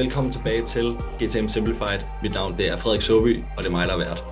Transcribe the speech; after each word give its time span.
velkommen 0.00 0.32
tilbage 0.32 0.62
til 0.62 0.96
GTM 1.18 1.48
Simplified. 1.48 2.00
Mit 2.22 2.32
navn 2.32 2.56
det 2.58 2.68
er 2.68 2.76
Frederik 2.76 3.02
Soby, 3.02 3.42
og 3.56 3.62
det 3.62 3.66
er 3.66 3.70
mig, 3.70 3.88
der 3.88 3.94
er 3.94 3.98
vært. 3.98 4.22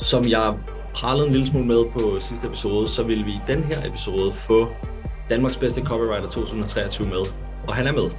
Som 0.00 0.24
jeg 0.28 0.54
pralede 0.94 1.26
en 1.26 1.32
lille 1.32 1.46
smule 1.46 1.66
med 1.66 1.84
på 1.92 2.20
sidste 2.20 2.46
episode, 2.46 2.88
så 2.88 3.02
vil 3.02 3.24
vi 3.26 3.30
i 3.30 3.40
den 3.46 3.64
her 3.64 3.86
episode 3.86 4.32
få 4.32 4.68
Danmarks 5.28 5.56
bedste 5.56 5.82
copywriter 5.82 6.28
2023 6.30 7.08
med, 7.08 7.22
og 7.66 7.74
han 7.74 7.86
er 7.86 7.92
med. 7.92 8.10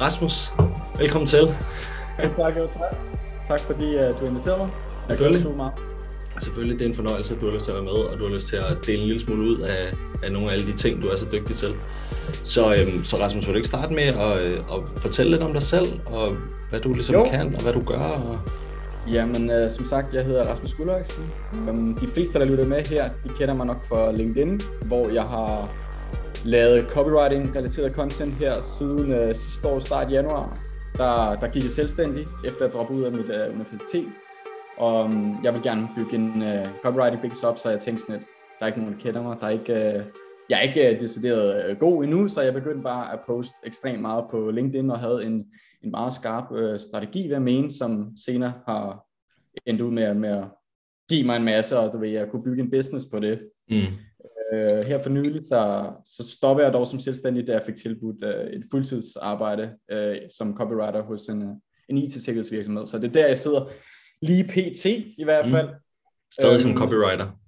Rasmus, 0.00 0.52
velkommen 0.98 1.26
til. 1.26 1.54
Ja, 2.18 2.28
tak, 2.28 2.56
jo, 2.56 2.66
tak. 2.66 2.96
Tak 3.48 3.60
fordi 3.60 3.96
uh, 3.96 4.20
du 4.20 4.26
inviterede 4.26 4.58
mig. 4.58 4.70
Selvfølgelig. 5.06 5.46
Selvfølgelig, 6.40 6.78
det 6.78 6.84
er 6.84 6.88
en 6.88 6.96
fornøjelse, 6.96 7.34
at 7.34 7.40
du 7.40 7.46
har 7.46 7.52
lyst 7.52 7.64
til 7.64 7.72
at 7.72 7.76
være 7.76 7.84
med, 7.84 8.00
og 8.10 8.18
du 8.18 8.26
har 8.26 8.34
lyst 8.34 8.48
til 8.48 8.56
at 8.56 8.86
dele 8.86 8.98
en 8.98 9.06
lille 9.06 9.20
smule 9.20 9.42
ud 9.50 9.58
af, 9.60 9.92
af 10.24 10.32
nogle 10.32 10.48
af 10.48 10.52
alle 10.52 10.66
de 10.66 10.76
ting, 10.76 11.02
du 11.02 11.08
er 11.08 11.16
så 11.16 11.26
dygtig 11.32 11.56
til. 11.56 11.74
Så, 12.42 12.74
øhm, 12.74 13.04
så 13.04 13.16
Rasmus, 13.16 13.46
vil 13.46 13.52
du 13.54 13.56
ikke 13.56 13.68
starte 13.68 13.94
med 13.94 14.02
at, 14.02 14.42
øh, 14.42 14.54
at 14.54 15.00
fortælle 15.00 15.30
lidt 15.30 15.42
om 15.42 15.52
dig 15.52 15.62
selv, 15.62 15.86
og 16.06 16.36
hvad 16.70 16.80
du 16.80 16.92
ligesom 16.92 17.14
jo. 17.14 17.24
kan, 17.30 17.54
og 17.54 17.62
hvad 17.62 17.72
du 17.72 17.80
gør? 17.80 17.98
Og... 17.98 18.38
Jamen, 19.12 19.50
øh, 19.50 19.70
som 19.70 19.86
sagt, 19.86 20.14
jeg 20.14 20.24
hedder 20.24 20.44
Rasmus 20.44 20.74
Gulløjsen. 20.74 21.24
Um, 21.68 21.94
de 21.94 22.08
fleste, 22.08 22.38
der 22.38 22.44
lytter 22.44 22.66
med 22.66 22.82
her, 22.86 23.08
de 23.24 23.28
kender 23.38 23.54
mig 23.54 23.66
nok 23.66 23.88
fra 23.88 24.12
LinkedIn, 24.12 24.60
hvor 24.86 25.08
jeg 25.08 25.22
har 25.22 25.74
lavet 26.44 26.86
copywriting-relateret 26.88 27.92
content 27.92 28.34
her 28.34 28.60
siden 28.60 29.12
øh, 29.12 29.34
sidste 29.34 29.68
år, 29.68 29.78
start 29.78 30.10
januar. 30.10 30.56
Der, 30.96 31.34
der 31.34 31.48
gik 31.48 31.62
jeg 31.62 31.70
selvstændig, 31.70 32.26
efter 32.44 32.66
at 32.66 32.72
droppe 32.72 32.94
ud 32.94 33.02
af 33.02 33.12
mit 33.12 33.30
øh, 33.30 33.54
universitet. 33.54 34.08
Og 34.76 35.04
um, 35.04 35.34
jeg 35.44 35.54
vil 35.54 35.62
gerne 35.62 35.88
bygge 35.96 36.16
en 36.16 36.42
uh, 36.42 36.80
copywriting 36.82 37.22
business 37.22 37.44
op, 37.44 37.58
så 37.58 37.68
jeg 37.70 37.80
tænkte 37.80 38.00
sådan, 38.00 38.14
at 38.14 38.20
der 38.64 38.70
er 38.70 38.74
ikke 38.74 38.80
nogen, 38.80 38.96
der 38.96 39.04
kender 39.04 39.22
mig. 39.22 39.36
Der 39.40 39.46
er 39.46 39.50
ikke, 39.50 40.00
uh, 40.00 40.04
jeg 40.50 40.58
er 40.58 40.60
ikke 40.60 40.96
uh, 40.96 41.00
decideret 41.00 41.70
uh, 41.70 41.78
god 41.78 42.04
endnu, 42.04 42.28
så 42.28 42.40
jeg 42.40 42.54
begyndte 42.54 42.82
bare 42.82 43.12
at 43.12 43.20
poste 43.26 43.56
ekstremt 43.66 44.00
meget 44.00 44.24
på 44.30 44.50
LinkedIn 44.50 44.90
og 44.90 44.98
havde 44.98 45.26
en, 45.26 45.44
en 45.82 45.90
meget 45.90 46.12
skarp 46.12 46.50
uh, 46.50 46.76
strategi, 46.78 47.26
hvad 47.26 47.36
jeg 47.36 47.42
mene, 47.42 47.72
som 47.72 48.16
senere 48.16 48.52
har 48.66 49.06
endt 49.66 49.80
ud 49.80 49.90
med, 49.90 50.14
med 50.14 50.28
at 50.28 50.44
give 51.08 51.26
mig 51.26 51.36
en 51.36 51.44
masse, 51.44 51.78
og 51.78 51.92
du 51.92 51.98
ved, 51.98 52.08
jeg 52.08 52.30
kunne 52.30 52.42
bygge 52.44 52.62
en 52.62 52.70
business 52.70 53.06
på 53.06 53.20
det. 53.20 53.40
Mm. 53.70 53.76
Uh, 53.76 54.86
her 54.86 54.98
for 55.02 55.10
nylig, 55.10 55.42
så, 55.42 55.90
så 56.04 56.28
stoppede 56.36 56.66
jeg 56.66 56.74
dog 56.74 56.86
som 56.86 56.98
selvstændig, 56.98 57.46
da 57.46 57.52
jeg 57.52 57.62
fik 57.66 57.76
tilbudt 57.76 58.24
uh, 58.24 58.30
et 58.30 58.62
fuldtidsarbejde 58.70 59.70
uh, 59.94 60.16
som 60.36 60.56
copywriter 60.56 61.02
hos 61.02 61.28
en, 61.28 61.42
en 61.88 61.98
IT-sikkerhedsvirksomhed. 61.98 62.86
Så 62.86 62.98
det 62.98 63.08
er 63.08 63.12
der, 63.12 63.26
jeg 63.26 63.38
sidder 63.38 63.70
lige 64.22 64.44
pt. 64.44 64.86
i 65.18 65.24
hvert 65.24 65.46
mm. 65.46 65.52
fald. 65.52 65.68
Mm. 65.68 65.74
Stadig 66.32 66.54
øhm, 66.54 66.60
som 66.60 66.76
copywriter? 66.76 67.43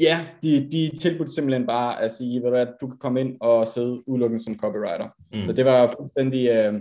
Ja, 0.00 0.26
de, 0.42 0.68
de 0.72 0.90
tilbudte 1.00 1.32
simpelthen 1.32 1.66
bare 1.66 2.02
at 2.02 2.12
sige, 2.12 2.42
ved 2.42 2.50
du, 2.50 2.56
at 2.56 2.72
du 2.80 2.86
kan 2.86 2.98
komme 2.98 3.20
ind 3.20 3.36
og 3.40 3.68
sidde 3.68 4.08
udelukkende 4.08 4.44
som 4.44 4.58
copywriter. 4.58 5.08
Mm. 5.34 5.42
Så 5.42 5.52
det 5.52 5.64
var 5.64 5.94
fuldstændig... 5.98 6.48
Øh, 6.48 6.80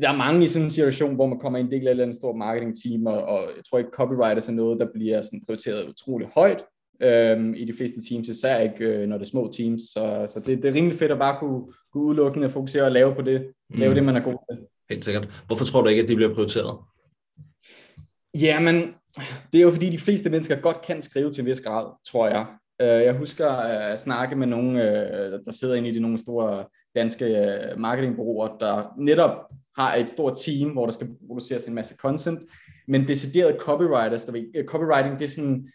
der 0.00 0.08
er 0.08 0.16
mange 0.16 0.44
i 0.44 0.46
sådan 0.46 0.66
en 0.66 0.70
situation, 0.70 1.14
hvor 1.14 1.26
man 1.26 1.38
kommer 1.38 1.58
ind 1.58 1.72
en 1.72 1.80
del 1.80 2.00
af 2.00 2.06
et 2.06 2.16
stort 2.16 2.36
marketingteam, 2.36 3.06
og, 3.06 3.22
og 3.22 3.40
jeg 3.56 3.64
tror 3.70 3.78
ikke, 3.78 3.90
copywriter 3.94 4.48
er 4.48 4.52
noget, 4.52 4.80
der 4.80 4.86
bliver 4.94 5.22
sådan 5.22 5.42
prioriteret 5.46 5.88
utrolig 5.88 6.28
højt 6.34 6.64
øhm, 7.02 7.54
i 7.54 7.64
de 7.64 7.72
fleste 7.72 8.00
teams, 8.08 8.28
især 8.28 8.58
ikke, 8.58 8.84
øh, 8.84 9.08
når 9.08 9.18
det 9.18 9.24
er 9.24 9.28
små 9.28 9.52
teams. 9.56 9.82
Så, 9.82 10.24
så 10.26 10.40
det, 10.40 10.62
det 10.62 10.64
er 10.64 10.74
rimelig 10.74 10.98
fedt 10.98 11.12
at 11.12 11.18
bare 11.18 11.38
kunne, 11.38 11.62
kunne 11.92 12.04
udelukkende 12.04 12.50
fokusere 12.50 12.84
og 12.84 12.92
lave 12.92 13.14
på 13.14 13.22
det, 13.22 13.40
mm. 13.70 13.78
lave 13.78 13.94
det, 13.94 14.04
man 14.04 14.16
er 14.16 14.20
god 14.20 14.38
til. 14.50 14.66
Helt 14.90 15.04
sikkert. 15.04 15.42
Hvorfor 15.46 15.64
tror 15.64 15.82
du 15.82 15.88
ikke, 15.88 16.02
at 16.02 16.08
de 16.08 16.16
bliver 16.16 16.34
prioriteret? 16.34 16.78
Jamen, 18.40 18.94
det 19.52 19.58
er 19.58 19.62
jo 19.62 19.70
fordi, 19.70 19.90
de 19.90 19.98
fleste 19.98 20.30
mennesker 20.30 20.56
godt 20.56 20.82
kan 20.82 21.02
skrive 21.02 21.32
til 21.32 21.40
en 21.40 21.46
vis 21.46 21.60
grad, 21.60 21.86
tror 22.10 22.28
jeg. 22.28 22.46
Øh, 22.82 23.04
jeg 23.04 23.14
husker 23.14 23.48
at 23.48 24.00
snakke 24.00 24.36
med 24.36 24.46
nogen, 24.46 24.76
øh, 24.76 25.40
der 25.44 25.52
sidder 25.52 25.74
inde 25.74 25.88
i 25.88 25.94
de 25.94 26.00
nogle 26.00 26.18
store 26.18 26.64
danske 26.94 27.24
øh, 27.24 27.78
marketingbureauer, 27.78 28.56
der 28.60 28.94
netop 28.98 29.36
har 29.76 29.94
et 29.94 30.08
stort 30.08 30.38
team, 30.46 30.70
hvor 30.70 30.86
der 30.86 30.92
skal 30.92 31.08
produceres 31.26 31.66
en 31.66 31.74
masse 31.74 31.96
content, 31.96 32.44
men 32.88 33.08
decideret 33.08 33.56
copywriters, 33.60 34.24
der 34.24 34.32
ved, 34.32 34.66
copywriting, 34.66 35.18
det 35.18 35.24
er 35.24 35.28
sådan, 35.28 35.68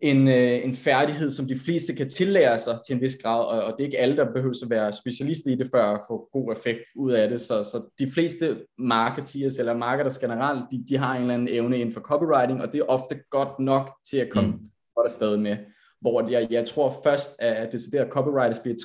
en, 0.00 0.28
øh, 0.28 0.64
en 0.64 0.74
færdighed, 0.74 1.30
som 1.30 1.46
de 1.46 1.58
fleste 1.64 1.94
kan 1.94 2.08
tillære 2.08 2.58
sig 2.58 2.78
til 2.86 2.94
en 2.94 3.00
vis 3.00 3.16
grad, 3.22 3.44
og, 3.44 3.64
og 3.64 3.72
det 3.72 3.80
er 3.80 3.86
ikke 3.86 3.98
alle, 3.98 4.16
der 4.16 4.32
behøver 4.32 4.54
at 4.62 4.70
være 4.70 4.92
specialister 4.92 5.50
i 5.50 5.54
det, 5.54 5.68
for 5.70 5.78
at 5.78 6.00
få 6.08 6.28
god 6.32 6.52
effekt 6.52 6.82
ud 6.96 7.12
af 7.12 7.28
det. 7.28 7.40
Så, 7.40 7.62
så 7.64 7.90
de 7.98 8.10
fleste 8.10 8.56
marketeers 8.78 9.58
eller 9.58 9.76
marketers 9.76 10.18
generelt, 10.18 10.64
de, 10.70 10.84
de 10.88 10.96
har 10.96 11.14
en 11.14 11.20
eller 11.20 11.34
anden 11.34 11.48
evne 11.48 11.78
inden 11.78 11.92
for 11.92 12.00
copywriting, 12.00 12.62
og 12.62 12.72
det 12.72 12.80
er 12.80 12.84
ofte 12.84 13.18
godt 13.30 13.58
nok 13.58 13.90
til 14.10 14.16
at 14.16 14.30
komme 14.30 14.50
mm. 14.50 14.70
godt 14.96 15.04
afsted 15.04 15.36
med. 15.36 15.56
Hvor 16.00 16.28
jeg, 16.28 16.46
jeg 16.50 16.64
tror 16.64 16.94
først, 17.04 17.36
at 17.38 17.72
deciderede 17.72 18.10
copywriters 18.10 18.58
bliver, 18.58 18.76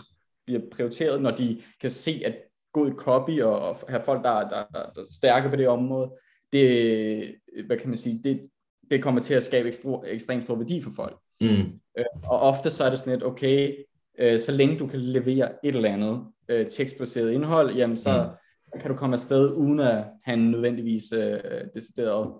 bliver 0.45 0.61
prioriteret, 0.71 1.21
når 1.21 1.31
de 1.31 1.61
kan 1.81 1.89
se, 1.89 2.21
at 2.25 2.35
god 2.73 2.91
copy 2.91 3.41
og, 3.41 3.59
og 3.59 3.77
have 3.89 4.01
folk, 4.01 4.23
der, 4.23 4.31
der, 4.31 4.63
der, 4.73 4.89
der 4.95 5.01
er 5.01 5.05
stærke 5.11 5.49
på 5.49 5.55
det 5.55 5.67
område, 5.67 6.09
det, 6.53 7.35
hvad 7.65 7.77
kan 7.77 7.89
man 7.89 7.97
sige, 7.97 8.21
det, 8.23 8.39
det 8.91 9.03
kommer 9.03 9.21
til 9.21 9.33
at 9.33 9.43
skabe 9.43 9.67
ekstra, 9.67 10.01
ekstremt 10.07 10.43
stor 10.43 10.55
værdi 10.55 10.81
for 10.81 10.91
folk. 10.95 11.17
Mm. 11.41 11.79
Øh, 11.97 12.05
og 12.23 12.39
ofte 12.39 12.71
så 12.71 12.83
er 12.83 12.89
det 12.89 12.99
sådan 12.99 13.13
lidt, 13.13 13.23
okay, 13.23 13.75
øh, 14.19 14.39
så 14.39 14.51
længe 14.51 14.79
du 14.79 14.87
kan 14.87 14.99
levere 14.99 15.65
et 15.65 15.75
eller 15.75 15.89
andet 15.89 16.23
øh, 16.49 16.67
tekstbaseret 16.69 17.31
indhold, 17.31 17.75
jamen 17.75 17.97
så 17.97 18.29
mm. 18.73 18.79
kan 18.79 18.91
du 18.91 18.97
komme 18.97 19.13
afsted 19.13 19.51
uden 19.51 19.79
at 19.79 20.05
have 20.23 20.37
en 20.37 20.51
nødvendigvis 20.51 21.11
øh, 21.11 21.39
decideret 21.75 22.33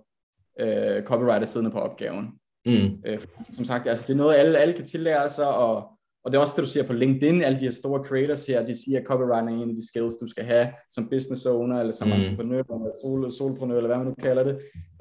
øh, 0.60 1.04
copywriter 1.04 1.46
siddende 1.46 1.72
på 1.72 1.80
opgaven. 1.80 2.26
Mm. 2.66 3.04
Øh, 3.06 3.20
som 3.50 3.66
sagt, 3.66 3.88
altså, 3.88 4.06
det 4.08 4.14
er 4.14 4.18
noget, 4.18 4.36
alle, 4.36 4.58
alle 4.58 4.74
kan 4.74 4.86
tillære 4.86 5.30
sig, 5.30 5.48
og, 5.56 5.76
og 6.24 6.32
det 6.32 6.38
er 6.38 6.42
også 6.42 6.54
det, 6.56 6.64
du 6.64 6.70
ser 6.70 6.84
på 6.84 6.94
LinkedIn, 6.94 7.42
alle 7.42 7.60
de 7.60 7.64
her 7.64 7.72
store 7.72 8.06
creators 8.06 8.46
her, 8.48 8.66
de 8.66 8.84
siger, 8.84 9.00
at 9.00 9.06
copywriting 9.06 9.60
er 9.60 9.64
en 9.64 9.70
af 9.70 9.76
de 9.76 9.88
skills, 9.88 10.16
du 10.16 10.28
skal 10.28 10.44
have 10.44 10.68
som 10.90 11.10
business 11.10 11.46
owner, 11.46 11.80
eller 11.80 11.94
som 11.94 12.08
mm. 12.08 12.14
entreprenør, 12.14 12.64
eller 12.64 12.92
sol, 13.02 13.32
solprenør, 13.32 13.76
eller 13.76 13.88
hvad 13.88 13.98
man 13.98 14.08
nu 14.08 14.14
kalder 14.14 14.44
det, 14.44 14.60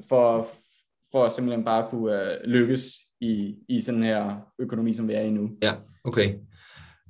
for, 0.09 0.49
for 1.13 1.25
at 1.25 1.33
simpelthen 1.33 1.65
bare 1.65 1.87
kunne 1.91 2.13
uh, 2.13 2.51
lykkes 2.51 2.95
i, 3.21 3.55
i 3.69 3.81
sådan 3.81 4.03
her 4.03 4.37
økonomi, 4.59 4.93
som 4.93 5.09
vi 5.09 5.13
er 5.13 5.21
i 5.21 5.31
nu. 5.31 5.51
Ja, 5.63 5.73
okay. 6.05 6.35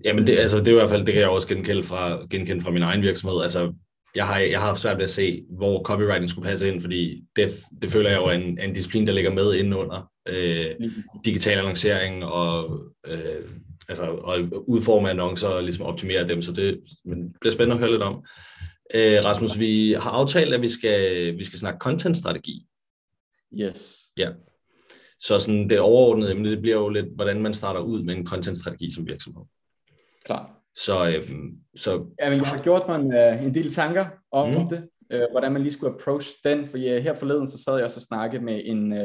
Jamen 0.05 0.27
det, 0.27 0.39
altså, 0.39 0.59
det 0.59 0.69
er 0.69 0.73
i 0.73 0.75
hvert 0.75 0.91
fald, 0.91 1.07
det 1.07 1.15
kan 1.15 1.23
jeg 1.23 1.31
også 1.31 1.49
genkende 1.49 1.85
fra, 1.85 2.27
genkende 2.31 2.63
fra 2.63 2.71
min 2.71 2.83
egen 2.83 3.03
virksomhed. 3.03 3.43
Altså, 3.43 3.73
jeg 4.15 4.27
har, 4.27 4.39
jeg 4.39 4.61
har 4.61 4.75
svært 4.75 4.97
ved 4.97 5.05
at 5.05 5.11
se, 5.11 5.45
hvor 5.51 5.83
copywriting 5.83 6.31
skulle 6.31 6.49
passe 6.49 6.69
ind, 6.69 6.81
fordi 6.81 7.25
det, 7.37 7.51
det 7.83 7.91
føler 7.91 8.11
jeg 8.11 8.19
jo 8.19 8.25
er 8.25 8.33
en, 8.33 8.59
en 8.61 8.75
disciplin, 8.75 9.07
der 9.07 9.13
ligger 9.13 9.31
med 9.31 9.55
indenunder 9.55 10.11
øh, 10.29 10.91
digital 11.25 11.59
annoncering 11.59 12.25
og, 12.25 12.81
øh, 13.07 13.51
altså, 13.89 14.03
og 14.03 14.39
udforme 14.67 15.11
annoncer 15.11 15.49
og 15.49 15.63
ligesom 15.63 15.87
optimere 15.87 16.29
dem, 16.29 16.43
så 16.43 16.53
det 16.53 16.81
men 17.05 17.33
bliver 17.41 17.53
spændende 17.53 17.75
at 17.75 17.81
høre 17.81 17.91
lidt 17.91 18.03
om. 18.03 18.25
Øh, 18.95 19.25
Rasmus, 19.25 19.59
vi 19.59 19.97
har 19.99 20.11
aftalt, 20.11 20.55
at 20.55 20.63
vi 20.63 20.69
skal, 20.69 21.33
vi 21.39 21.45
skal 21.45 21.59
snakke 21.59 21.79
content-strategi. 21.79 22.67
Yes. 23.55 23.99
Ja. 24.17 24.31
Så 25.21 25.39
sådan 25.39 25.71
det 25.71 25.81
overordnede 25.81 26.31
emne, 26.31 26.51
det 26.51 26.61
bliver 26.61 26.77
jo 26.77 26.89
lidt, 26.89 27.07
hvordan 27.15 27.43
man 27.43 27.55
starter 27.55 27.81
ud 27.81 28.03
med 28.03 28.15
en 28.15 28.27
content-strategi 28.27 28.91
som 28.91 29.07
virksomhed. 29.07 29.43
Klar. 30.25 30.61
Så, 30.75 31.07
øhm, 31.07 31.59
så... 31.77 32.07
Ja, 32.23 32.31
men 32.31 32.39
jeg 32.39 32.47
har 32.47 32.63
gjort 32.63 32.83
mig 32.89 33.01
en, 33.01 33.37
uh, 33.37 33.47
en 33.47 33.55
del 33.55 33.71
tanker 33.71 34.07
om 34.33 34.49
mm. 34.49 34.69
det, 34.69 34.89
uh, 35.15 35.31
hvordan 35.31 35.53
man 35.53 35.63
lige 35.63 35.73
skulle 35.73 35.95
approach 35.95 36.29
den, 36.45 36.67
for 36.67 36.79
uh, 36.79 36.83
her 36.83 37.15
forleden, 37.15 37.47
så 37.47 37.63
sad 37.63 37.75
jeg 37.75 37.85
også 37.85 37.99
og 37.99 38.03
snakkede 38.03 38.45
med 38.45 38.63
en, 38.65 38.93
uh, 38.93 38.99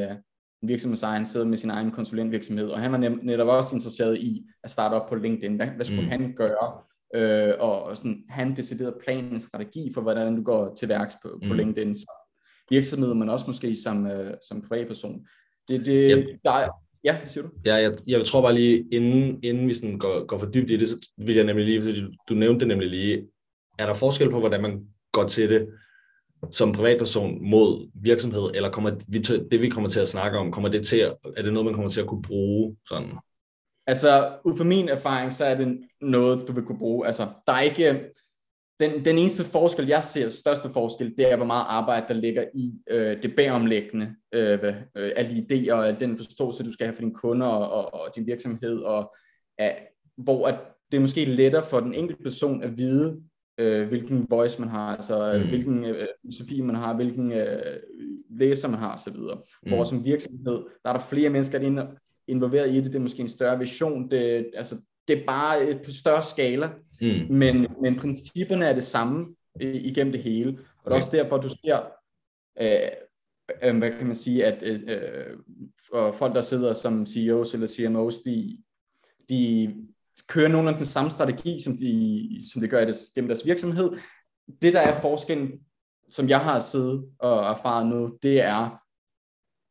en 0.62 0.68
virksomhedsejer, 0.68 1.16
han 1.16 1.26
sidder 1.26 1.46
med 1.46 1.58
sin 1.58 1.70
egen 1.70 1.92
konsulentvirksomhed, 1.92 2.68
og 2.68 2.80
han 2.80 2.92
var 2.92 2.98
netop 3.24 3.48
også 3.48 3.76
interesseret 3.76 4.18
i 4.18 4.46
at 4.64 4.70
starte 4.70 4.94
op 4.94 5.10
på 5.10 5.16
LinkedIn. 5.16 5.56
Hvad, 5.56 5.68
hvad 5.68 5.86
skulle 5.86 6.02
mm. 6.02 6.10
han 6.10 6.34
gøre? 6.36 6.74
Uh, 7.18 7.62
og, 7.70 7.84
og 7.84 7.98
sådan, 7.98 8.24
han 8.30 8.56
deciderede 8.56 8.96
planen, 9.04 9.34
en 9.34 9.40
strategi 9.40 9.92
for, 9.94 10.02
hvordan 10.02 10.36
du 10.36 10.44
går 10.44 10.76
til 10.76 10.90
værks 10.90 11.16
på, 11.22 11.40
mm. 11.42 11.48
på 11.48 11.54
LinkedIn. 11.54 11.96
Så 11.96 12.23
virksomhed, 12.70 13.14
men 13.14 13.30
også 13.30 13.46
måske 13.48 13.76
som, 13.76 14.08
øh, 14.08 14.34
som 14.48 14.62
privatperson. 14.62 15.28
Det, 15.68 15.86
det, 15.86 16.10
ja. 16.10 16.16
der 16.44 16.52
er, 16.52 16.70
ja, 17.04 17.18
hvad 17.18 17.30
siger 17.30 17.44
du? 17.44 17.50
Ja, 17.66 17.76
jeg, 17.76 17.98
jeg 18.08 18.26
tror 18.26 18.42
bare 18.42 18.54
lige, 18.54 18.86
inden, 18.92 19.44
inden 19.44 19.68
vi 19.68 19.74
sådan 19.74 20.00
går, 20.00 20.26
går 20.26 20.38
for 20.38 20.52
dybt 20.52 20.72
i 20.72 20.78
det, 20.78 20.90
så 20.90 21.12
vil 21.18 21.36
jeg 21.36 21.46
nemlig 21.46 21.66
lige, 21.66 21.82
fordi 21.82 22.02
du, 22.02 22.08
du 22.30 22.34
nævnte 22.34 22.60
det 22.60 22.68
nemlig 22.68 22.90
lige, 22.90 23.28
er 23.80 23.86
der 23.86 23.94
forskel 23.94 24.30
på, 24.30 24.40
hvordan 24.40 24.62
man 24.62 24.88
går 25.12 25.24
til 25.24 25.50
det 25.50 25.68
som 26.52 26.72
privatperson 26.72 27.50
mod 27.50 27.90
virksomhed, 27.94 28.52
eller 28.54 28.72
kommer 28.72 28.92
vi 29.08 29.20
til, 29.20 29.48
det, 29.52 29.62
vi 29.62 29.70
kommer 29.70 29.90
til 29.90 30.00
at 30.00 30.08
snakke 30.08 30.38
om, 30.38 30.52
kommer 30.52 30.70
det 30.70 30.86
til 30.86 30.98
at, 30.98 31.18
er 31.38 31.42
det 31.42 31.54
noget, 31.54 31.66
man 31.66 31.74
kommer 31.74 31.90
til 31.90 32.02
at 32.02 32.08
kunne 32.08 32.22
bruge 32.22 32.76
sådan? 32.88 33.12
Altså, 33.88 34.38
ud 34.46 34.58
fra 34.58 34.64
min 34.64 34.90
erfaring, 34.90 35.34
så 35.34 35.46
er 35.46 35.56
det 35.56 35.78
noget, 36.02 36.48
du 36.48 36.54
vil 36.54 36.64
kunne 36.64 36.78
bruge. 36.78 37.08
Altså, 37.08 37.28
der 37.48 37.54
er 37.54 37.62
ikke, 37.62 38.00
den, 38.84 39.06
den 39.06 39.18
eneste 39.18 39.44
forskel, 39.44 39.88
jeg 39.88 40.04
ser, 40.04 40.30
største 40.30 40.70
forskel, 40.70 41.14
det 41.18 41.32
er, 41.32 41.36
hvor 41.36 41.46
meget 41.46 41.66
arbejde, 41.68 42.06
der 42.08 42.14
ligger 42.14 42.46
i 42.54 42.74
øh, 42.90 43.24
det 43.24 43.36
bagomlæggende, 43.36 44.16
øh, 44.34 44.60
øh, 44.98 45.12
alle 45.16 45.32
idéer 45.32 45.74
og 45.74 46.00
den 46.00 46.18
forståelse, 46.18 46.64
du 46.64 46.72
skal 46.72 46.86
have 46.88 46.94
for 46.94 47.02
dine 47.02 47.14
kunder 47.14 47.48
og, 47.48 47.72
og, 47.72 47.94
og 47.94 48.16
din 48.16 48.28
virksomhed, 48.28 48.80
og 48.80 49.16
øh, 49.62 49.68
hvor 50.18 50.48
at 50.48 50.56
det 50.92 50.98
er 50.98 51.02
måske 51.02 51.26
lettere 51.26 51.64
for 51.64 51.80
den 51.80 51.94
enkelte 51.94 52.24
person 52.24 52.64
at 52.64 52.78
vide, 52.78 53.22
øh, 53.58 53.88
hvilken 53.88 54.28
voice 54.30 54.60
man 54.60 54.70
har, 54.70 54.96
altså 54.96 55.42
mm. 55.44 55.50
hvilken 55.50 55.86
øh, 55.86 56.08
filosofi 56.22 56.62
man 56.62 56.76
har, 56.76 56.96
hvilken 56.96 57.32
øh, 57.32 57.80
læser 58.30 58.68
man 58.68 58.80
har 58.80 58.94
osv. 58.94 59.14
Mm. 59.14 59.70
Hvor 59.72 59.84
som 59.84 60.06
virksomhed, 60.06 60.66
der 60.84 60.90
er 60.90 60.94
der 60.94 61.00
flere 61.10 61.30
mennesker, 61.30 61.60
der 61.60 61.82
er 61.82 61.88
involveret 62.28 62.70
i 62.70 62.76
det, 62.76 62.86
det 62.86 62.96
er 62.96 63.00
måske 63.00 63.22
en 63.22 63.28
større 63.28 63.60
vision, 63.60 64.12
det, 64.12 64.50
altså, 64.54 64.76
det 65.08 65.22
er 65.22 65.26
bare 65.26 65.80
på 65.86 65.92
større 65.92 66.24
skala, 66.24 66.70
Mm. 67.04 67.36
Men, 67.36 67.68
men 67.82 68.00
principperne 68.00 68.66
er 68.66 68.74
det 68.74 68.84
samme 68.84 69.36
igennem 69.60 70.12
det 70.12 70.24
hele. 70.24 70.50
Og 70.50 70.86
det 70.86 70.92
er 70.92 70.96
også 70.96 71.10
derfor, 71.12 71.38
du 71.38 71.50
ser, 71.50 71.80
øh, 72.62 72.90
øh, 73.64 73.78
hvad 73.78 73.92
kan 73.92 74.08
man 74.08 74.16
sige, 74.16 74.46
at 74.46 74.64
øh, 74.64 75.38
folk, 76.14 76.36
der 76.36 76.42
sidder 76.42 76.74
som 76.74 77.06
CEOs 77.06 77.54
eller 77.54 77.68
CMOs, 77.68 78.20
de, 78.20 78.58
de 79.30 79.74
kører 80.28 80.48
nogle 80.48 80.70
af 80.70 80.76
den 80.76 80.86
samme 80.86 81.12
strategi, 81.12 81.62
som 81.62 81.78
de, 81.78 82.42
som 82.52 82.62
de 82.62 82.68
gør 82.68 82.88
i 82.88 82.92
gennem 83.16 83.28
deres 83.28 83.46
virksomhed. 83.46 83.92
Det, 84.62 84.74
der 84.74 84.82
er 84.82 85.02
forskellen, 85.02 85.52
som 86.10 86.30
jeg 86.30 86.40
har 86.40 86.60
siddet 86.60 87.06
og 87.20 87.44
erfaret 87.44 87.88
nu, 87.88 88.18
det 88.24 88.42
er, 88.42 88.83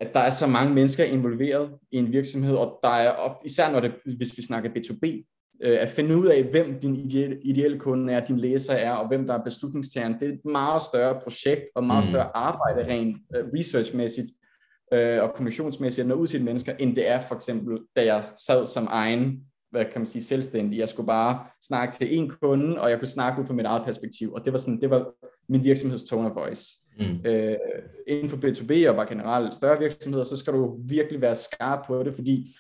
at 0.03 0.15
der 0.15 0.21
er 0.21 0.31
så 0.31 0.47
mange 0.47 0.75
mennesker 0.75 1.05
involveret 1.05 1.71
i 1.93 1.97
en 1.97 2.13
virksomhed, 2.13 2.57
og 2.57 2.79
der 2.83 2.89
er, 2.89 3.39
især 3.45 3.73
når 3.73 3.81
det, 3.81 3.93
hvis 4.17 4.37
vi 4.37 4.43
snakker 4.43 4.71
B2B, 4.71 5.29
øh, 5.63 5.79
at 5.81 5.91
finde 5.91 6.17
ud 6.17 6.27
af, 6.27 6.45
hvem 6.45 6.81
din 6.81 6.97
ideelle, 6.97 7.41
ideelle 7.43 7.79
kunde 7.79 8.13
er, 8.13 8.27
din 8.27 8.39
læser 8.39 8.75
er, 8.75 8.93
og 8.93 9.09
hvem 9.09 9.27
der 9.27 9.35
er 9.35 9.45
beslutningstageren. 9.45 10.15
Det 10.21 10.29
er 10.29 10.33
et 10.33 10.45
meget 10.45 10.83
større 10.83 11.21
projekt, 11.21 11.63
og 11.75 11.85
meget 11.85 12.05
mm. 12.05 12.11
større 12.11 12.37
arbejde 12.37 12.87
rent 12.87 13.17
uh, 13.17 13.59
researchmæssigt 13.59 14.31
uh, 14.95 15.23
og 15.23 15.35
kommunikationsmæssigt 15.35 16.05
at 16.05 16.09
nå 16.09 16.15
ud 16.15 16.27
til 16.27 16.45
mennesker, 16.45 16.73
end 16.79 16.97
det 16.97 17.09
er 17.09 17.21
for 17.21 17.35
eksempel, 17.35 17.79
da 17.97 18.05
jeg 18.05 18.25
sad 18.47 18.67
som 18.67 18.89
egen 18.91 19.41
hvad 19.73 19.85
kan 19.85 20.01
man 20.01 20.07
sige, 20.07 20.23
selvstændig. 20.23 20.79
Jeg 20.79 20.89
skulle 20.89 21.07
bare 21.07 21.45
snakke 21.63 21.95
til 21.95 22.19
en 22.19 22.33
kunde, 22.43 22.81
og 22.81 22.91
jeg 22.91 22.99
kunne 22.99 23.09
snakke 23.09 23.41
ud 23.41 23.47
fra 23.47 23.55
mit 23.55 23.67
eget 23.67 23.85
perspektiv. 23.85 24.33
Og 24.33 24.45
det 24.45 24.53
var, 24.53 24.59
sådan, 24.59 24.81
det 24.81 24.91
var 24.91 25.13
min 25.49 25.65
virksomheds 25.65 26.05
tone 26.05 26.31
of 26.31 26.35
voice. 26.35 26.79
Mm. 26.99 27.27
Øh, 27.27 27.57
inden 28.07 28.29
for 28.29 28.37
B2B 28.37 28.89
og 28.89 28.97
bare 28.97 29.09
generelt 29.09 29.55
større 29.55 29.79
virksomheder, 29.79 30.25
så 30.25 30.37
skal 30.37 30.53
du 30.53 30.79
virkelig 30.89 31.21
være 31.21 31.35
skarp 31.35 31.87
på 31.87 32.03
det, 32.03 32.15
fordi 32.15 32.57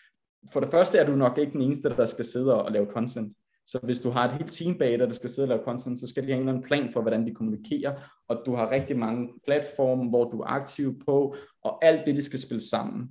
for 0.52 0.60
det 0.60 0.68
første 0.68 0.98
er 0.98 1.06
du 1.06 1.16
nok 1.16 1.38
ikke 1.38 1.52
den 1.52 1.62
eneste, 1.62 1.88
der 1.88 2.06
skal 2.06 2.24
sidde 2.24 2.62
og 2.62 2.72
lave 2.72 2.86
content. 2.86 3.36
Så 3.66 3.78
hvis 3.82 4.00
du 4.00 4.10
har 4.10 4.28
et 4.28 4.36
helt 4.36 4.52
team 4.52 4.78
bag 4.78 4.98
dig, 4.98 5.08
der 5.08 5.14
skal 5.14 5.30
sidde 5.30 5.44
og 5.44 5.48
lave 5.48 5.64
content, 5.64 5.98
så 5.98 6.06
skal 6.06 6.22
de 6.22 6.28
have 6.28 6.34
en 6.34 6.40
eller 6.40 6.52
anden 6.52 6.68
plan 6.68 6.92
for, 6.92 7.00
hvordan 7.00 7.26
de 7.26 7.34
kommunikerer, 7.34 8.00
og 8.28 8.42
du 8.46 8.54
har 8.54 8.70
rigtig 8.70 8.98
mange 8.98 9.28
platforme, 9.46 10.08
hvor 10.08 10.30
du 10.30 10.40
er 10.40 10.46
aktiv 10.46 10.98
på, 11.06 11.34
og 11.64 11.84
alt 11.84 12.06
det, 12.06 12.16
de 12.16 12.22
skal 12.22 12.38
spille 12.38 12.68
sammen. 12.70 13.08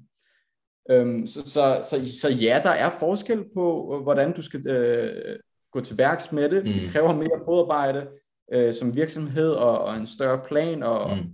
Øhm, 0.90 1.28
så, 1.28 1.42
så, 1.42 1.80
så, 1.90 2.20
så 2.22 2.30
ja, 2.30 2.62
der 2.64 2.70
er 2.70 2.90
forskel 3.00 3.44
på, 3.54 4.00
hvordan 4.04 4.34
du 4.34 4.42
skal 4.42 4.68
øh, 4.68 5.40
gå 5.72 5.80
til 5.80 5.98
værks 5.98 6.32
med 6.32 6.50
det. 6.50 6.66
Mm. 6.66 6.72
Det 6.72 6.90
kræver 6.90 7.16
mere 7.16 7.42
fodarbejde 7.46 8.08
øh, 8.54 8.74
som 8.74 8.96
virksomhed 8.96 9.52
og, 9.52 9.80
og 9.80 9.98
en 9.98 10.06
større 10.06 10.42
plan, 10.48 10.84
og, 10.84 11.10
mm. 11.10 11.30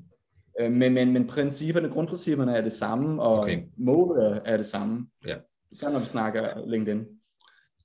øh, 0.62 0.72
men, 0.72 0.94
men, 0.94 1.14
men 1.14 1.28
principperne, 1.28 1.90
grundprincipperne 1.90 2.58
er 2.58 2.62
det 2.62 2.72
samme, 2.72 3.22
og 3.22 3.40
okay. 3.40 3.60
målet 3.78 4.42
er 4.46 4.58
det 4.58 4.66
samme. 4.66 5.08
Ja. 5.28 5.36
Især 5.72 5.90
når 5.90 6.00
vi 6.00 6.06
snakker 6.06 6.68
LinkedIn. 6.68 7.06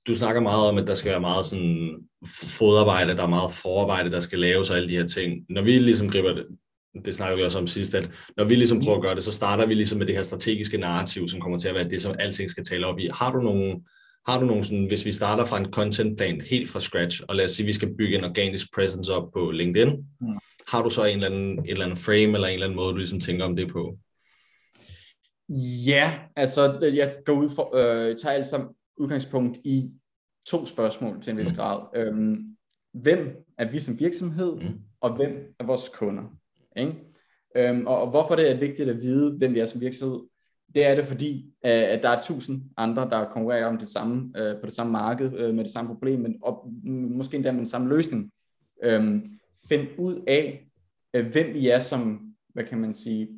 Du 0.07 0.15
snakker 0.15 0.41
meget 0.41 0.69
om, 0.69 0.77
at 0.77 0.87
der 0.87 0.93
skal 0.93 1.11
være 1.11 1.21
meget 1.21 1.45
sådan 1.45 1.95
fodarbejde, 2.31 3.15
der 3.15 3.23
er 3.23 3.27
meget 3.27 3.51
forarbejde, 3.51 4.11
der 4.11 4.19
skal 4.19 4.39
laves 4.39 4.69
og 4.71 4.77
alle 4.77 4.89
de 4.89 4.97
her 4.97 5.07
ting. 5.07 5.45
Når 5.49 5.61
vi 5.61 5.71
ligesom 5.71 6.09
griber 6.09 6.43
det, 7.05 7.15
snakker 7.15 7.37
vi 7.37 7.43
også 7.43 7.59
om 7.59 7.67
sidst, 7.67 7.95
at 7.95 8.31
når 8.37 8.43
vi 8.43 8.55
ligesom 8.55 8.81
prøver 8.81 8.97
at 8.97 9.03
gøre 9.03 9.15
det, 9.15 9.23
så 9.23 9.31
starter 9.31 9.65
vi 9.65 9.73
ligesom 9.73 9.97
med 9.97 10.07
det 10.07 10.15
her 10.15 10.23
strategiske 10.23 10.77
narrativ, 10.77 11.27
som 11.27 11.41
kommer 11.41 11.57
til 11.57 11.67
at 11.67 11.75
være 11.75 11.89
det, 11.89 12.01
som 12.01 12.15
alting 12.19 12.49
skal 12.49 12.63
tale 12.63 12.87
op 12.87 12.99
i. 12.99 13.09
Har 13.13 13.31
du 13.31 13.41
nogle, 13.41 13.81
har 14.27 14.39
du 14.39 14.45
nogle 14.45 14.63
sådan, 14.63 14.87
hvis 14.87 15.05
vi 15.05 15.11
starter 15.11 15.45
fra 15.45 15.57
en 15.57 15.71
contentplan 15.71 16.41
helt 16.41 16.69
fra 16.69 16.79
scratch, 16.79 17.21
og 17.27 17.35
lad 17.35 17.45
os 17.45 17.51
sige, 17.51 17.63
at 17.63 17.67
vi 17.67 17.73
skal 17.73 17.95
bygge 17.97 18.17
en 18.17 18.23
organisk 18.23 18.73
presence 18.73 19.13
op 19.13 19.31
på 19.33 19.51
LinkedIn, 19.51 19.89
mm. 20.21 20.27
har 20.67 20.81
du 20.83 20.89
så 20.89 21.03
en 21.03 21.15
eller 21.15 21.27
anden, 21.27 21.59
et 21.59 21.71
eller 21.71 21.85
andet 21.85 21.99
frame, 21.99 22.33
eller 22.33 22.47
en 22.47 22.53
eller 22.53 22.65
anden 22.65 22.77
måde, 22.77 22.91
du 22.91 22.97
ligesom 22.97 23.19
tænker 23.19 23.45
om 23.45 23.55
det 23.55 23.71
på? 23.71 23.97
Ja, 25.87 26.19
altså 26.35 26.79
jeg 26.93 27.15
går 27.25 27.33
ud 27.33 27.49
for, 27.49 27.75
øh, 27.75 28.15
tager 28.17 28.33
alt 28.35 28.49
sammen 28.49 28.69
udgangspunkt 28.97 29.57
i 29.63 29.91
to 30.47 30.65
spørgsmål 30.65 31.21
til 31.21 31.31
en 31.31 31.37
vis 31.37 31.51
mm. 31.51 31.55
grad. 31.55 31.79
Øhm, 31.95 32.55
hvem 32.93 33.45
er 33.57 33.71
vi 33.71 33.79
som 33.79 33.99
virksomhed, 33.99 34.55
mm. 34.55 34.79
og 35.01 35.15
hvem 35.15 35.55
er 35.59 35.65
vores 35.65 35.89
kunder? 35.89 36.23
Ikke? 36.77 36.95
Øhm, 37.55 37.87
og, 37.87 38.01
og 38.01 38.09
hvorfor 38.09 38.35
det 38.35 38.51
er 38.51 38.59
vigtigt 38.59 38.89
at 38.89 39.01
vide, 39.01 39.37
hvem 39.37 39.53
vi 39.53 39.59
er 39.59 39.65
som 39.65 39.81
virksomhed, 39.81 40.19
det 40.75 40.85
er 40.85 40.95
det 40.95 41.05
fordi, 41.05 41.45
øh, 41.65 41.71
at 41.71 42.03
der 42.03 42.09
er 42.09 42.21
tusind 42.21 42.61
andre, 42.77 43.09
der 43.09 43.29
konkurrerer 43.29 43.65
om 43.65 43.77
det 43.77 43.87
samme, 43.87 44.33
øh, 44.37 44.59
på 44.59 44.65
det 44.65 44.73
samme 44.73 44.91
marked 44.91 45.33
øh, 45.37 45.55
med 45.55 45.63
det 45.63 45.73
samme 45.73 45.95
problem, 45.95 46.19
men 46.19 46.35
og, 46.43 46.73
måske 46.83 47.35
endda 47.35 47.51
med 47.51 47.57
den 47.57 47.65
samme 47.65 47.89
løsning. 47.89 48.31
Øhm, 48.83 49.39
find 49.69 49.87
ud 49.97 50.23
af, 50.27 50.67
øh, 51.13 51.31
hvem 51.31 51.55
I 51.55 51.67
er 51.67 51.79
som, 51.79 52.21
hvad 52.53 52.63
kan 52.63 52.77
man 52.77 52.93
sige, 52.93 53.29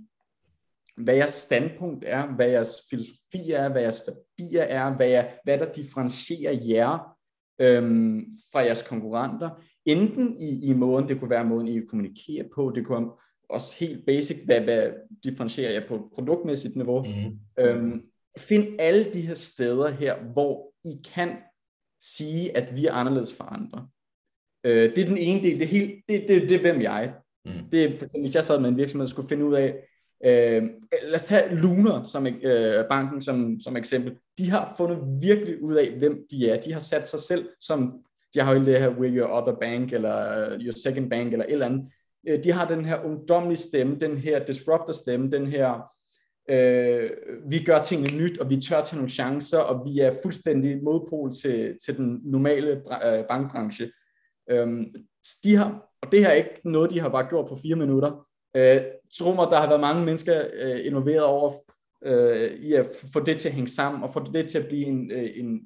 hvad 0.97 1.15
jeres 1.15 1.31
standpunkt 1.31 2.03
er, 2.07 2.27
hvad 2.27 2.49
jeres 2.49 2.77
filosofi 2.89 3.51
er, 3.51 3.69
hvad 3.69 3.81
jeres 3.81 4.01
værdier 4.07 4.63
er, 4.63 4.95
hvad, 4.95 5.07
jeg, 5.07 5.39
hvad 5.43 5.59
der 5.59 5.73
differentierer 5.73 6.59
jer 6.67 7.17
øhm, 7.61 8.25
fra 8.51 8.59
jeres 8.59 8.81
konkurrenter. 8.81 9.49
Enten 9.85 10.37
i, 10.37 10.69
i 10.69 10.73
måden, 10.73 11.09
det 11.09 11.19
kunne 11.19 11.29
være 11.29 11.45
måden, 11.45 11.67
I 11.67 11.79
kommunikerer 11.79 12.45
på, 12.55 12.71
det 12.75 12.85
kunne 12.85 13.09
også 13.49 13.75
helt 13.79 14.05
basic, 14.05 14.37
hvad, 14.45 14.61
hvad 14.61 14.91
differentierer 15.23 15.71
jeg 15.71 15.85
på 15.87 16.11
produktmæssigt 16.15 16.75
niveau. 16.75 17.05
Mm. 17.05 17.63
Øhm, 17.63 18.01
find 18.37 18.67
alle 18.79 19.13
de 19.13 19.21
her 19.21 19.33
steder 19.33 19.89
her, 19.89 20.23
hvor 20.33 20.73
I 20.83 21.01
kan 21.15 21.29
sige, 22.01 22.57
at 22.57 22.75
vi 22.75 22.85
er 22.85 22.91
anderledes 22.91 23.33
for 23.33 23.43
andre. 23.43 23.87
Øh, 24.63 24.95
det 24.95 24.97
er 24.97 25.05
den 25.05 25.17
ene 25.17 25.43
del, 25.43 25.59
det 25.59 25.63
er, 25.63 25.69
helt, 25.69 26.03
det, 26.09 26.25
det, 26.27 26.49
det 26.49 26.51
er 26.51 26.61
hvem 26.61 26.81
jeg 26.81 27.13
mm. 27.45 27.51
Det 27.71 27.83
er, 27.83 27.89
for 27.89 28.05
eksempel, 28.05 28.21
hvis 28.21 28.35
jeg 28.35 28.43
sad 28.43 28.59
med 28.59 28.69
en 28.69 28.77
virksomhed, 28.77 29.07
skulle 29.07 29.29
finde 29.29 29.45
ud 29.45 29.53
af, 29.53 29.75
øh, 30.25 30.63
lad 31.03 31.15
os 31.15 31.25
tage 31.25 31.55
Lunar 31.55 32.03
som 32.03 32.27
øh, 32.27 32.85
banken 32.89 33.21
som, 33.21 33.59
som 33.59 33.77
eksempel. 33.77 34.17
De 34.37 34.49
har 34.49 34.73
fundet 34.77 34.99
virkelig 35.21 35.63
ud 35.63 35.75
af, 35.75 35.91
hvem 35.91 36.17
de 36.31 36.49
er. 36.49 36.61
De 36.61 36.73
har 36.73 36.79
sat 36.79 37.07
sig 37.07 37.19
selv 37.19 37.49
som, 37.59 38.04
de 38.35 38.39
har 38.39 38.53
jo 38.55 38.65
det 38.65 38.79
her, 38.79 38.89
we're 38.89 39.17
your 39.17 39.41
other 39.41 39.55
bank, 39.61 39.93
eller 39.93 40.45
øh, 40.45 40.59
your 40.59 40.73
second 40.83 41.09
bank, 41.09 41.33
eller 41.33 41.45
et 41.45 41.51
eller 41.51 41.65
andet 41.65 41.89
øh, 42.27 42.43
de 42.43 42.51
har 42.51 42.67
den 42.67 42.85
her 42.85 43.03
ungdomlige 43.03 43.57
stemme, 43.57 43.99
den 43.99 44.17
her 44.17 44.45
disruptor 44.45 44.93
stemme, 44.93 45.31
den 45.31 45.47
her, 45.47 45.93
øh, 46.49 47.09
vi 47.49 47.63
gør 47.63 47.81
tingene 47.81 48.23
nyt, 48.23 48.39
og 48.39 48.49
vi 48.49 48.57
tør 48.57 48.83
tage 48.83 48.97
nogle 48.97 49.09
chancer, 49.09 49.57
og 49.57 49.85
vi 49.85 49.99
er 49.99 50.11
fuldstændig 50.23 50.83
modpol 50.83 51.31
til, 51.31 51.77
til 51.85 51.97
den 51.97 52.21
normale 52.23 52.71
øh, 53.05 53.25
bankbranche. 53.29 53.91
Øh, 54.49 54.67
de 55.43 55.55
har, 55.55 55.89
og 56.01 56.11
det 56.11 56.19
her 56.19 56.29
er 56.29 56.33
ikke 56.33 56.61
noget, 56.63 56.91
de 56.91 56.99
har 56.99 57.09
bare 57.09 57.29
gjort 57.29 57.49
på 57.49 57.55
fire 57.55 57.75
minutter. 57.75 58.27
Øh, 58.57 58.81
tro 59.19 59.33
mig, 59.33 59.47
der 59.51 59.59
har 59.59 59.67
været 59.67 59.81
mange 59.81 60.05
mennesker 60.05 60.43
øh, 60.53 60.85
involveret 60.85 61.23
over 61.23 61.51
øh, 62.05 62.51
i 62.51 62.73
at 62.73 62.87
få 63.13 63.19
det 63.19 63.37
til 63.39 63.49
at 63.49 63.55
hænge 63.55 63.69
sammen, 63.69 64.03
og 64.03 64.13
få 64.13 64.23
det 64.33 64.49
til 64.49 64.57
at 64.57 64.67
blive 64.67 64.85
en, 64.85 65.11
en, 65.11 65.59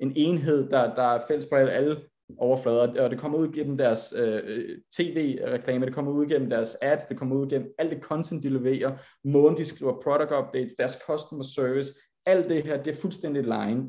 en 0.00 0.12
enhed, 0.16 0.70
der, 0.70 0.94
der 0.94 1.02
er 1.02 1.20
fælles 1.28 1.46
på 1.46 1.56
alle 1.56 2.00
overflader, 2.38 3.04
og 3.04 3.10
det 3.10 3.18
kommer 3.18 3.38
ud 3.38 3.52
gennem 3.52 3.78
deres 3.78 4.14
øh, 4.16 4.42
øh, 4.44 4.78
tv-reklamer, 4.92 5.86
det 5.86 5.94
kommer 5.94 6.12
ud 6.12 6.26
gennem 6.26 6.50
deres 6.50 6.76
ads, 6.82 7.06
det 7.06 7.18
kommer 7.18 7.36
ud 7.36 7.48
gennem 7.48 7.68
alt 7.78 7.90
det 7.90 8.02
content, 8.02 8.42
de 8.42 8.48
leverer, 8.48 8.96
måden 9.24 9.56
de 9.56 9.64
skriver 9.64 10.00
product 10.02 10.32
updates, 10.32 10.74
deres 10.78 10.98
customer 11.06 11.42
service, 11.42 11.94
alt 12.26 12.48
det 12.48 12.62
her, 12.62 12.82
det 12.82 12.96
er 12.96 13.00
fuldstændig 13.00 13.42
line. 13.42 13.88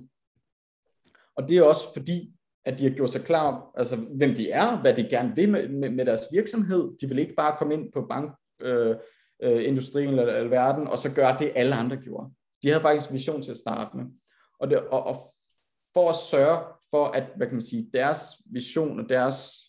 Og 1.36 1.50
det 1.50 1.58
er 1.58 1.64
også 1.64 1.94
fordi, 1.94 2.34
at 2.66 2.80
de 2.80 2.84
har 2.84 2.96
gjort 2.96 3.10
sig 3.10 3.22
klar, 3.22 3.72
altså 3.78 3.96
hvem 3.96 4.36
de 4.36 4.52
er, 4.52 4.82
hvad 4.82 4.94
de 4.94 5.10
gerne 5.10 5.36
vil 5.36 5.52
med, 5.52 5.70
med, 5.70 5.90
med 5.90 6.06
deres 6.06 6.22
virksomhed. 6.32 6.98
De 7.02 7.08
vil 7.08 7.20
ikke 7.20 7.36
bare 7.36 7.58
komme 7.58 7.74
ind 7.74 7.92
på 7.94 8.08
bankindustrien 8.10 10.10
øh, 10.10 10.14
øh, 10.14 10.20
eller, 10.20 10.36
eller 10.36 10.50
verden, 10.50 10.88
og 10.88 10.98
så 10.98 11.14
gøre 11.14 11.38
det, 11.40 11.52
alle 11.56 11.76
andre 11.76 11.98
gjorde. 11.98 12.32
De 12.64 12.68
havde 12.68 12.82
faktisk 12.82 13.12
vision 13.12 13.42
til 13.42 13.52
at 13.52 13.58
starte 13.58 13.98
med. 13.98 14.06
Og, 14.60 14.70
det, 14.70 14.78
og, 14.78 15.04
og 15.04 15.16
for 15.94 16.10
at 16.10 16.16
sørge 16.16 16.75
for 16.92 17.06
at, 17.06 17.24
hvad 17.38 17.48
kan 17.48 17.56
man 17.56 17.62
sige, 17.62 17.90
deres 17.94 18.20
vision 18.46 19.00
og 19.00 19.10
deres 19.10 19.66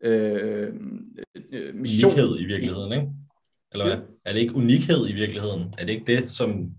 øh, 0.00 0.74
øh, 1.52 1.74
mission... 1.74 2.12
Unikhed 2.12 2.40
i 2.40 2.44
virkeligheden, 2.44 2.92
ikke? 2.92 3.06
Eller 3.72 3.86
hvad? 3.86 3.98
Er 4.24 4.32
det 4.32 4.40
ikke 4.40 4.56
unikhed 4.56 5.08
i 5.10 5.12
virkeligheden? 5.12 5.74
Er 5.78 5.84
det 5.84 5.92
ikke 5.92 6.16
det, 6.16 6.30
som... 6.30 6.70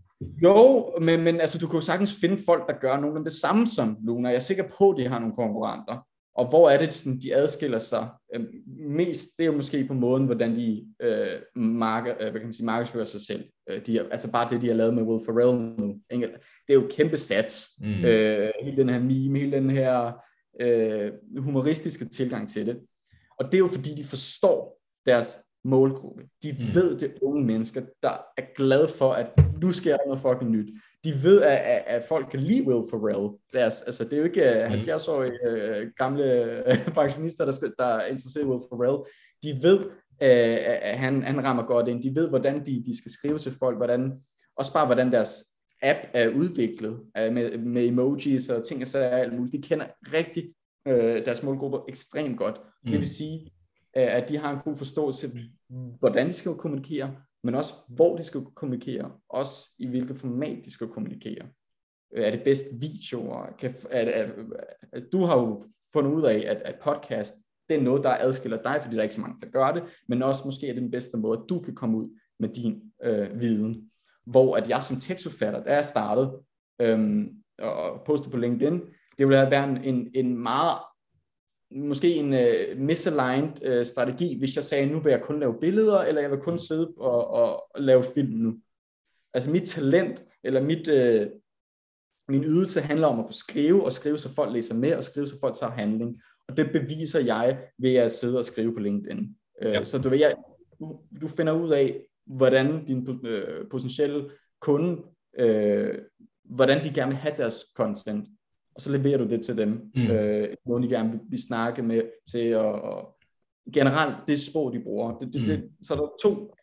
Jo, 0.44 0.86
men, 1.02 1.24
men 1.24 1.42
altså, 1.42 1.58
du 1.58 1.68
kan 1.68 1.78
jo 1.78 1.82
sagtens 1.82 2.16
finde 2.22 2.38
folk, 2.46 2.68
der 2.68 2.80
gør 2.80 3.00
nogle 3.00 3.18
af 3.18 3.24
det 3.24 3.34
samme 3.34 3.68
som 3.68 3.98
Luna. 4.04 4.30
Jeg 4.30 4.36
er 4.36 4.40
sikker 4.40 4.64
på, 4.78 4.90
at 4.90 4.98
de 4.98 5.08
har 5.08 5.20
nogle 5.20 5.36
konkurrenter. 5.36 6.08
Og 6.36 6.50
hvor 6.50 6.70
er 6.70 6.78
det, 6.78 6.94
sådan, 6.94 7.20
de 7.20 7.36
adskiller 7.36 7.80
sig 7.80 8.10
øh, 8.36 8.46
mest? 8.78 9.30
Det 9.38 9.44
er 9.44 9.48
jo 9.48 9.56
måske 9.56 9.86
på 9.88 9.94
måden, 9.94 10.26
hvordan 10.26 10.56
de 10.56 10.88
øh, 11.02 11.62
marker, 11.64 12.14
øh, 12.20 12.32
hvad 12.32 12.40
kan 12.40 12.48
man 12.48 12.54
sige, 12.54 12.66
markedsfører 12.66 13.06
sig 13.06 13.22
selv. 13.22 13.44
Øh, 13.70 13.86
de 13.86 14.12
altså 14.12 14.32
bare 14.32 14.50
det, 14.50 14.62
de 14.62 14.68
har 14.68 14.74
lavet 14.74 14.94
med 14.94 15.04
Will 15.04 15.26
Ferrell 15.26 15.58
nu. 15.58 15.96
Ikke? 16.12 16.28
Det 16.68 16.70
er 16.70 16.74
jo 16.74 16.88
kæmpe 16.92 17.18
sats. 17.18 17.70
Mm. 17.80 18.06
Øh, 18.06 18.52
hele 18.64 18.78
den 18.78 18.90
her 18.90 19.00
meme, 19.00 19.40
hele 19.40 19.52
den 19.52 19.70
her 19.70 20.12
øh, 20.62 21.12
humoristiske 21.38 22.06
tilgang 22.06 22.50
til 22.50 22.66
det. 22.66 22.78
Og 23.40 23.46
det 23.46 23.54
er 23.54 23.60
jo 23.60 23.68
fordi, 23.68 23.96
de 23.96 24.04
forstår 24.04 24.82
deres 25.06 25.38
målgruppe. 25.64 26.24
De 26.44 26.52
mm. 26.52 26.76
ved, 26.76 27.00
det 27.00 27.14
unge 27.22 27.46
mennesker, 27.46 27.82
der 28.04 28.18
er 28.38 28.54
glade 28.56 28.88
for, 28.88 29.14
at 29.14 29.45
nu 29.62 29.72
sker 29.72 29.98
der 29.98 30.06
noget 30.06 30.22
fucking 30.22 30.52
nyt 30.52 30.70
de 31.06 31.14
ved, 31.24 31.42
at, 31.42 31.58
at, 31.58 31.84
at 31.88 32.04
folk 32.04 32.28
kan 32.32 32.40
lide 32.40 32.68
Will 32.68 32.90
Ferrell. 32.90 33.38
Deres, 33.54 33.82
altså, 33.82 34.04
det 34.04 34.14
er 34.14 34.18
jo 34.18 34.24
ikke 34.24 34.66
70-årige 34.66 35.40
uh, 35.48 35.54
mm. 35.54 35.88
uh, 35.88 35.92
gamle 35.98 36.64
uh, 36.68 36.94
pensionister, 36.94 37.46
der, 37.46 37.52
skal, 37.52 37.74
der 37.80 37.86
er 37.86 38.08
interesseret 38.08 38.44
i 38.44 38.48
Will 38.48 38.64
Ferrell. 38.70 38.98
De 39.44 39.68
ved, 39.68 39.80
uh, 39.86 40.82
at 40.90 40.98
han, 40.98 41.24
han 41.24 41.44
rammer 41.44 41.64
godt 41.64 41.88
ind. 41.88 42.04
De 42.04 42.16
ved, 42.16 42.30
hvordan 42.30 42.66
de, 42.66 42.84
de 42.86 42.98
skal 42.98 43.12
skrive 43.12 43.40
til 43.40 43.52
folk, 43.52 43.78
hvordan, 43.78 44.22
også 44.58 44.74
bare 44.74 44.86
hvordan 44.86 45.12
deres 45.12 45.46
app 45.82 46.00
er 46.14 46.30
udviklet 46.30 46.92
uh, 46.92 47.34
med, 47.34 47.58
med 47.58 47.86
emojis 47.86 48.50
og 48.50 48.66
ting 48.66 48.82
og 48.82 48.88
så 48.88 49.00
alt 49.00 49.34
muligt. 49.34 49.64
De 49.64 49.68
kender 49.68 49.86
rigtig 50.14 50.54
uh, 50.90 51.26
deres 51.26 51.44
målgrupper 51.44 51.80
ekstremt 51.88 52.38
godt. 52.38 52.62
Mm. 52.84 52.92
Det 52.92 53.00
vil 53.00 53.10
sige, 53.10 53.52
at 53.94 54.30
de 54.30 54.38
har 54.38 54.54
en 54.54 54.60
god 54.60 54.78
forståelse 54.78 55.32
hvordan 56.00 56.28
de 56.28 56.34
skal 56.34 56.56
kommunikere, 56.56 57.16
men 57.46 57.56
også 57.56 57.74
hvor 57.88 58.18
de 58.18 58.24
skal 58.24 58.42
kommunikere, 58.56 59.12
også 59.30 59.70
i 59.80 59.88
hvilket 59.88 60.18
format 60.18 60.66
de 60.66 60.72
skal 60.72 60.88
kommunikere. 60.88 61.48
Øh, 62.16 62.26
er 62.26 62.32
det 62.32 62.44
bedst 62.44 62.66
videoer? 62.80 63.56
Kan, 63.60 63.76
er, 63.90 64.02
er, 64.02 64.28
er, 64.94 65.02
du 65.12 65.24
har 65.24 65.38
jo 65.38 65.62
fundet 65.94 66.12
ud 66.12 66.24
af, 66.24 66.44
at, 66.48 66.58
at 66.58 66.76
podcast, 66.84 67.36
det 67.70 67.78
er 67.78 67.82
noget, 67.82 68.04
der 68.04 68.18
adskiller 68.20 68.62
dig, 68.62 68.80
fordi 68.82 68.96
der 68.96 69.02
er 69.02 69.04
ikke 69.04 69.16
så 69.16 69.22
mange, 69.22 69.40
der 69.42 69.52
gør 69.52 69.72
det, 69.72 69.84
men 70.08 70.24
også 70.24 70.42
måske 70.46 70.68
er 70.68 70.74
det 70.74 70.82
den 70.82 70.92
bedste 70.92 71.18
måde, 71.18 71.40
at 71.40 71.50
du 71.50 71.60
kan 71.60 71.76
komme 71.76 71.98
ud 71.98 72.20
med 72.40 72.50
din 72.50 72.82
øh, 73.04 73.42
viden. 73.42 73.92
Hvor 74.26 74.56
at 74.56 74.70
jeg 74.70 74.84
som 74.84 75.00
tekstforfatter, 75.00 75.64
da 75.64 75.74
jeg 75.74 75.86
startede 75.86 76.42
øhm, 76.82 77.30
og 77.60 78.02
postede 78.06 78.32
på 78.32 78.38
LinkedIn, 78.38 78.82
det 79.18 79.28
ville 79.28 79.38
have 79.38 79.52
været 79.52 79.70
en, 79.70 79.84
en, 79.84 80.12
en 80.14 80.38
meget 80.38 80.78
måske 81.72 82.16
en 82.16 82.34
uh, 82.34 82.80
misaligned 82.82 83.80
uh, 83.80 83.86
strategi, 83.86 84.38
hvis 84.38 84.56
jeg 84.56 84.64
sagde, 84.64 84.86
nu 84.86 85.00
vil 85.00 85.12
jeg 85.12 85.22
kun 85.22 85.40
lave 85.40 85.60
billeder, 85.62 86.00
eller 86.00 86.22
jeg 86.22 86.32
vil 86.32 86.40
kun 86.40 86.58
sidde 86.58 86.94
og, 86.98 87.28
og, 87.28 87.76
og 87.76 87.82
lave 87.82 88.04
film 88.16 88.32
nu. 88.32 88.56
Altså 89.34 89.50
mit 89.50 89.64
talent, 89.64 90.26
eller 90.44 90.62
mit, 90.62 90.88
uh, 90.88 91.32
min 92.28 92.44
ydelse 92.44 92.82
handler 92.82 93.08
om 93.08 93.20
at 93.20 93.34
skrive, 93.36 93.86
og 93.86 93.94
skrive, 93.94 94.18
så 94.18 94.30
folk 94.30 94.54
læser 94.54 94.76
med, 94.76 94.96
og 94.96 95.04
skrive, 95.04 95.28
så 95.28 95.40
folk 95.40 95.56
tager 95.56 95.72
handling. 95.72 96.22
Og 96.48 96.58
det 96.58 96.70
beviser 96.74 97.20
jeg 97.20 97.60
ved 97.78 97.96
at 97.96 98.12
sidde 98.12 98.38
og 98.38 98.46
skrive 98.46 98.74
på 98.74 98.80
LinkedIn. 98.80 99.20
Uh, 99.66 99.72
ja. 99.72 99.84
Så 99.84 99.98
du, 100.02 100.10
ved, 100.10 100.18
jeg, 100.18 100.36
du, 101.22 101.28
finder 101.28 101.54
ud 101.54 101.72
af, 101.72 102.02
hvordan 102.26 102.86
din 102.86 103.10
uh, 103.10 103.70
potentielle 103.72 104.30
kunde, 104.62 105.02
uh, 105.44 105.96
hvordan 106.44 106.84
de 106.84 106.94
gerne 106.94 107.12
vil 107.12 107.18
have 107.18 107.38
deres 107.38 107.66
content 107.76 108.28
og 108.76 108.82
så 108.82 108.92
leverer 108.92 109.18
du 109.18 109.30
det 109.30 109.46
til 109.46 109.58
dem. 109.58 109.70
Mm. 109.70 110.12
Øh, 110.12 110.56
nogen 110.66 110.84
de 110.84 110.90
gerne 110.90 111.12
vil, 111.12 111.20
vil 111.30 111.42
snakke 111.42 111.84
med 111.84 112.02
til, 112.32 112.48
at, 112.48 112.66
og 112.66 113.18
generelt 113.74 114.16
det 114.28 114.42
sprog, 114.42 114.74
de 114.74 114.80
bruger. 114.80 115.18
Det, 115.18 115.34
det, 115.34 115.42
mm. 115.42 115.48
det, 115.48 115.70
så 115.84 115.94
er 115.94 115.98
der 115.98 116.10
to 116.22 116.54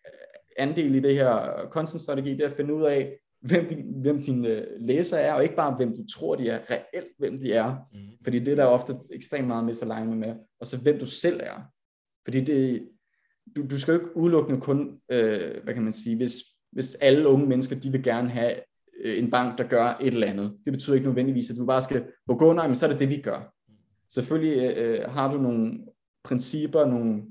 andel 0.57 0.95
i 0.95 1.00
det 1.00 1.14
her 1.14 1.66
content-strategi, 1.71 2.31
det 2.31 2.40
er 2.40 2.47
at 2.47 2.57
finde 2.57 2.75
ud 2.75 2.83
af, 2.83 3.19
hvem, 3.40 3.69
de, 3.69 3.85
hvem 4.02 4.23
dine 4.23 4.66
læser 4.78 5.16
er, 5.16 5.33
og 5.33 5.42
ikke 5.42 5.57
bare 5.57 5.76
hvem 5.76 5.97
du 5.97 6.07
tror, 6.07 6.35
de 6.35 6.49
er, 6.49 6.61
reelt 6.71 7.12
hvem 7.19 7.40
de 7.40 7.52
er. 7.52 7.75
Mm. 7.92 7.99
Fordi 8.25 8.38
det 8.38 8.57
der 8.57 8.62
er 8.62 8.69
ofte 8.69 8.97
ekstremt 9.12 9.47
meget 9.47 9.64
misalignment 9.64 10.21
med, 10.21 10.35
og 10.61 10.66
så 10.66 10.78
hvem 10.78 10.99
du 10.99 11.07
selv 11.07 11.40
er. 11.42 11.62
Fordi 12.25 12.40
det, 12.40 12.88
du, 13.57 13.66
du 13.71 13.78
skal 13.78 13.92
jo 13.92 14.00
ikke 14.00 14.16
udelukkende 14.16 14.61
kun, 14.61 15.00
øh, 15.11 15.62
hvad 15.64 15.75
kan 15.75 15.83
man 15.83 15.92
sige, 15.92 16.16
hvis, 16.16 16.35
hvis 16.73 16.95
alle 16.95 17.28
unge 17.28 17.47
mennesker, 17.47 17.76
de 17.76 17.92
vil 17.92 18.02
gerne 18.02 18.28
have 18.28 18.54
øh, 18.54 18.62
en 19.02 19.30
bank, 19.30 19.59
der 19.59 19.68
gør 19.68 19.97
et 20.00 20.14
eller 20.14 20.26
andet. 20.26 20.59
Det 20.64 20.73
betyder 20.73 20.94
ikke 20.94 21.06
nødvendigvis, 21.06 21.50
at 21.50 21.56
du 21.56 21.66
bare 21.66 21.82
skal 21.82 22.04
på 22.26 22.35
gå, 22.35 22.52
nej, 22.52 22.66
men 22.66 22.76
så 22.76 22.87
er 22.87 22.90
det 22.90 23.00
det, 23.00 23.09
vi 23.09 23.21
gør. 23.21 23.54
Selvfølgelig 24.11 24.76
øh, 24.76 25.11
har 25.11 25.32
du 25.32 25.38
nogle 25.38 25.78
principper, 26.25 26.87
nogle, 26.87 27.23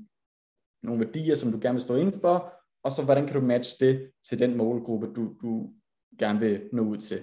nogle 0.82 1.06
værdier, 1.06 1.34
som 1.34 1.52
du 1.52 1.58
gerne 1.62 1.74
vil 1.74 1.82
stå 1.82 1.96
ind 1.96 2.20
for, 2.20 2.52
og 2.84 2.92
så 2.92 3.02
hvordan 3.02 3.26
kan 3.26 3.40
du 3.40 3.46
matche 3.46 3.86
det 3.86 4.10
til 4.28 4.38
den 4.38 4.56
målgruppe, 4.56 5.06
du, 5.16 5.34
du 5.42 5.70
gerne 6.18 6.40
vil 6.40 6.60
nå 6.72 6.82
ud 6.82 6.96
til. 6.96 7.20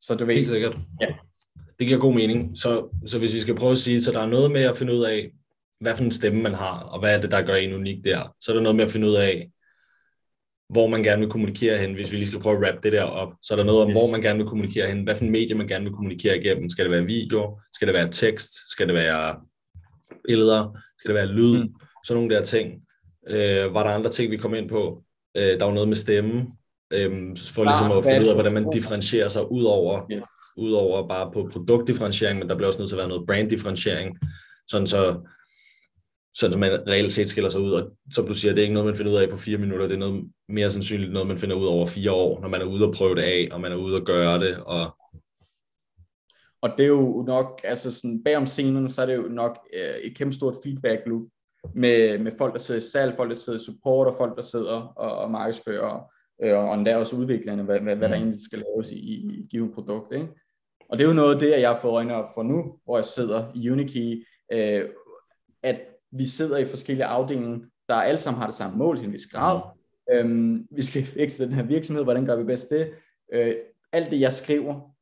Så 0.00 0.14
du 0.14 0.24
ved, 0.24 0.34
Helt 0.34 0.48
sikkert. 0.48 0.78
Ja. 1.00 1.06
Det 1.78 1.86
giver 1.86 2.00
god 2.00 2.14
mening. 2.14 2.56
Så, 2.56 2.88
så 3.06 3.18
hvis 3.18 3.34
vi 3.34 3.40
skal 3.40 3.54
prøve 3.54 3.72
at 3.72 3.78
sige, 3.78 4.02
så 4.02 4.12
der 4.12 4.20
er 4.20 4.26
noget 4.26 4.50
med 4.50 4.62
at 4.62 4.78
finde 4.78 4.94
ud 4.94 5.04
af, 5.04 5.32
hvad 5.80 5.96
for 5.96 6.04
en 6.04 6.10
stemme 6.10 6.42
man 6.42 6.54
har, 6.54 6.80
og 6.80 7.00
hvad 7.00 7.16
er 7.16 7.20
det, 7.20 7.30
der 7.30 7.42
gør 7.42 7.54
en 7.54 7.74
unik 7.74 8.04
der. 8.04 8.34
Så 8.40 8.52
er 8.52 8.54
der 8.54 8.62
noget 8.62 8.76
med 8.76 8.84
at 8.84 8.90
finde 8.90 9.06
ud 9.06 9.14
af, 9.14 9.50
hvor 10.68 10.86
man 10.86 11.02
gerne 11.02 11.20
vil 11.20 11.30
kommunikere 11.30 11.78
hen, 11.78 11.94
hvis 11.94 12.12
vi 12.12 12.16
lige 12.16 12.26
skal 12.26 12.40
prøve 12.40 12.56
at 12.56 12.62
wrap 12.62 12.82
det 12.82 12.92
der 12.92 13.02
op. 13.02 13.28
Så 13.42 13.54
er 13.54 13.56
der 13.56 13.64
noget 13.64 13.82
om, 13.82 13.90
yes. 13.90 13.94
hvor 13.94 14.12
man 14.12 14.22
gerne 14.22 14.38
vil 14.38 14.46
kommunikere 14.46 14.86
hen, 14.86 15.02
hvad 15.02 15.14
for 15.14 15.24
en 15.24 15.30
medie 15.30 15.54
man 15.54 15.68
gerne 15.68 15.84
vil 15.84 15.94
kommunikere 15.94 16.38
igennem. 16.38 16.70
Skal 16.70 16.84
det 16.84 16.92
være 16.92 17.04
video? 17.04 17.60
Skal 17.72 17.88
det 17.88 17.94
være 17.94 18.08
tekst? 18.10 18.70
Skal 18.70 18.86
det 18.86 18.94
være 18.94 19.36
billeder? 20.28 20.78
Skal 20.98 21.08
det 21.08 21.14
være 21.14 21.26
lyd? 21.26 21.62
Mm. 21.62 21.74
Sådan 22.04 22.22
nogle 22.22 22.34
der 22.34 22.42
ting. 22.42 22.72
Øh, 23.28 23.74
var 23.74 23.82
der 23.82 23.90
andre 23.90 24.10
ting, 24.10 24.30
vi 24.30 24.36
kom 24.36 24.54
ind 24.54 24.68
på? 24.68 25.02
Øh, 25.36 25.58
der 25.58 25.64
var 25.64 25.72
noget 25.72 25.88
med 25.88 25.96
stemme. 25.96 26.46
Øh, 26.94 27.10
for 27.54 27.64
ligesom 27.64 27.92
at 27.92 28.04
finde 28.04 28.20
ud 28.20 28.28
af, 28.28 28.34
hvordan 28.34 28.54
man 28.54 28.70
differentierer 28.72 29.28
sig 29.28 29.52
ud 29.52 29.64
over, 29.64 30.00
yes. 30.12 30.24
ud 30.58 30.72
over 30.72 31.08
bare 31.08 31.30
på 31.32 31.48
produktdifferentiering, 31.52 32.38
men 32.38 32.48
der 32.48 32.54
bliver 32.54 32.66
også 32.66 32.78
nødt 32.78 32.88
til 32.88 32.96
at 32.96 33.00
være 33.00 33.08
noget 33.08 33.26
branddifferentiering, 33.26 34.18
sådan 34.68 34.86
så 34.86 35.28
sådan 36.34 36.60
man 36.60 36.88
reelt 36.88 37.12
set 37.12 37.28
skiller 37.28 37.48
sig 37.48 37.60
ud. 37.60 37.72
Og 37.72 37.92
som 38.12 38.26
du 38.26 38.34
siger, 38.34 38.54
det 38.54 38.60
er 38.60 38.62
ikke 38.62 38.74
noget, 38.74 38.86
man 38.86 38.96
finder 38.96 39.12
ud 39.12 39.16
af 39.16 39.30
på 39.30 39.36
fire 39.36 39.58
minutter, 39.58 39.86
det 39.86 39.94
er 39.94 39.98
noget 39.98 40.24
mere 40.48 40.70
sandsynligt 40.70 41.12
noget, 41.12 41.28
man 41.28 41.38
finder 41.38 41.56
ud 41.56 41.66
over 41.66 41.86
fire 41.86 42.12
år, 42.12 42.40
når 42.40 42.48
man 42.48 42.60
er 42.60 42.66
ude 42.66 42.88
og 42.88 42.94
prøve 42.94 43.14
det 43.14 43.22
af, 43.22 43.48
og 43.52 43.60
man 43.60 43.72
er 43.72 43.76
ude 43.76 43.96
og 43.96 44.06
gøre 44.06 44.40
det. 44.40 44.56
Og, 44.56 44.96
og 46.62 46.70
det 46.78 46.84
er 46.84 46.88
jo 46.88 47.24
nok, 47.26 47.60
altså 47.64 47.92
sådan 47.92 48.22
bagom 48.24 48.46
scenen, 48.46 48.88
så 48.88 49.02
er 49.02 49.06
det 49.06 49.16
jo 49.16 49.22
nok 49.22 49.58
øh, 49.74 49.94
et 50.02 50.16
kæmpe 50.16 50.34
stort 50.34 50.54
feedback 50.64 51.00
loop 51.06 51.22
med, 51.74 52.18
med 52.18 52.32
folk, 52.38 52.52
der 52.52 52.58
sidder 52.58 52.78
i 52.78 52.82
salg, 52.82 53.16
folk, 53.16 53.28
der 53.28 53.36
sidder 53.36 53.58
i 53.58 53.64
support, 53.64 54.06
og 54.06 54.14
folk, 54.14 54.36
der 54.36 54.42
sidder 54.42 54.92
og, 54.96 55.18
og 55.18 55.30
markedsfører, 55.30 56.12
øh, 56.42 56.58
og 56.58 56.74
endda 56.74 56.96
også 56.96 57.16
udviklerne, 57.16 57.62
hvad, 57.62 57.80
hvad, 57.80 57.96
hvad 57.96 58.08
der 58.08 58.14
mm. 58.14 58.22
egentlig 58.22 58.44
skal 58.44 58.58
laves 58.58 58.90
i, 58.90 58.98
i 58.98 59.40
et 59.40 59.48
givet 59.50 59.74
produkt. 59.74 60.12
Ikke? 60.12 60.28
Og 60.88 60.98
det 60.98 61.04
er 61.04 61.08
jo 61.08 61.14
noget 61.14 61.34
af 61.34 61.40
det, 61.40 61.50
jeg 61.50 61.78
får 61.82 61.90
øjne 61.90 62.14
op 62.14 62.34
for 62.34 62.42
nu, 62.42 62.78
hvor 62.84 62.96
jeg 62.96 63.04
sidder 63.04 63.44
i 63.54 63.70
Unikey, 63.70 64.26
øh, 64.52 64.88
at 65.62 65.80
vi 66.12 66.26
sidder 66.26 66.58
i 66.58 66.66
forskellige 66.66 67.04
afdelinger, 67.04 67.58
der 67.88 67.94
alle 67.94 68.18
sammen 68.18 68.38
har 68.38 68.46
det 68.46 68.54
samme 68.54 68.78
mål 68.78 68.96
til 68.96 69.06
en 69.06 69.12
vis 69.12 69.26
grad. 69.26 69.60
Mm. 70.08 70.14
Øhm, 70.14 70.66
vi 70.70 70.82
skal 70.82 71.06
vækste 71.16 71.44
den 71.44 71.52
her 71.52 71.62
virksomhed, 71.62 72.04
hvordan 72.04 72.26
gør 72.26 72.36
vi 72.36 72.44
bedst 72.44 72.70
det? 72.70 72.90
Øh, 73.32 73.54
alt 73.92 74.10
det, 74.10 74.20
jeg 74.20 74.32
skriver, 74.32 74.94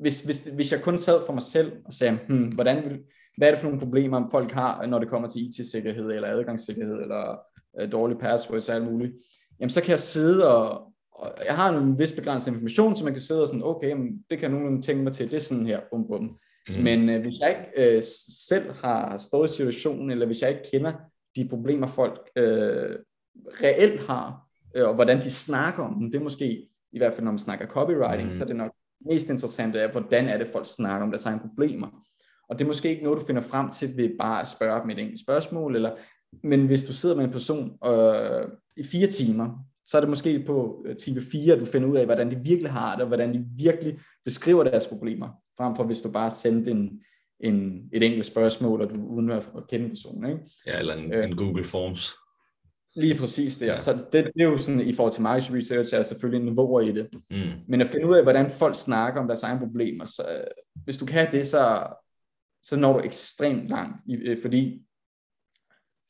hvis, 0.00 0.20
hvis, 0.20 0.50
hvis 0.54 0.72
jeg 0.72 0.82
kun 0.82 0.98
sad 0.98 1.20
for 1.26 1.32
mig 1.32 1.42
selv 1.42 1.72
og 1.84 1.92
sagde, 1.92 2.18
hmm, 2.28 2.48
hvordan 2.48 2.84
vil, 2.84 3.00
hvad 3.36 3.48
er 3.48 3.52
det 3.52 3.60
for 3.60 3.66
nogle 3.66 3.80
problemer, 3.80 4.28
folk 4.30 4.50
har, 4.52 4.86
når 4.86 4.98
det 4.98 5.08
kommer 5.08 5.28
til 5.28 5.42
IT-sikkerhed, 5.42 6.10
eller 6.10 6.28
adgangssikkerhed, 6.28 7.02
eller 7.02 7.38
øh, 7.80 7.92
dårlige 7.92 8.18
passwords 8.18 8.68
og 8.68 8.74
alt 8.74 8.92
muligt, 8.92 9.12
jamen 9.60 9.70
så 9.70 9.80
kan 9.80 9.90
jeg 9.90 10.00
sidde 10.00 10.56
og, 10.56 10.92
og 11.12 11.32
jeg 11.46 11.54
har 11.54 11.78
en 11.78 11.98
vis 11.98 12.12
begrænset 12.12 12.52
information, 12.52 12.96
så 12.96 13.04
man 13.04 13.12
kan 13.12 13.22
sidde 13.22 13.42
og 13.42 13.48
sådan, 13.48 13.62
okay, 13.64 13.88
jamen, 13.88 14.24
det 14.30 14.38
kan 14.38 14.50
nogen 14.50 14.82
tænke 14.82 15.02
mig 15.02 15.12
til, 15.12 15.30
det 15.30 15.36
er 15.36 15.40
sådan 15.40 15.66
her, 15.66 15.80
bum 15.90 16.06
bum. 16.08 16.38
Mm. 16.68 16.82
Men 16.82 17.08
øh, 17.08 17.20
hvis 17.20 17.38
jeg 17.40 17.48
ikke 17.50 17.96
øh, 17.96 18.02
selv 18.48 18.72
har 18.72 19.16
stået 19.16 19.50
i 19.50 19.56
situationen, 19.56 20.10
eller 20.10 20.26
hvis 20.26 20.42
jeg 20.42 20.50
ikke 20.50 20.70
kender 20.72 20.92
de 21.36 21.48
problemer, 21.48 21.86
folk 21.86 22.30
øh, 22.36 22.96
reelt 23.62 24.00
har, 24.00 24.48
øh, 24.76 24.88
og 24.88 24.94
hvordan 24.94 25.22
de 25.22 25.30
snakker 25.30 25.82
om 25.82 25.94
dem, 25.98 26.10
det 26.10 26.18
er 26.18 26.24
måske, 26.24 26.68
i 26.92 26.98
hvert 26.98 27.14
fald 27.14 27.24
når 27.24 27.32
man 27.32 27.38
snakker 27.38 27.66
copywriting, 27.66 28.26
mm. 28.26 28.32
så 28.32 28.44
er 28.44 28.48
det 28.48 28.56
nok 28.56 28.72
mest 29.00 29.30
interessante 29.30 29.80
af, 29.80 29.90
hvordan 29.90 30.28
er 30.28 30.38
det, 30.38 30.48
folk 30.48 30.66
snakker 30.66 31.06
om 31.06 31.10
deres 31.10 31.26
egne 31.26 31.40
problemer. 31.40 32.02
Og 32.48 32.58
det 32.58 32.64
er 32.64 32.68
måske 32.68 32.88
ikke 32.88 33.04
noget, 33.04 33.20
du 33.20 33.26
finder 33.26 33.42
frem 33.42 33.70
til 33.70 33.96
ved 33.96 34.10
bare 34.18 34.40
at 34.40 34.46
spørge 34.46 34.80
dem 34.80 34.90
et 34.90 34.98
enkelt 34.98 35.20
spørgsmål, 35.20 35.76
eller, 35.76 35.96
men 36.42 36.66
hvis 36.66 36.84
du 36.84 36.92
sidder 36.92 37.16
med 37.16 37.24
en 37.24 37.30
person 37.30 37.78
øh, 37.86 38.48
i 38.76 38.84
fire 38.84 39.06
timer, 39.06 39.66
så 39.86 39.96
er 39.96 40.00
det 40.00 40.10
måske 40.10 40.44
på 40.46 40.84
øh, 40.86 40.96
time 40.96 41.20
4, 41.20 41.52
at 41.54 41.60
du 41.60 41.64
finder 41.64 41.88
ud 41.88 41.96
af, 41.96 42.04
hvordan 42.04 42.30
de 42.30 42.36
virkelig 42.36 42.72
har 42.72 42.94
det, 42.94 43.02
og 43.02 43.08
hvordan 43.08 43.34
de 43.34 43.44
virkelig 43.56 43.98
beskriver 44.24 44.64
deres 44.64 44.86
problemer 44.86 45.28
frem 45.56 45.76
for 45.76 45.84
hvis 45.84 46.00
du 46.00 46.10
bare 46.10 46.30
sendte 46.30 46.70
en, 46.70 47.00
en, 47.40 47.88
et 47.92 48.02
enkelt 48.02 48.26
spørgsmål, 48.26 48.80
og 48.82 48.90
du 48.90 49.06
uden 49.06 49.30
at 49.30 49.44
kende 49.70 49.88
personen. 49.88 50.30
Ikke? 50.30 50.40
Ja, 50.66 50.78
eller 50.78 50.94
en, 50.94 51.12
øh, 51.12 51.24
en 51.24 51.36
Google 51.36 51.64
Forms. 51.64 52.14
Lige 52.96 53.18
præcis 53.18 53.56
det. 53.56 53.66
Ja. 53.66 53.78
Så 53.78 53.92
det, 54.12 54.24
det 54.24 54.42
er 54.42 54.44
jo 54.44 54.56
sådan, 54.56 54.80
i 54.80 54.92
forhold 54.92 55.12
til 55.12 55.22
market 55.22 55.50
research, 55.52 55.94
er 55.94 55.98
der 55.98 56.04
selvfølgelig 56.04 56.44
niveauer 56.44 56.80
i 56.80 56.92
det. 56.92 57.08
Mm. 57.30 57.36
Men 57.68 57.80
at 57.80 57.86
finde 57.86 58.06
ud 58.06 58.16
af, 58.16 58.22
hvordan 58.22 58.50
folk 58.50 58.74
snakker 58.74 59.20
om 59.20 59.26
deres 59.26 59.42
egne 59.42 59.60
problemer, 59.60 60.04
så 60.04 60.22
hvis 60.84 60.96
du 60.96 61.06
kan 61.06 61.32
det, 61.32 61.46
så, 61.46 61.86
så 62.62 62.76
når 62.76 62.92
du 62.92 63.04
ekstremt 63.04 63.68
langt, 63.68 63.96
øh, 64.24 64.38
fordi 64.42 64.82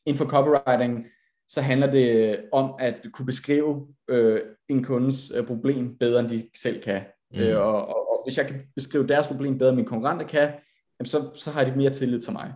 inden 0.07 0.19
for 0.19 0.25
copywriting, 0.25 1.07
så 1.49 1.61
handler 1.61 1.91
det 1.91 2.41
om 2.53 2.75
at 2.79 3.07
kunne 3.13 3.27
beskrive 3.27 3.87
øh, 4.09 4.41
en 4.69 4.85
kundes 4.85 5.33
øh, 5.35 5.47
problem 5.47 5.99
bedre, 5.99 6.21
end 6.21 6.29
de 6.29 6.49
selv 6.57 6.83
kan. 6.83 7.03
Mm. 7.33 7.39
Øh, 7.39 7.61
og, 7.61 7.89
og, 7.89 8.21
hvis 8.27 8.39
jeg 8.39 8.47
kan 8.47 8.63
beskrive 8.75 9.07
deres 9.07 9.27
problem 9.27 9.59
bedre, 9.59 9.69
end 9.69 9.77
mine 9.77 9.89
konkurrenter 9.89 10.27
kan, 10.27 10.53
jamen 10.99 11.07
så, 11.07 11.31
så 11.35 11.51
har 11.51 11.65
de 11.65 11.77
mere 11.77 11.91
tillid 11.91 12.21
til 12.21 12.33
mig. 12.33 12.55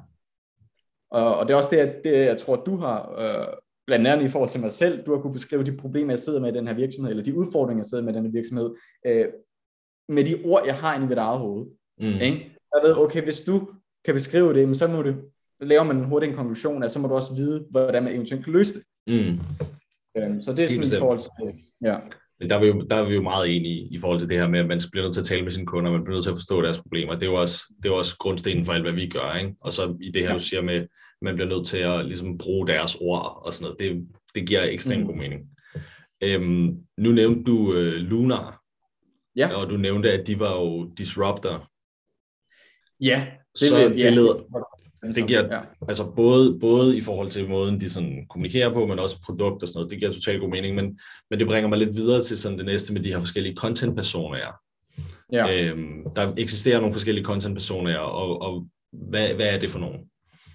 Og, 1.11 1.37
og 1.37 1.49
det 1.49 1.54
er 1.54 1.59
også 1.59 1.70
det, 1.73 2.00
det 2.04 2.12
jeg 2.12 2.38
tror, 2.38 2.56
du 2.56 2.76
har, 2.76 3.14
øh, 3.18 3.47
blandt 3.87 4.06
andet 4.06 4.25
i 4.25 4.28
forhold 4.28 4.50
til 4.50 4.61
mig 4.61 4.70
selv, 4.70 5.06
du 5.06 5.14
har 5.14 5.23
kunne 5.23 5.32
beskrive 5.32 5.64
de 5.64 5.76
problemer, 5.76 6.12
jeg 6.12 6.18
sidder 6.18 6.40
med 6.40 6.52
i 6.52 6.59
den 6.59 6.66
her 6.66 6.75
virksomhed, 6.75 7.11
eller 7.11 7.25
de 7.25 7.37
udfordringer, 7.37 7.80
jeg 7.80 7.87
sidder 7.87 8.04
med 8.04 8.12
i 8.12 8.16
den 8.16 8.25
her 8.25 8.32
virksomhed, 8.32 8.70
øh, 9.06 9.26
med 10.09 10.25
de 10.25 10.42
ord, 10.44 10.62
jeg 10.66 10.76
har 10.76 10.94
inde 10.94 11.06
i 11.06 11.09
mit 11.09 11.18
eget 11.18 11.38
hoved. 11.38 11.66
Mm. 12.00 12.06
Ikke? 12.06 12.56
Jeg 12.75 12.80
ved, 12.82 12.97
okay, 12.97 13.23
hvis 13.25 13.40
du 13.40 13.68
kan 14.04 14.14
beskrive 14.14 14.54
det, 14.54 14.66
men 14.68 14.75
så 14.75 14.88
må 14.88 15.02
du 15.02 15.14
lave 15.61 15.85
man 15.85 16.05
hurtigt 16.05 16.31
en 16.31 16.37
konklusion, 16.37 16.83
at 16.83 16.90
så 16.90 16.99
må 16.99 17.09
du 17.09 17.14
også 17.14 17.35
vide, 17.35 17.67
hvordan 17.71 18.02
man 18.02 18.14
eventuelt 18.14 18.45
kan 18.45 18.52
løse 18.52 18.75
det. 18.75 18.83
Mm. 19.07 19.40
Øhm, 20.17 20.43
så 20.43 20.52
det 20.52 20.64
er 20.64 20.69
sådan 20.69 20.97
i 20.97 20.99
forhold 20.99 21.19
til, 21.19 21.62
ja. 21.85 21.97
Men 22.40 22.50
der 22.50 22.57
er, 22.57 22.61
vi 22.61 22.67
jo, 22.67 22.87
der 22.90 22.97
er 22.97 23.05
vi 23.05 23.14
jo 23.14 23.23
meget 23.23 23.57
enige 23.57 23.95
i 23.95 23.99
forhold 23.99 24.21
til 24.21 24.29
det 24.29 24.37
her 24.37 24.49
med, 24.49 24.61
at 24.61 24.67
man 24.67 24.81
bliver 24.93 25.05
nødt 25.05 25.14
til 25.14 25.21
at 25.21 25.26
tale 25.26 25.43
med 25.43 25.50
sine 25.50 25.67
kunder, 25.67 25.90
man 25.90 26.05
bliver 26.05 26.17
nødt 26.17 26.25
til 26.25 26.31
at 26.31 26.37
forstå 26.37 26.62
deres 26.62 26.79
problemer. 26.79 27.12
Det 27.12 27.23
er 27.23 27.26
jo 27.26 27.35
også, 27.35 27.59
det 27.76 27.85
er 27.85 27.88
jo 27.88 27.99
også 27.99 28.17
grundstenen 28.19 28.64
for 28.64 28.73
alt, 28.73 28.85
hvad 28.85 28.93
vi 28.93 29.07
gør. 29.07 29.35
Ikke? 29.35 29.55
Og 29.61 29.73
så 29.73 29.97
i 30.00 30.11
det 30.11 30.23
her, 30.23 30.33
du 30.33 30.38
siger 30.38 30.62
med, 30.62 30.75
at 30.75 30.88
man 31.23 31.35
bliver 31.35 31.49
nødt 31.49 31.67
til 31.67 31.79
at 31.79 32.05
ligesom, 32.05 32.38
bruge 32.38 32.67
deres 32.67 32.97
ord 33.00 33.43
og 33.47 33.55
sådan 33.55 33.64
noget, 33.64 33.79
det, 33.81 34.09
det 34.35 34.49
giver 34.49 34.62
ekstremt 34.62 35.00
mm. 35.00 35.07
god 35.07 35.17
mening. 35.17 35.40
Øhm, 36.23 36.76
nu 36.99 37.11
nævnte 37.11 37.43
du 37.52 37.75
øh, 37.75 37.95
Lunar, 37.95 38.62
ja. 39.37 39.57
og 39.57 39.71
du 39.71 39.76
nævnte, 39.76 40.12
at 40.12 40.26
de 40.26 40.38
var 40.38 40.52
jo 40.52 40.90
disruptor. 40.99 41.71
Ja, 43.00 43.26
det, 43.61 43.69
så, 43.69 43.76
vil, 43.76 43.90
det, 43.90 43.99
ja. 43.99 44.11
leder, 44.11 44.35
Det 45.02 45.26
giver, 45.26 45.54
ja. 45.54 45.61
altså 45.88 46.04
både, 46.16 46.59
både 46.61 46.97
i 46.97 47.00
forhold 47.00 47.30
til 47.30 47.49
måden, 47.49 47.80
de 47.80 47.90
sådan 47.90 48.26
kommunikerer 48.30 48.73
på, 48.73 48.87
men 48.87 48.99
også 48.99 49.21
produkt 49.25 49.62
og 49.62 49.69
sådan 49.69 49.78
noget, 49.78 49.90
det 49.90 49.99
giver 49.99 50.12
totalt 50.12 50.40
god 50.40 50.50
mening, 50.50 50.75
men, 50.75 50.99
men 51.30 51.38
det 51.38 51.47
bringer 51.47 51.69
mig 51.69 51.78
lidt 51.78 51.97
videre 51.97 52.23
til 52.23 52.38
sådan 52.38 52.59
det 52.59 52.66
næste 52.66 52.92
med 52.92 53.00
de 53.00 53.09
her 53.09 53.19
forskellige 53.19 53.57
content-personer. 53.57 54.38
Ja. 55.33 55.71
Øhm, 55.71 56.04
der 56.16 56.35
eksisterer 56.37 56.80
nogle 56.80 56.92
forskellige 56.92 57.25
content-personer, 57.25 57.99
og, 57.99 58.42
og 58.42 58.66
hvad, 58.92 59.35
hvad 59.35 59.54
er 59.54 59.59
det 59.59 59.71
for 59.71 59.78
nogen? 59.78 60.00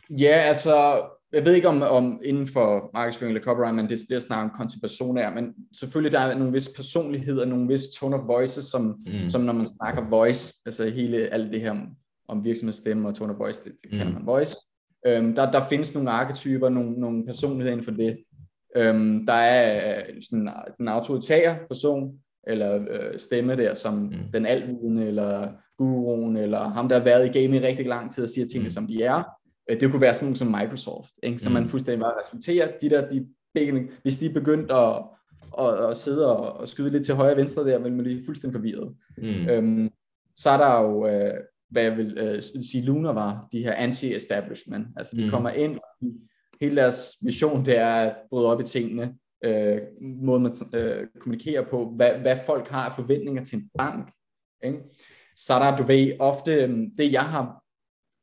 Ja, 0.09 0.35
altså, 0.47 1.01
jeg 1.33 1.45
ved 1.45 1.53
ikke 1.53 1.67
om, 1.67 1.81
om 1.81 2.21
inden 2.23 2.47
for 2.47 2.89
markedsføring 2.93 3.35
eller 3.35 3.45
copyright, 3.45 3.75
men 3.75 3.89
det, 3.89 3.99
det 4.09 4.15
er 4.15 4.19
snart 4.19 4.43
om 4.43 4.57
content 4.57 4.81
personer, 4.81 5.33
men 5.33 5.53
selvfølgelig 5.77 6.11
der 6.11 6.19
er 6.19 6.37
nogle 6.37 6.53
vis 6.53 6.69
personligheder, 6.75 7.45
nogle 7.45 7.67
vis 7.67 7.87
tone 7.99 8.15
of 8.15 8.27
voices, 8.27 8.65
som, 8.65 8.95
mm. 9.07 9.29
som 9.29 9.41
når 9.41 9.53
man 9.53 9.69
snakker 9.69 10.09
voice, 10.09 10.53
altså 10.65 10.87
hele 10.87 11.17
alt 11.17 11.53
det 11.53 11.61
her 11.61 11.75
om 12.27 12.43
virksomhedsstemme 12.43 13.07
og 13.07 13.15
tone 13.15 13.33
of 13.33 13.39
voice, 13.39 13.63
det, 13.63 13.71
det 13.81 13.91
mm. 13.91 13.97
kalder 13.97 14.13
man 14.13 14.25
voice. 14.25 14.55
Øhm, 15.07 15.35
der, 15.35 15.51
der 15.51 15.61
findes 15.69 15.93
nogle 15.93 16.11
arketyper, 16.11 16.69
nogle, 16.69 16.91
nogle 16.91 17.25
personligheder 17.25 17.71
inden 17.71 17.85
for 17.85 17.91
det. 17.91 18.17
Øhm, 18.75 19.25
der 19.25 19.33
er 19.33 19.97
øh, 19.99 20.21
sådan 20.29 20.49
den 20.77 20.87
autoritære 20.87 21.57
person, 21.67 22.19
eller 22.47 22.85
øh, 22.89 23.19
stemme 23.19 23.55
der, 23.55 23.73
som 23.73 23.93
mm. 23.93 24.11
den 24.33 24.45
alvidende, 24.45 25.05
eller 25.05 25.51
guruen, 25.77 26.37
eller 26.37 26.69
ham, 26.69 26.89
der 26.89 26.97
har 26.97 27.03
været 27.03 27.35
i 27.35 27.39
game 27.39 27.57
i 27.57 27.59
rigtig 27.59 27.85
lang 27.85 28.11
tid 28.11 28.23
og 28.23 28.29
siger 28.29 28.47
tingene, 28.47 28.67
mm. 28.67 28.71
som 28.71 28.87
de 28.87 29.03
er. 29.03 29.23
Øh, 29.71 29.79
det 29.79 29.91
kunne 29.91 30.01
være 30.01 30.13
sådan 30.13 30.35
som 30.35 30.47
Microsoft, 30.47 31.13
ikke? 31.23 31.39
som 31.39 31.51
mm. 31.51 31.53
man 31.53 31.69
fuldstændig 31.69 31.99
bare 31.99 32.19
respekterer. 32.23 32.71
De 32.81 32.89
der, 32.89 33.09
de, 33.09 33.27
hvis 34.01 34.17
de 34.17 34.25
er 34.25 34.33
begyndt 34.33 34.71
at, 34.71 35.03
at, 35.59 35.89
at 35.89 35.97
sidde 35.97 36.35
og, 36.37 36.53
og 36.53 36.67
skyde 36.67 36.89
lidt 36.89 37.05
til 37.05 37.15
højre 37.15 37.33
og 37.33 37.37
venstre 37.37 37.63
der, 37.63 37.79
vil 37.79 37.93
man 37.93 38.03
blive 38.03 38.25
fuldstændig 38.25 38.55
forvirret. 38.55 38.95
Mm. 39.17 39.49
Øhm, 39.49 39.89
så 40.35 40.49
er 40.49 40.57
der 40.57 40.81
jo, 40.81 41.07
øh, 41.07 41.33
hvad 41.69 41.83
jeg 41.83 41.97
vil 41.97 42.17
øh, 42.17 42.43
sige, 42.63 42.83
Luna 42.83 43.11
var, 43.11 43.47
de 43.51 43.63
her 43.63 43.73
anti-establishment. 43.73 44.87
Altså 44.97 45.15
de 45.15 45.23
mm. 45.23 45.29
kommer 45.29 45.49
ind, 45.49 45.77
og 45.77 46.07
hele 46.61 46.75
deres 46.75 47.15
mission, 47.21 47.65
det 47.65 47.77
er 47.77 47.93
at 47.93 48.15
bryde 48.29 48.47
op 48.47 48.61
i 48.61 48.63
tingene, 48.63 49.13
øh, 49.43 49.81
måde 50.01 50.39
man 50.39 50.51
øh, 50.73 51.07
kommunikerer 51.19 51.69
på, 51.69 51.93
hvad, 51.95 52.13
hvad 52.13 52.37
folk 52.45 52.67
har 52.67 52.85
af 52.85 52.93
forventninger 52.93 53.43
til 53.43 53.57
en 53.57 53.69
bank. 53.77 54.11
Ikke? 54.63 54.77
Så 55.35 55.53
er 55.53 55.59
der, 55.59 55.77
du 55.77 55.83
ved, 55.83 56.13
ofte 56.19 56.53
øhm, 56.53 56.95
det 56.97 57.11
jeg 57.11 57.23
har 57.23 57.63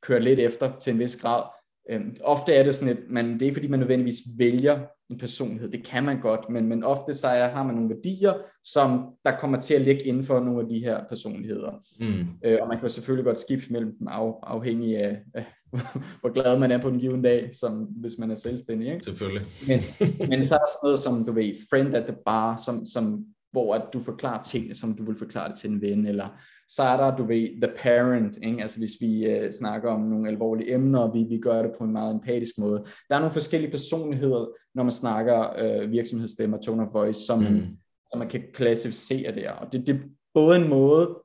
kørt 0.02 0.22
lidt 0.22 0.40
efter 0.40 0.78
til 0.80 0.92
en 0.92 0.98
vis 0.98 1.16
grad, 1.16 1.42
øh, 1.90 2.00
ofte 2.20 2.54
er 2.54 2.62
det 2.62 2.74
sådan, 2.74 2.96
at 2.96 3.02
man, 3.08 3.40
det 3.40 3.48
er 3.48 3.52
fordi 3.52 3.68
man 3.68 3.78
nødvendigvis 3.78 4.20
vælger 4.38 4.86
en 5.12 5.18
personlighed, 5.18 5.70
det 5.70 5.86
kan 5.86 6.04
man 6.04 6.20
godt, 6.20 6.50
men, 6.50 6.68
men 6.68 6.84
ofte 6.84 7.14
så 7.14 7.26
er, 7.26 7.48
har 7.48 7.62
man 7.62 7.74
nogle 7.74 7.90
værdier, 7.90 8.34
som 8.62 9.14
der 9.24 9.38
kommer 9.38 9.60
til 9.60 9.74
at 9.74 9.80
ligge 9.80 10.04
inden 10.04 10.24
for 10.24 10.40
nogle 10.40 10.60
af 10.60 10.68
de 10.68 10.78
her 10.78 11.04
personligheder. 11.08 11.72
Mm. 12.00 12.28
Øh, 12.44 12.58
og 12.62 12.68
man 12.68 12.78
kan 12.78 12.88
jo 12.88 12.94
selvfølgelig 12.94 13.24
godt 13.24 13.40
skifte 13.40 13.72
mellem 13.72 13.96
dem 13.98 14.08
af, 14.08 14.32
afhængig 14.42 14.96
af, 14.96 15.18
af 15.34 15.44
hvor 16.20 16.32
glad 16.32 16.58
man 16.58 16.70
er 16.70 16.78
på 16.78 16.90
den 16.90 16.98
givende 16.98 17.28
dag, 17.28 17.54
som 17.54 17.72
hvis 17.82 18.18
man 18.18 18.30
er 18.30 18.34
selvstændig. 18.34 18.92
Ikke? 18.92 19.04
Selvfølgelig. 19.04 19.46
Men, 19.68 19.80
men 20.28 20.46
så 20.46 20.54
er 20.54 20.58
der 20.58 20.70
sådan 20.70 20.84
noget 20.84 20.98
som, 20.98 21.24
du 21.24 21.32
ved, 21.32 21.54
friend 21.70 21.94
at 21.94 22.04
the 22.06 22.16
bar, 22.26 22.56
som, 22.56 22.86
som 22.86 23.24
hvor 23.52 23.74
at 23.74 23.82
du 23.92 24.00
forklarer 24.00 24.42
tingene, 24.42 24.74
som 24.74 24.94
du 24.94 25.04
vil 25.04 25.16
forklare 25.16 25.48
det 25.48 25.58
til 25.58 25.70
en 25.70 25.80
ven, 25.80 26.06
eller 26.06 26.28
så 26.68 26.82
er 26.82 26.96
der, 26.96 27.16
du 27.16 27.24
ved, 27.24 27.62
the 27.62 27.72
parent, 27.76 28.38
ikke? 28.42 28.62
altså 28.62 28.78
hvis 28.78 28.90
vi 29.00 29.26
øh, 29.26 29.52
snakker 29.52 29.90
om 29.90 30.00
nogle 30.00 30.28
alvorlige 30.28 30.74
emner, 30.74 30.98
og 30.98 31.14
vi, 31.14 31.24
vi 31.28 31.38
gør 31.38 31.62
det 31.62 31.72
på 31.78 31.84
en 31.84 31.92
meget 31.92 32.14
empatisk 32.14 32.58
måde. 32.58 32.84
Der 33.08 33.14
er 33.14 33.18
nogle 33.18 33.32
forskellige 33.32 33.70
personligheder, 33.70 34.46
når 34.74 34.82
man 34.82 34.92
snakker 34.92 35.56
øh, 35.58 35.90
virksomhedsstemme 35.90 36.56
og 36.56 36.62
tone 36.62 36.82
of 36.82 36.94
voice, 36.94 37.20
som, 37.20 37.38
mm. 37.38 37.44
man, 37.44 37.78
som 38.10 38.18
man 38.18 38.28
kan 38.28 38.42
klassificere 38.54 39.34
der, 39.34 39.50
og 39.50 39.72
det, 39.72 39.86
det 39.86 39.94
er 39.94 40.00
både 40.34 40.56
en 40.56 40.68
måde, 40.68 41.18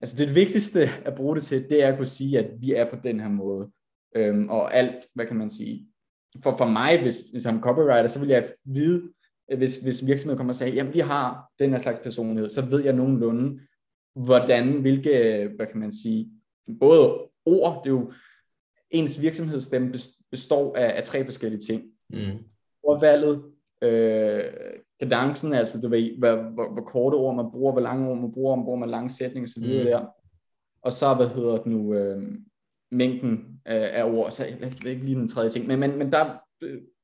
altså 0.00 0.16
det 0.16 0.34
vigtigste 0.34 0.88
at 1.04 1.14
bruge 1.14 1.34
det 1.34 1.42
til, 1.42 1.66
det 1.70 1.84
er 1.84 1.88
at 1.88 1.96
kunne 1.96 2.06
sige, 2.06 2.38
at 2.38 2.50
vi 2.60 2.72
er 2.72 2.90
på 2.90 2.96
den 3.02 3.20
her 3.20 3.28
måde, 3.28 3.70
øhm, 4.16 4.48
og 4.48 4.74
alt, 4.74 5.06
hvad 5.14 5.26
kan 5.26 5.36
man 5.36 5.48
sige, 5.48 5.86
for, 6.42 6.56
for 6.56 6.66
mig, 6.66 7.02
hvis, 7.02 7.20
hvis 7.20 7.44
jeg 7.44 7.54
er 7.54 7.60
copywriter, 7.60 8.06
så 8.06 8.18
vil 8.18 8.28
jeg 8.28 8.48
vide, 8.64 9.02
hvis, 9.56 9.76
hvis 9.76 10.06
virksomheden 10.06 10.36
kommer 10.36 10.52
og 10.52 10.56
siger, 10.56 10.72
jamen 10.72 10.94
vi 10.94 10.98
har 10.98 11.50
den 11.58 11.70
her 11.70 11.78
slags 11.78 12.00
personlighed, 12.00 12.50
så 12.50 12.62
ved 12.62 12.84
jeg 12.84 12.92
nogenlunde, 12.92 13.60
hvordan, 14.14 14.80
hvilke, 14.80 15.10
hvad 15.56 15.66
kan 15.66 15.80
man 15.80 15.90
sige, 15.90 16.30
både 16.80 17.18
ord, 17.46 17.80
det 17.84 17.90
er 17.90 17.94
jo, 17.94 18.12
ens 18.90 19.22
virksomhedsstemme 19.22 19.92
består 20.30 20.76
af, 20.76 20.96
af 20.96 21.02
tre 21.02 21.24
forskellige 21.24 21.60
ting. 21.60 21.82
Mm. 22.10 22.38
Ordvalget, 22.82 23.42
øh, 23.82 24.44
kadencen, 25.00 25.52
altså 25.52 25.80
du 25.80 25.88
ved, 25.88 26.18
hvor, 26.18 26.50
hvor, 26.54 26.72
hvor 26.72 26.82
korte 26.82 27.14
ord 27.14 27.36
man 27.36 27.50
bruger, 27.50 27.72
hvor 27.72 27.80
lange 27.80 28.10
ord 28.10 28.18
man 28.18 28.32
bruger, 28.32 28.52
om 28.52 28.64
bruger 28.64 28.78
man 28.78 28.90
lange 28.90 29.10
sætninger 29.10 29.48
osv. 29.48 29.62
Mm. 29.62 29.84
der. 29.84 30.06
Og 30.82 30.92
så, 30.92 31.14
hvad 31.14 31.28
hedder 31.28 31.56
det 31.56 31.66
nu, 31.66 31.94
øh, 31.94 32.22
mængden 32.90 33.60
af, 33.64 34.00
af 34.00 34.04
ord, 34.04 34.30
så 34.30 34.44
jeg 34.44 34.74
ved 34.82 34.90
ikke 34.90 35.04
lige 35.04 35.18
den 35.18 35.28
tredje 35.28 35.50
ting, 35.50 35.66
men, 35.66 35.80
men, 35.80 35.98
men 35.98 36.12
der 36.12 36.38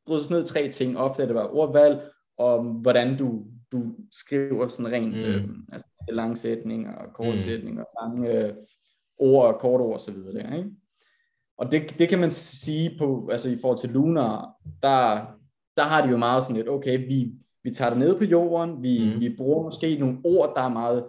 brydes 0.07 0.31
ned 0.31 0.45
tre 0.45 0.69
ting. 0.69 0.99
Ofte 0.99 1.23
er 1.23 1.27
det 1.27 1.35
bare 1.35 1.51
ordvalg, 1.51 2.11
og 2.39 2.63
hvordan 2.63 3.19
du, 3.19 3.45
du 3.73 3.95
skriver 4.13 4.67
sådan 4.67 4.93
rent, 4.93 5.15
mm. 5.15 5.21
øh, 5.21 5.49
altså 5.73 5.89
lange 6.09 6.37
sætninger, 6.37 6.95
og 6.95 7.13
korte 7.15 7.31
mm. 7.31 7.37
sætninger, 7.37 7.85
lange 8.03 8.33
øh, 8.33 8.55
ord 9.19 9.55
og 9.55 9.61
korte 9.61 9.83
ord 9.83 9.95
osv. 9.95 10.15
Der, 10.15 10.57
ikke? 10.57 10.71
Og 11.59 11.73
det, 11.73 11.99
det 11.99 12.09
kan 12.09 12.19
man 12.19 12.31
sige 12.31 12.99
på, 12.99 13.29
altså 13.33 13.51
i 13.51 13.57
forhold 13.61 13.79
til 13.79 13.91
Lunar, 13.91 14.55
der, 14.83 15.27
der 15.77 15.83
har 15.83 16.03
de 16.03 16.11
jo 16.11 16.17
meget 16.17 16.43
sådan 16.43 16.63
et, 16.63 16.69
okay, 16.69 17.07
vi, 17.09 17.33
vi 17.65 17.71
tager 17.71 17.91
det 17.91 17.99
ned 17.99 18.19
på 18.19 18.25
jorden, 18.25 18.83
vi, 18.83 19.15
mm. 19.15 19.21
vi 19.21 19.35
bruger 19.37 19.63
måske 19.63 19.99
nogle 19.99 20.19
ord, 20.25 20.53
der 20.57 20.63
er 20.63 20.69
meget 20.69 21.05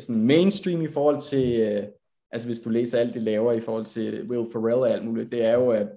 sådan 0.00 0.22
mainstream 0.22 0.82
i 0.82 0.88
forhold 0.88 1.20
til, 1.20 1.60
øh, 1.60 1.84
altså 2.30 2.48
hvis 2.48 2.60
du 2.60 2.70
læser 2.70 2.98
alt 2.98 3.14
det 3.14 3.22
laver 3.22 3.52
i 3.52 3.60
forhold 3.60 3.84
til 3.84 4.30
Will 4.30 4.46
Ferrell 4.52 4.78
og 4.78 4.90
alt 4.90 5.04
muligt, 5.04 5.32
det 5.32 5.44
er 5.44 5.52
jo 5.52 5.70
at 5.70 5.88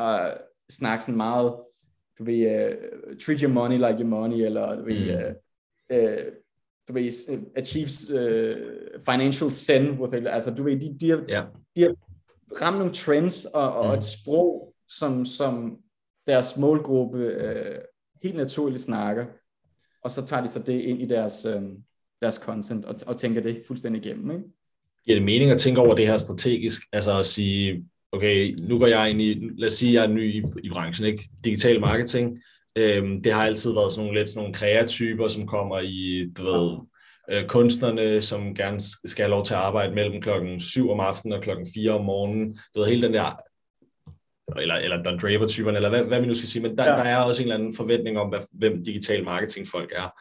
uh, 0.00 0.40
snakke 0.70 1.04
sådan 1.04 1.16
meget 1.16 1.54
du 2.20 2.24
ved, 2.24 2.46
uh, 2.46 3.16
treat 3.18 3.40
your 3.40 3.52
money 3.52 3.76
like 3.76 3.98
your 3.98 4.08
money, 4.08 4.44
eller 4.44 4.76
du 4.76 4.84
ved, 4.84 5.14
uh, 5.14 5.96
uh, 5.96 6.32
du 6.88 6.92
ved, 6.92 7.10
achieve 7.56 7.90
uh, 8.10 9.00
financial 9.04 9.50
zen, 9.50 10.00
with 10.00 10.14
it. 10.14 10.26
altså 10.26 10.54
du 10.54 10.62
ved, 10.62 10.80
de, 10.80 10.98
de, 11.00 11.10
har, 11.10 11.24
yeah. 11.30 11.46
de 11.76 11.82
har 11.82 11.94
ramt 12.62 12.78
nogle 12.78 12.92
trends 12.92 13.44
og, 13.44 13.72
og 13.72 13.86
mm. 13.86 13.98
et 13.98 14.04
sprog, 14.04 14.74
som, 14.88 15.24
som 15.24 15.78
deres 16.26 16.56
målgruppe 16.56 17.26
uh, 17.36 17.78
helt 18.22 18.36
naturligt 18.36 18.82
snakker, 18.82 19.26
og 20.04 20.10
så 20.10 20.26
tager 20.26 20.42
de 20.42 20.48
så 20.48 20.58
det 20.58 20.80
ind 20.80 21.02
i 21.02 21.06
deres, 21.06 21.46
um, 21.46 21.76
deres 22.20 22.34
content 22.34 22.84
og, 22.84 22.94
og 23.06 23.16
tænker 23.16 23.40
det 23.40 23.62
fuldstændig 23.66 24.06
igennem, 24.06 24.30
ikke? 24.30 24.44
Giver 25.04 25.16
det 25.16 25.24
mening 25.24 25.50
at 25.50 25.58
tænke 25.58 25.80
over 25.80 25.94
det 25.94 26.06
her 26.06 26.18
strategisk, 26.18 26.82
altså 26.92 27.18
at 27.18 27.26
sige, 27.26 27.84
okay, 28.12 28.54
nu 28.68 28.78
går 28.78 28.86
jeg 28.86 29.10
ind 29.10 29.22
i, 29.22 29.50
lad 29.58 29.66
os 29.68 29.72
sige, 29.72 29.94
jeg 29.94 30.04
er 30.04 30.08
ny 30.08 30.34
i, 30.34 30.42
i 30.62 30.68
branchen, 30.68 31.06
ikke? 31.06 31.28
Digital 31.44 31.80
marketing. 31.80 32.42
Øhm, 32.78 33.22
det 33.22 33.32
har 33.32 33.44
altid 33.44 33.72
været 33.72 33.92
sådan 33.92 34.04
nogle 34.04 34.18
lidt 34.18 34.30
sådan 34.30 34.40
nogle 34.40 34.54
kreatyper, 34.54 35.28
som 35.28 35.46
kommer 35.46 35.80
i, 35.80 36.26
du 36.38 36.44
ved, 36.44 36.78
øh, 37.30 37.46
kunstnerne, 37.46 38.22
som 38.22 38.54
gerne 38.54 38.80
skal 39.04 39.22
have 39.22 39.30
lov 39.30 39.44
til 39.44 39.54
at 39.54 39.60
arbejde 39.60 39.94
mellem 39.94 40.22
klokken 40.22 40.60
7 40.60 40.90
om 40.90 41.00
aftenen 41.00 41.32
og 41.32 41.42
klokken 41.42 41.66
4 41.74 41.90
om 41.90 42.04
morgenen. 42.04 42.58
Du 42.74 42.80
ved, 42.80 42.88
hele 42.88 43.02
den 43.02 43.14
der 43.14 43.40
eller, 44.56 44.74
eller 44.74 45.02
Don 45.02 45.18
Draper-typerne, 45.18 45.76
eller 45.76 45.88
hvad, 45.88 46.02
hvad 46.02 46.20
vi 46.20 46.26
nu 46.26 46.34
skal 46.34 46.48
sige, 46.48 46.62
men 46.62 46.78
der, 46.78 46.84
ja. 46.84 46.90
der 46.90 47.04
er 47.04 47.16
også 47.16 47.42
en 47.42 47.48
eller 47.48 47.58
anden 47.58 47.74
forventning 47.74 48.18
om, 48.18 48.28
hvad, 48.28 48.40
hvem 48.52 48.84
digital 48.84 49.24
marketing 49.24 49.68
folk 49.68 49.92
er. 49.96 50.20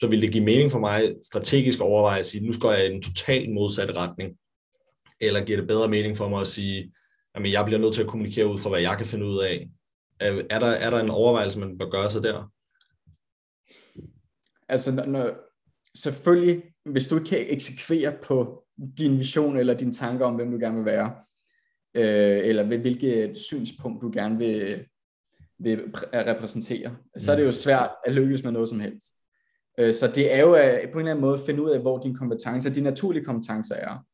Så 0.00 0.06
vil 0.10 0.22
det 0.22 0.32
give 0.32 0.44
mening 0.44 0.70
for 0.70 0.78
mig 0.78 1.14
strategisk 1.22 1.78
at 1.78 1.86
overveje 1.86 2.18
at 2.18 2.26
sige, 2.26 2.46
nu 2.46 2.52
skal 2.52 2.68
jeg 2.68 2.86
i 2.86 2.94
en 2.94 3.02
total 3.02 3.50
modsatte 3.50 3.96
retning, 3.96 4.32
eller 5.20 5.44
giver 5.44 5.58
det 5.58 5.68
bedre 5.68 5.88
mening 5.88 6.16
for 6.16 6.28
mig 6.28 6.40
at 6.40 6.46
sige, 6.46 6.92
jamen 7.36 7.52
jeg 7.52 7.64
bliver 7.64 7.80
nødt 7.80 7.94
til 7.94 8.02
at 8.02 8.08
kommunikere 8.08 8.46
ud 8.46 8.58
fra, 8.58 8.70
hvad 8.70 8.80
jeg 8.80 8.96
kan 8.98 9.06
finde 9.06 9.26
ud 9.26 9.38
af. 9.38 9.70
Er 10.20 10.58
der, 10.58 10.66
er 10.66 10.90
der 10.90 11.00
en 11.00 11.10
overvejelse, 11.10 11.58
man 11.58 11.78
bør 11.78 11.88
gøre 11.88 12.10
sig 12.10 12.22
der? 12.22 12.52
Altså, 14.68 15.04
når, 15.06 15.36
selvfølgelig, 15.94 16.62
hvis 16.84 17.08
du 17.08 17.14
ikke 17.16 17.28
kan 17.28 17.46
eksekvere 17.48 18.16
på 18.22 18.64
din 18.98 19.18
vision 19.18 19.56
eller 19.56 19.74
dine 19.74 19.92
tanker 19.92 20.26
om, 20.26 20.34
hvem 20.34 20.50
du 20.50 20.58
gerne 20.58 20.76
vil 20.76 20.84
være, 20.84 21.14
øh, 21.94 22.46
eller 22.46 22.62
hvilket 22.62 23.38
synspunkt 23.38 24.02
du 24.02 24.10
gerne 24.14 24.38
vil, 24.38 24.86
vil 25.58 25.80
repræsentere, 26.14 26.96
så 27.18 27.32
er 27.32 27.36
det 27.36 27.44
jo 27.44 27.52
svært 27.52 27.90
at 28.06 28.12
lykkes 28.12 28.42
med 28.42 28.52
noget 28.52 28.68
som 28.68 28.80
helst. 28.80 29.06
Øh, 29.78 29.94
så 29.94 30.12
det 30.14 30.34
er 30.34 30.40
jo 30.40 30.52
at, 30.52 30.90
på 30.92 30.98
en 30.98 30.98
eller 30.98 31.10
anden 31.10 31.20
måde 31.20 31.34
at 31.34 31.46
finde 31.46 31.62
ud 31.62 31.70
af, 31.70 31.80
hvor 31.80 31.98
dine 31.98 32.16
kompetencer, 32.16 32.70
dine 32.70 32.84
naturlige 32.84 33.24
kompetencer 33.24 33.74
er, 33.74 34.06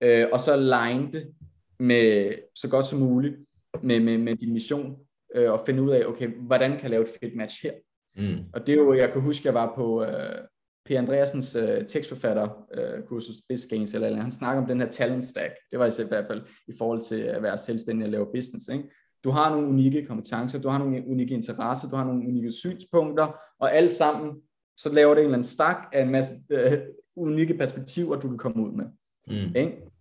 øh, 0.00 0.26
og 0.32 0.40
så 0.40 0.52
align 0.52 1.12
det 1.12 1.34
med 1.78 2.34
så 2.54 2.68
godt 2.68 2.86
som 2.86 2.98
muligt 2.98 3.34
med, 3.82 4.00
med, 4.00 4.18
med 4.18 4.36
din 4.36 4.52
mission, 4.52 4.96
øh, 5.34 5.52
og 5.52 5.60
finde 5.66 5.82
ud 5.82 5.90
af, 5.90 6.06
okay, 6.06 6.28
hvordan 6.28 6.70
kan 6.70 6.82
jeg 6.82 6.90
lave 6.90 7.02
et 7.02 7.08
fedt 7.20 7.36
match 7.36 7.62
her? 7.62 7.72
Mm. 8.16 8.44
Og 8.52 8.66
det 8.66 8.72
er 8.72 8.76
jo, 8.76 8.94
jeg 8.94 9.12
kan 9.12 9.20
huske, 9.20 9.46
jeg 9.46 9.54
var 9.54 9.72
på 9.76 10.04
øh, 10.04 10.38
P. 10.86 10.90
Andreasens 10.90 11.54
øh, 11.54 11.86
tekstforfatter 11.88 12.66
øh, 12.74 13.02
kursus 13.06 13.36
BizGains, 13.48 13.94
eller, 13.94 14.06
eller 14.06 14.22
han 14.22 14.30
snakker 14.30 14.62
om 14.62 14.68
den 14.68 14.80
her 14.80 14.88
talent 14.88 15.24
stack. 15.24 15.52
Det 15.70 15.78
var 15.78 16.00
i 16.00 16.08
hvert 16.08 16.26
fald 16.26 16.42
i 16.68 16.72
forhold 16.78 17.00
til 17.00 17.20
at 17.20 17.42
være 17.42 17.58
selvstændig 17.58 18.04
og 18.04 18.10
lave 18.10 18.26
business. 18.34 18.68
Ikke? 18.68 18.84
Du 19.24 19.30
har 19.30 19.50
nogle 19.50 19.68
unikke 19.68 20.06
kompetencer, 20.06 20.60
du 20.60 20.68
har 20.68 20.78
nogle 20.78 21.04
unikke 21.06 21.34
interesser, 21.34 21.88
du 21.88 21.96
har 21.96 22.04
nogle 22.04 22.28
unikke 22.28 22.52
synspunkter, 22.52 23.40
og 23.60 23.74
alt 23.74 23.90
sammen, 23.90 24.32
så 24.76 24.92
laver 24.92 25.14
det 25.14 25.20
en 25.20 25.24
eller 25.24 25.38
anden 25.38 25.48
stak 25.48 25.76
af 25.92 26.02
en 26.02 26.10
masse 26.10 26.34
øh, 26.50 26.78
unikke 27.16 27.54
perspektiver, 27.54 28.20
du 28.20 28.28
kan 28.28 28.38
komme 28.38 28.66
ud 28.66 28.72
med. 28.72 28.84
Mm. 29.26 29.56
Ikke? 29.56 29.93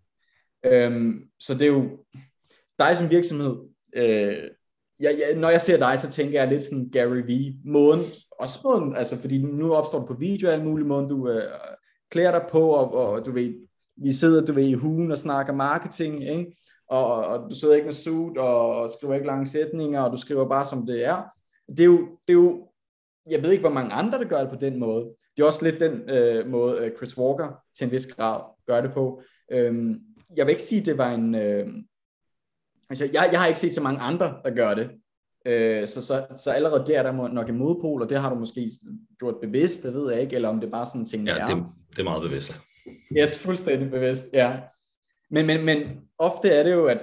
Øhm, 0.65 1.29
så 1.39 1.53
det 1.53 1.61
er 1.61 1.71
jo, 1.71 1.89
dig 2.79 2.97
som 2.97 3.09
virksomhed, 3.09 3.55
øh, 3.95 4.49
jeg, 4.99 5.15
jeg, 5.19 5.35
når 5.35 5.49
jeg 5.49 5.61
ser 5.61 5.77
dig, 5.77 5.99
så 5.99 6.09
tænker 6.09 6.41
jeg 6.41 6.49
lidt 6.49 6.63
sådan 6.63 6.89
Gary 6.89 7.17
V. 7.17 7.53
Måden, 7.65 8.01
også 8.31 8.59
måden, 8.63 8.95
altså 8.95 9.21
fordi 9.21 9.41
nu 9.41 9.73
opstår 9.73 9.99
du 9.99 10.05
på 10.05 10.13
video 10.13 10.49
alle 10.49 10.65
mulige 10.65 10.87
måder, 10.87 11.07
du 11.07 11.29
øh, 11.29 11.43
klæder 12.11 12.31
dig 12.31 12.47
på, 12.51 12.69
og, 12.69 12.93
og 12.93 13.25
du 13.25 13.31
ved, 13.31 13.53
vi 13.97 14.11
sidder, 14.11 14.45
du 14.45 14.53
ved, 14.53 14.63
i 14.63 14.73
hugen 14.73 15.11
og 15.11 15.17
snakker 15.17 15.53
marketing, 15.53 16.27
ikke? 16.29 16.55
Og, 16.87 17.25
og 17.25 17.51
du 17.51 17.55
sidder 17.55 17.75
ikke 17.75 17.85
med 17.85 17.93
suit, 17.93 18.37
og 18.37 18.89
skriver 18.89 19.13
ikke 19.13 19.27
lange 19.27 19.45
sætninger, 19.45 20.01
og 20.01 20.11
du 20.11 20.17
skriver 20.17 20.49
bare 20.49 20.65
som 20.65 20.85
det 20.85 21.05
er. 21.05 21.23
Det 21.67 21.79
er 21.79 21.85
jo, 21.85 21.99
det 21.99 22.33
er 22.33 22.33
jo 22.33 22.67
jeg 23.29 23.43
ved 23.43 23.51
ikke, 23.51 23.61
hvor 23.61 23.69
mange 23.69 23.93
andre, 23.93 24.19
der 24.19 24.25
gør 24.25 24.39
det 24.39 24.49
på 24.49 24.55
den 24.55 24.79
måde. 24.79 25.05
Det 25.37 25.43
er 25.43 25.47
også 25.47 25.65
lidt 25.65 25.79
den 25.79 26.09
øh, 26.09 26.47
måde, 26.47 26.81
øh, 26.81 26.97
Chris 26.97 27.17
Walker 27.17 27.47
til 27.77 27.85
en 27.85 27.91
vis 27.91 28.07
grad 28.07 28.41
gør 28.67 28.81
det 28.81 28.93
på. 28.93 29.21
Øhm, 29.51 29.99
jeg 30.37 30.45
vil 30.45 30.51
ikke 30.51 30.61
sige, 30.61 30.79
at 30.79 30.85
det 30.85 30.97
var 30.97 31.11
en... 31.11 31.35
Øh, 31.35 31.67
altså, 32.89 33.09
jeg, 33.13 33.29
jeg 33.31 33.39
har 33.39 33.47
ikke 33.47 33.59
set 33.59 33.73
så 33.73 33.81
mange 33.81 33.99
andre, 33.99 34.37
der 34.43 34.55
gør 34.55 34.73
det. 34.73 34.89
Øh, 35.45 35.87
så, 35.87 36.01
så, 36.01 36.25
så 36.35 36.51
allerede 36.51 36.83
der 36.87 36.99
er 36.99 37.03
der 37.03 37.27
nok 37.27 37.49
en 37.49 37.57
modpol, 37.57 38.01
og 38.01 38.09
det 38.09 38.19
har 38.19 38.29
du 38.29 38.39
måske 38.39 38.71
gjort 39.19 39.35
bevidst, 39.41 39.83
det 39.83 39.93
ved 39.93 40.11
jeg 40.11 40.21
ikke, 40.21 40.35
eller 40.35 40.49
om 40.49 40.59
det 40.59 40.67
er 40.67 40.71
bare 40.71 40.85
sådan 40.85 41.01
en 41.01 41.05
ting, 41.05 41.27
ja, 41.27 41.45
det, 41.47 41.63
det 41.91 41.99
er 41.99 42.03
meget 42.03 42.21
bevidst. 42.21 42.61
Yes, 43.17 43.43
fuldstændig 43.43 43.91
bevidst, 43.91 44.29
ja. 44.33 44.59
Men, 45.29 45.45
men, 45.45 45.65
men 45.65 45.79
ofte 46.17 46.49
er 46.49 46.63
det 46.63 46.73
jo, 46.73 46.85
at 46.85 46.99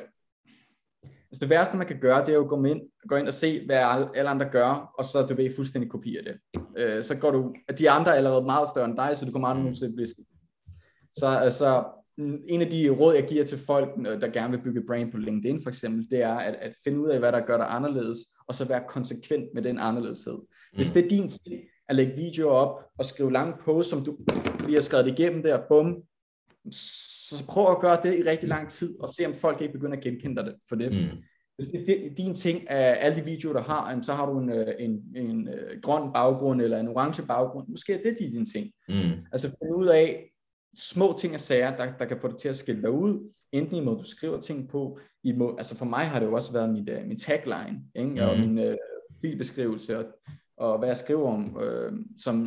altså 1.04 1.40
det 1.40 1.50
værste, 1.50 1.76
man 1.76 1.86
kan 1.86 2.00
gøre, 2.00 2.20
det 2.20 2.28
er 2.28 2.34
jo 2.34 2.42
at 2.42 2.48
gå 2.48 2.64
ind, 2.64 2.80
gå 3.08 3.16
ind 3.16 3.28
og 3.28 3.34
se, 3.34 3.66
hvad 3.66 3.76
alle 4.14 4.30
andre 4.30 4.48
gør, 4.52 4.92
og 4.98 5.04
så 5.04 5.26
du 5.26 5.34
ved 5.34 5.56
fuldstændig 5.56 5.90
kopiere 5.90 6.24
det. 6.24 6.62
Øh, 6.76 7.02
så 7.02 7.16
går 7.16 7.30
du, 7.30 7.54
de 7.78 7.90
andre 7.90 8.12
er 8.12 8.16
allerede 8.16 8.44
meget 8.44 8.68
større 8.68 8.84
end 8.84 8.96
dig, 8.96 9.16
så 9.16 9.24
du 9.24 9.32
kommer 9.32 9.48
aldrig 9.48 9.66
mm. 9.66 9.74
til 9.74 9.86
at 9.86 9.94
blive 9.94 10.06
Så 11.12 11.26
altså, 11.26 11.84
en 12.48 12.60
af 12.60 12.70
de 12.70 12.90
råd, 12.90 13.14
jeg 13.14 13.26
giver 13.28 13.44
til 13.44 13.58
folk, 13.58 13.88
der 14.20 14.28
gerne 14.28 14.50
vil 14.50 14.62
bygge 14.64 14.82
brand 14.86 15.12
på 15.12 15.18
LinkedIn 15.18 15.62
for 15.62 15.68
eksempel, 15.68 16.10
det 16.10 16.22
er 16.22 16.34
at, 16.34 16.54
at 16.54 16.72
finde 16.84 17.00
ud 17.00 17.08
af, 17.08 17.18
hvad 17.18 17.32
der 17.32 17.40
gør 17.40 17.56
dig 17.56 17.66
anderledes, 17.68 18.18
og 18.48 18.54
så 18.54 18.64
være 18.64 18.82
konsekvent 18.88 19.54
med 19.54 19.62
den 19.62 19.78
anderledeshed. 19.78 20.38
Hvis 20.74 20.94
mm. 20.94 20.94
det 20.94 21.04
er 21.04 21.08
din 21.08 21.28
ting 21.28 21.60
at 21.88 21.96
lægge 21.96 22.12
videoer 22.16 22.52
op 22.52 22.84
og 22.98 23.04
skrive 23.04 23.32
lange 23.32 23.54
posts, 23.64 23.90
som 23.90 24.04
du 24.04 24.16
lige 24.64 24.74
har 24.74 24.80
skrevet 24.80 25.06
igennem 25.06 25.42
der, 25.42 25.60
bum, 25.68 26.02
så 26.72 27.44
prøv 27.48 27.70
at 27.70 27.80
gøre 27.80 27.98
det 28.02 28.18
i 28.18 28.22
rigtig 28.22 28.48
lang 28.48 28.68
tid, 28.68 29.00
og 29.00 29.14
se 29.14 29.26
om 29.26 29.34
folk 29.34 29.60
ikke 29.60 29.72
begynder 29.72 29.96
at 29.96 30.02
genkende 30.02 30.44
dig 30.44 30.54
for 30.68 30.76
det. 30.76 30.92
Mm. 30.92 31.18
Hvis 31.56 31.68
det 31.68 32.06
er 32.06 32.14
din 32.14 32.34
ting 32.34 32.70
af 32.70 33.06
alle 33.06 33.20
de 33.20 33.24
videoer, 33.24 33.52
der 33.52 33.62
har, 33.62 33.98
så 34.02 34.12
har 34.12 34.26
du 34.26 34.38
en, 34.38 34.50
øh, 34.50 34.74
en, 34.78 34.90
en, 35.16 35.30
en 35.30 35.48
øh, 35.48 35.80
grøn 35.82 36.12
baggrund 36.12 36.62
eller 36.62 36.80
en 36.80 36.88
orange 36.88 37.26
baggrund. 37.26 37.68
Måske 37.68 37.92
er 37.92 38.02
det 38.02 38.16
din 38.18 38.46
ting. 38.46 38.70
Mm. 38.88 38.94
Altså 39.32 39.48
finde 39.48 39.76
ud 39.76 39.86
af 39.86 40.30
små 40.74 41.16
ting 41.18 41.34
og 41.34 41.40
sager, 41.40 41.76
der, 41.76 41.92
der 41.98 42.04
kan 42.04 42.20
få 42.20 42.28
dig 42.28 42.36
til 42.36 42.48
at 42.48 42.56
skille 42.56 42.82
dig 42.82 42.90
ud, 42.90 43.32
enten 43.52 43.76
i 43.76 43.80
måde, 43.80 43.98
du 43.98 44.04
skriver 44.04 44.40
ting 44.40 44.68
på, 44.68 44.98
i 45.24 45.32
måde, 45.32 45.54
altså 45.58 45.76
for 45.76 45.84
mig 45.84 46.06
har 46.06 46.18
det 46.18 46.26
jo 46.26 46.34
også 46.34 46.52
været 46.52 46.70
mit, 46.70 46.88
uh, 46.88 47.06
min 47.06 47.18
tagline, 47.18 47.80
ikke? 47.94 48.10
Mm. 48.10 48.18
og 48.18 48.38
min 48.38 48.58
uh, 48.58 48.74
filbeskrivelse, 49.22 49.98
og, 49.98 50.04
og 50.56 50.78
hvad 50.78 50.88
jeg 50.88 50.96
skriver 50.96 51.32
om, 51.32 51.56
uh, 51.56 51.92
som, 52.16 52.46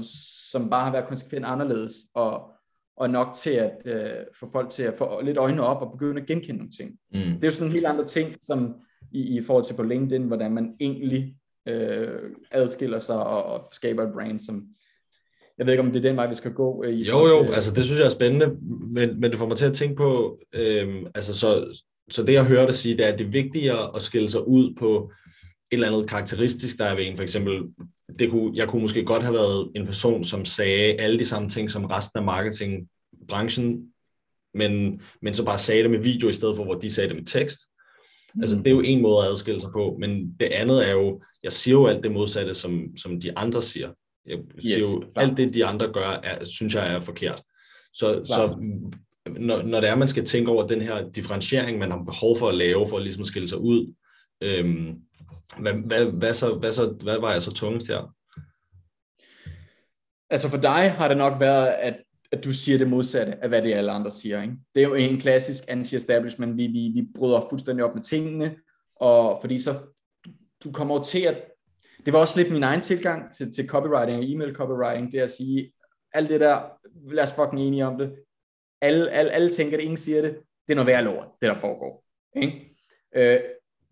som 0.52 0.70
bare 0.70 0.84
har 0.86 0.92
været 0.92 1.08
konsekvent 1.08 1.46
anderledes, 1.46 1.94
og 2.14 2.54
og 2.98 3.10
nok 3.10 3.34
til 3.36 3.50
at 3.50 3.84
øh, 3.86 4.26
få 4.40 4.52
folk 4.52 4.70
til 4.70 4.84
at 4.84 4.94
få 4.98 5.22
lidt 5.22 5.38
øjnene 5.38 5.64
op 5.64 5.82
og 5.82 5.92
begynde 5.92 6.22
at 6.22 6.28
genkende 6.28 6.58
nogle 6.58 6.72
ting. 6.72 6.92
Mm. 6.92 7.20
Det 7.20 7.44
er 7.44 7.48
jo 7.48 7.52
sådan 7.52 7.68
en 7.68 7.74
helt 7.74 7.86
andre 7.86 8.06
ting, 8.08 8.36
som 8.42 8.76
i, 9.12 9.38
i 9.38 9.42
forhold 9.42 9.64
til 9.64 9.76
på 9.76 9.84
LinkedIn, 9.84 10.24
hvordan 10.24 10.52
man 10.52 10.76
egentlig 10.80 11.36
øh, 11.68 12.32
adskiller 12.52 12.98
sig 12.98 13.26
og, 13.26 13.44
og 13.44 13.70
skaber 13.72 14.04
et 14.04 14.14
brand, 14.14 14.40
som 14.40 14.68
jeg 15.58 15.66
ved 15.66 15.74
ikke, 15.74 15.84
om 15.84 15.92
det 15.92 16.06
er 16.06 16.10
den 16.10 16.16
vej, 16.16 16.28
vi 16.28 16.36
skal 16.36 16.54
gå. 16.54 16.84
Øh, 16.86 16.94
i 16.94 17.04
jo, 17.04 17.28
jo, 17.28 17.44
til, 17.44 17.54
altså 17.54 17.72
det 17.72 17.86
synes 17.86 18.00
jeg 18.00 18.06
er 18.06 18.10
spændende, 18.10 18.56
men, 18.92 19.20
men 19.20 19.32
det 19.32 19.40
får 19.40 19.48
mig 19.48 19.58
til 19.58 19.66
at 19.66 19.74
tænke 19.74 19.96
på, 19.96 20.40
øh, 20.56 21.06
altså 21.16 21.40
så, 21.40 21.80
så 22.12 22.24
det 22.24 22.34
jeg 22.34 22.46
hører 22.46 22.66
dig 22.66 22.76
sige, 22.76 22.98
det 22.98 23.06
er, 23.06 23.14
at 23.14 23.20
det 23.20 23.26
er 23.26 23.32
vigtigere 23.32 23.96
at 23.96 24.02
skille 24.02 24.30
sig 24.30 24.48
ud 24.48 24.76
på 24.80 25.12
et 25.72 25.76
eller 25.76 25.88
andet 25.88 26.10
karakteristisk, 26.10 26.78
der 26.78 26.86
er 26.86 26.96
ved 26.96 27.08
en. 27.08 27.16
For 27.16 27.24
eksempel, 27.24 27.62
det 28.20 28.30
kunne, 28.30 28.52
jeg 28.56 28.68
kunne 28.68 28.82
måske 28.82 29.04
godt 29.04 29.24
have 29.24 29.34
været 29.34 29.72
en 29.76 29.86
person, 29.86 30.24
som 30.24 30.46
sagde 30.46 30.94
alle 30.94 31.20
de 31.20 31.26
samme 31.26 31.50
ting 31.50 31.72
som 31.72 31.86
resten 31.86 32.20
af 32.20 32.26
marketingbranchen, 32.26 33.88
men, 34.54 35.02
men 35.22 35.34
så 35.34 35.46
bare 35.46 35.58
sagde 35.58 35.84
det 35.84 35.92
med 35.92 36.00
video 36.00 36.30
i 36.30 36.34
stedet 36.34 36.56
for, 36.56 36.64
hvor 36.64 36.74
de 36.74 36.94
sagde 36.94 37.10
det 37.10 37.18
med 37.18 37.26
tekst. 37.26 37.60
Mm. 38.36 38.42
Altså, 38.42 38.58
det 38.58 38.68
er 38.68 38.72
jo 38.72 38.82
en 38.82 39.02
måde 39.02 39.18
at 39.24 39.32
adskille 39.32 39.62
sig 39.62 39.70
på, 39.74 39.98
men 40.00 40.36
det 40.40 40.46
andet 40.46 40.88
er 40.90 40.92
jo, 40.92 41.22
jeg 41.44 41.52
siger 41.52 41.76
jo 41.76 41.88
alt 41.88 42.04
det 42.04 42.12
modsatte, 42.12 42.54
som, 42.54 42.98
som 42.98 43.20
de 43.20 43.38
andre 43.38 43.62
siger. 43.62 43.90
Jeg 44.28 44.38
siger 44.60 44.78
yes, 44.78 44.84
jo, 44.84 45.00
klar. 45.12 45.24
alt 45.24 45.38
det, 45.38 45.54
de 45.54 45.66
andre 45.66 45.92
gør, 45.94 46.20
er, 46.24 46.46
synes 46.46 46.76
jeg 46.76 46.96
er 46.96 47.02
forkert. 47.02 47.44
Så, 47.94 48.22
så 48.26 48.58
når, 49.40 49.62
når 49.62 49.80
det 49.80 49.90
er, 49.90 49.96
man 49.96 50.08
skal 50.08 50.26
tænke 50.26 50.52
over 50.52 50.68
den 50.68 50.82
her 50.82 51.10
differentiering, 51.10 51.78
man 51.78 51.92
har 51.92 52.04
behov 52.04 52.38
for 52.38 52.50
at 52.50 52.56
lave, 52.56 52.88
for 52.88 52.98
at 52.98 53.04
ligesom 53.04 53.24
skille 53.24 53.48
sig 53.48 53.58
ud, 53.58 53.94
øhm, 54.44 55.00
hvad, 55.60 55.74
hvad, 55.88 56.06
hvad, 56.06 56.34
så, 56.34 56.56
hvad, 56.56 56.72
så, 56.72 56.96
hvad 57.04 57.20
var 57.20 57.32
jeg 57.32 57.42
så 57.42 57.52
tungest 57.52 57.88
her? 57.88 58.16
Altså 60.30 60.50
for 60.50 60.58
dig 60.58 60.92
har 60.92 61.08
det 61.08 61.18
nok 61.18 61.40
været, 61.40 61.68
at, 61.68 61.96
at 62.32 62.44
du 62.44 62.54
siger 62.54 62.78
det 62.78 62.88
modsatte 62.90 63.44
af, 63.44 63.50
hvad 63.50 63.62
det 63.62 63.74
alle 63.74 63.92
andre 63.92 64.12
siger. 64.12 64.42
Ikke? 64.42 64.54
Det 64.76 64.84
er 64.84 64.88
jo 64.88 64.94
en 64.94 65.20
klassisk 65.20 65.64
anti-establishment. 65.68 66.58
Vi, 66.58 66.68
vi, 66.68 66.92
vi 66.94 67.08
bryder 67.16 67.48
fuldstændig 67.50 67.86
op 67.86 67.96
med 67.96 68.04
tingene, 68.04 68.56
og 68.96 69.38
fordi 69.42 69.60
så 69.60 69.80
du 70.64 70.72
kommer 70.72 71.04
til 71.04 71.22
at... 71.22 71.44
Det 72.06 72.14
var 72.14 72.20
også 72.20 72.40
lidt 72.40 72.54
min 72.54 72.64
egen 72.64 72.82
tilgang 72.82 73.34
til, 73.34 73.54
til 73.54 73.68
copywriting 73.68 74.18
og 74.18 74.26
e-mail 74.26 74.56
copywriting, 74.56 75.12
det 75.12 75.20
er 75.20 75.24
at 75.24 75.32
sige, 75.32 75.72
alt 76.14 76.30
det 76.30 76.40
der, 76.40 76.62
lad 77.12 77.24
os 77.24 77.34
fucking 77.34 77.62
enige 77.62 77.86
om 77.86 77.98
det. 77.98 78.12
Alle, 78.82 79.10
alle, 79.10 79.32
alle 79.32 79.50
tænker 79.50 79.78
det, 79.78 79.84
ingen 79.84 79.98
siger 79.98 80.22
det. 80.22 80.32
Det 80.68 80.74
er 80.74 80.76
noget 80.76 80.88
værd 80.88 81.04
lort, 81.04 81.28
det 81.42 81.50
der 81.50 81.56
foregår. 81.56 82.04
Ikke? 82.36 82.76
Øh, 83.16 83.40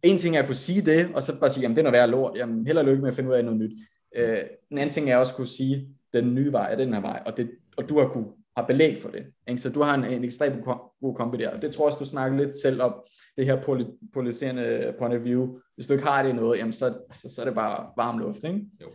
en 0.03 0.17
ting 0.17 0.35
er 0.35 0.39
at 0.39 0.45
kunne 0.45 0.55
sige 0.55 0.81
det, 0.81 1.15
og 1.15 1.23
så 1.23 1.39
bare 1.39 1.49
sige, 1.49 1.61
jamen 1.61 1.75
det 1.75 1.81
er 1.81 1.83
noget 1.83 1.99
værd 1.99 2.09
lort, 2.09 2.37
jamen 2.37 2.67
held 2.67 2.77
og 2.77 2.85
lykke 2.85 3.01
med 3.01 3.09
at 3.09 3.15
finde 3.15 3.29
ud 3.29 3.35
af 3.35 3.45
noget 3.45 3.59
nyt. 3.59 3.71
Øh, 4.15 4.37
en 4.71 4.77
anden 4.77 4.89
ting 4.89 5.09
er 5.09 5.17
også 5.17 5.33
at 5.33 5.37
kunne 5.37 5.47
sige, 5.47 5.95
den 6.13 6.35
nye 6.35 6.51
vej 6.51 6.71
er 6.71 6.75
den 6.75 6.93
her 6.93 7.01
vej, 7.01 7.23
og, 7.25 7.37
det, 7.37 7.51
og 7.77 7.89
du 7.89 7.99
har 7.99 8.07
kunne 8.07 8.27
har 8.57 8.65
belæg 8.67 8.97
for 8.97 9.09
det. 9.09 9.25
Ikke? 9.47 9.61
Så 9.61 9.69
du 9.69 9.81
har 9.81 9.95
en, 9.95 10.03
en 10.03 10.23
ekstremt 10.23 10.65
god 11.01 11.15
kombi 11.15 11.37
der. 11.37 11.49
Og 11.49 11.61
det 11.61 11.73
tror 11.73 11.83
jeg 11.83 11.87
også, 11.87 11.99
du 11.99 12.05
snakker 12.05 12.37
lidt 12.37 12.61
selv 12.61 12.81
om, 12.81 12.95
det 13.37 13.45
her 13.45 13.63
polariserende 14.13 14.93
point 14.99 15.15
of 15.15 15.23
view. 15.23 15.57
Hvis 15.75 15.87
du 15.87 15.93
ikke 15.93 16.05
har 16.05 16.23
det 16.23 16.29
i 16.29 16.33
noget, 16.33 16.59
jamen 16.59 16.73
så, 16.73 16.97
så, 17.13 17.29
så 17.29 17.41
er 17.41 17.45
det 17.45 17.55
bare 17.55 17.89
varm 17.97 18.17
luft. 18.17 18.43
Ikke? 18.43 18.61
Jo. 18.81 18.87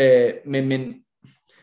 Øh, 0.00 0.32
men, 0.46 0.68
men 0.68 0.94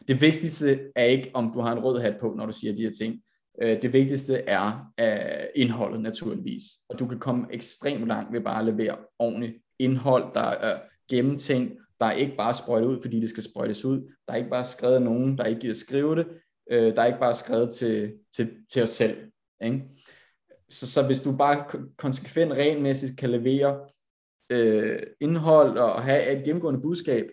det 0.08 0.22
vigtigste 0.22 0.80
er 0.96 1.04
ikke, 1.04 1.32
om 1.34 1.52
du 1.54 1.60
har 1.60 1.72
en 1.72 1.84
rød 1.84 2.02
hat 2.02 2.18
på, 2.20 2.34
når 2.38 2.46
du 2.46 2.52
siger 2.52 2.76
de 2.76 2.82
her 2.82 2.92
ting. 2.92 3.22
Øh, 3.62 3.82
det 3.82 3.94
vigtigste 3.94 4.38
er 4.38 4.92
uh, 5.02 5.62
indholdet 5.62 6.02
naturligvis. 6.02 6.64
Og 6.90 7.00
du 7.00 7.08
kan 7.08 7.20
komme 7.20 7.46
ekstremt 7.52 8.08
langt 8.08 8.34
ved 8.34 8.42
bare 8.42 8.60
at 8.60 8.66
levere 8.66 8.98
ordentligt 9.20 9.54
indhold, 9.80 10.34
der 10.34 10.42
er 10.42 10.80
gennemtænkt, 11.10 11.74
der 12.00 12.06
er 12.06 12.12
ikke 12.12 12.36
bare 12.36 12.54
sprøjtet 12.54 12.88
ud, 12.88 13.02
fordi 13.02 13.20
det 13.20 13.30
skal 13.30 13.44
sprøjtes 13.44 13.86
ud. 13.86 14.14
Der 14.28 14.34
er 14.34 14.38
ikke 14.38 14.50
bare 14.50 14.64
skrevet 14.64 15.02
nogen, 15.02 15.38
der 15.38 15.44
ikke 15.44 15.62
gider 15.62 15.74
skrive 15.74 16.16
det. 16.16 16.28
Øh, 16.70 16.96
der 16.96 17.02
er 17.02 17.06
ikke 17.06 17.20
bare 17.20 17.34
skrevet 17.34 17.74
til, 17.74 18.14
til, 18.36 18.50
til 18.72 18.84
os 18.84 18.90
selv. 18.90 19.18
Ikke? 19.62 19.84
Så, 20.70 20.92
så 20.92 21.06
hvis 21.06 21.22
du 21.22 21.38
bare 21.38 21.66
konsekvent 21.98 22.52
regelmæssigt 22.52 23.18
kan 23.18 23.30
levere 23.30 23.80
øh, 24.50 25.00
indhold 25.20 25.78
og 25.78 26.04
have 26.04 26.38
et 26.38 26.46
gennemgående 26.46 26.82
budskab, 26.82 27.26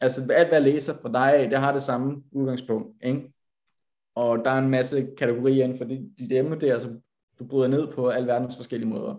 altså 0.00 0.32
alt 0.32 0.48
hvad 0.48 0.62
jeg 0.62 0.72
læser 0.72 0.94
fra 0.94 1.12
dig, 1.12 1.50
det 1.50 1.58
har 1.58 1.72
det 1.72 1.82
samme 1.82 2.22
udgangspunkt. 2.32 3.04
Ikke? 3.04 3.32
Og 4.14 4.38
der 4.44 4.50
er 4.50 4.58
en 4.58 4.70
masse 4.70 5.08
kategorier 5.18 5.64
inden 5.64 5.78
for 5.78 5.84
dit, 5.84 6.18
dit 6.18 6.32
emne 6.32 6.60
der, 6.60 6.78
som 6.78 7.00
du 7.38 7.46
bryder 7.46 7.68
ned 7.68 7.92
på 7.92 8.08
alverdens 8.08 8.56
forskellige 8.56 8.90
måder. 8.90 9.14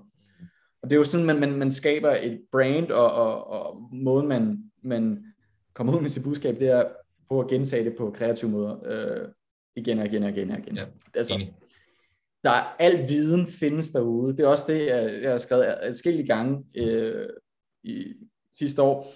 Og 0.81 0.89
det 0.89 0.93
er 0.93 0.97
jo 0.97 1.03
sådan, 1.03 1.25
man, 1.25 1.39
man, 1.39 1.51
man 1.51 1.71
skaber 1.71 2.11
et 2.11 2.41
brand, 2.51 2.91
og, 2.91 3.11
og, 3.11 3.47
og 3.47 3.89
måden 3.91 4.27
man, 4.27 4.71
man 4.81 5.25
kommer 5.73 5.95
ud 5.95 6.01
med 6.01 6.09
sit 6.09 6.23
budskab, 6.23 6.59
det 6.59 6.67
er 6.67 6.85
på 7.29 7.39
at 7.39 7.47
gentage 7.47 7.85
det 7.85 7.95
på 7.97 8.11
kreative 8.11 8.51
måder. 8.51 8.77
Øh, 8.85 9.27
igen 9.75 9.99
og 9.99 10.05
igen 10.05 10.23
og 10.23 10.29
igen 10.29 10.51
og 10.51 10.59
igen. 10.59 10.77
Ja, 10.77 10.85
altså, 11.15 11.45
der 12.43 12.49
er 12.49 12.75
al 12.79 13.09
viden 13.09 13.47
findes 13.47 13.89
derude. 13.89 14.37
Det 14.37 14.43
er 14.43 14.47
også 14.47 14.65
det, 14.67 14.87
jeg, 15.21 15.31
har 15.31 15.37
skrevet 15.37 15.75
adskillige 15.81 16.27
gange 16.27 16.63
øh, 16.75 17.29
i 17.83 18.13
sidste 18.53 18.81
år. 18.81 19.13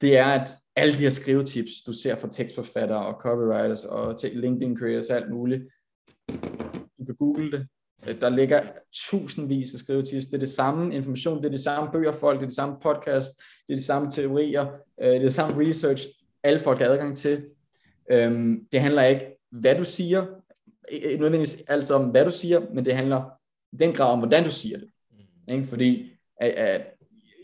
Det 0.00 0.16
er, 0.18 0.26
at 0.26 0.48
alle 0.76 0.92
de 0.92 0.98
her 0.98 1.10
skrivetips, 1.10 1.72
du 1.86 1.92
ser 1.92 2.18
fra 2.18 2.28
tekstforfattere 2.28 3.06
og 3.06 3.20
copywriters 3.20 3.84
og 3.84 4.16
LinkedIn 4.22 4.78
creators 4.78 5.10
og 5.10 5.16
alt 5.16 5.30
muligt, 5.30 5.62
du 6.98 7.04
kan 7.06 7.14
google 7.14 7.52
det. 7.52 7.68
Der 8.20 8.28
ligger 8.28 8.62
tusindvis 8.92 9.74
af 9.74 9.80
skrivetips. 9.80 10.26
Det 10.26 10.34
er 10.34 10.38
det 10.38 10.48
samme 10.48 10.94
information, 10.94 11.38
det 11.38 11.46
er 11.46 11.50
det 11.50 11.60
samme 11.60 11.92
bøger 11.92 12.12
folk, 12.12 12.38
det 12.38 12.44
er 12.44 12.48
det 12.48 12.56
samme 12.56 12.76
podcast, 12.82 13.28
det 13.66 13.72
er 13.72 13.76
det 13.76 13.84
samme 13.84 14.10
teorier, 14.10 14.66
øh, 15.02 15.08
det 15.08 15.16
er 15.16 15.20
det 15.20 15.34
samme 15.34 15.68
research, 15.68 16.06
alle 16.42 16.60
folk 16.60 16.78
har 16.78 16.86
adgang 16.86 17.16
til. 17.16 17.44
Øhm, 18.12 18.66
det 18.72 18.80
handler 18.80 19.02
ikke 19.02 19.41
hvad 19.52 19.74
du 19.74 19.84
siger, 19.84 20.26
ikke 20.90 21.16
nødvendigvis 21.16 21.64
altså 21.68 21.94
om, 21.94 22.10
hvad 22.10 22.24
du 22.24 22.30
siger, 22.30 22.60
men 22.74 22.84
det 22.84 22.94
handler 22.94 23.22
i 23.72 23.76
den 23.76 23.92
grad 23.92 24.12
om, 24.12 24.18
hvordan 24.18 24.44
du 24.44 24.50
siger 24.50 24.78
det. 24.78 24.88
Mm. 25.10 25.54
Ikke? 25.54 25.64
Fordi 25.66 26.12
at, 26.40 26.50
at 26.50 26.82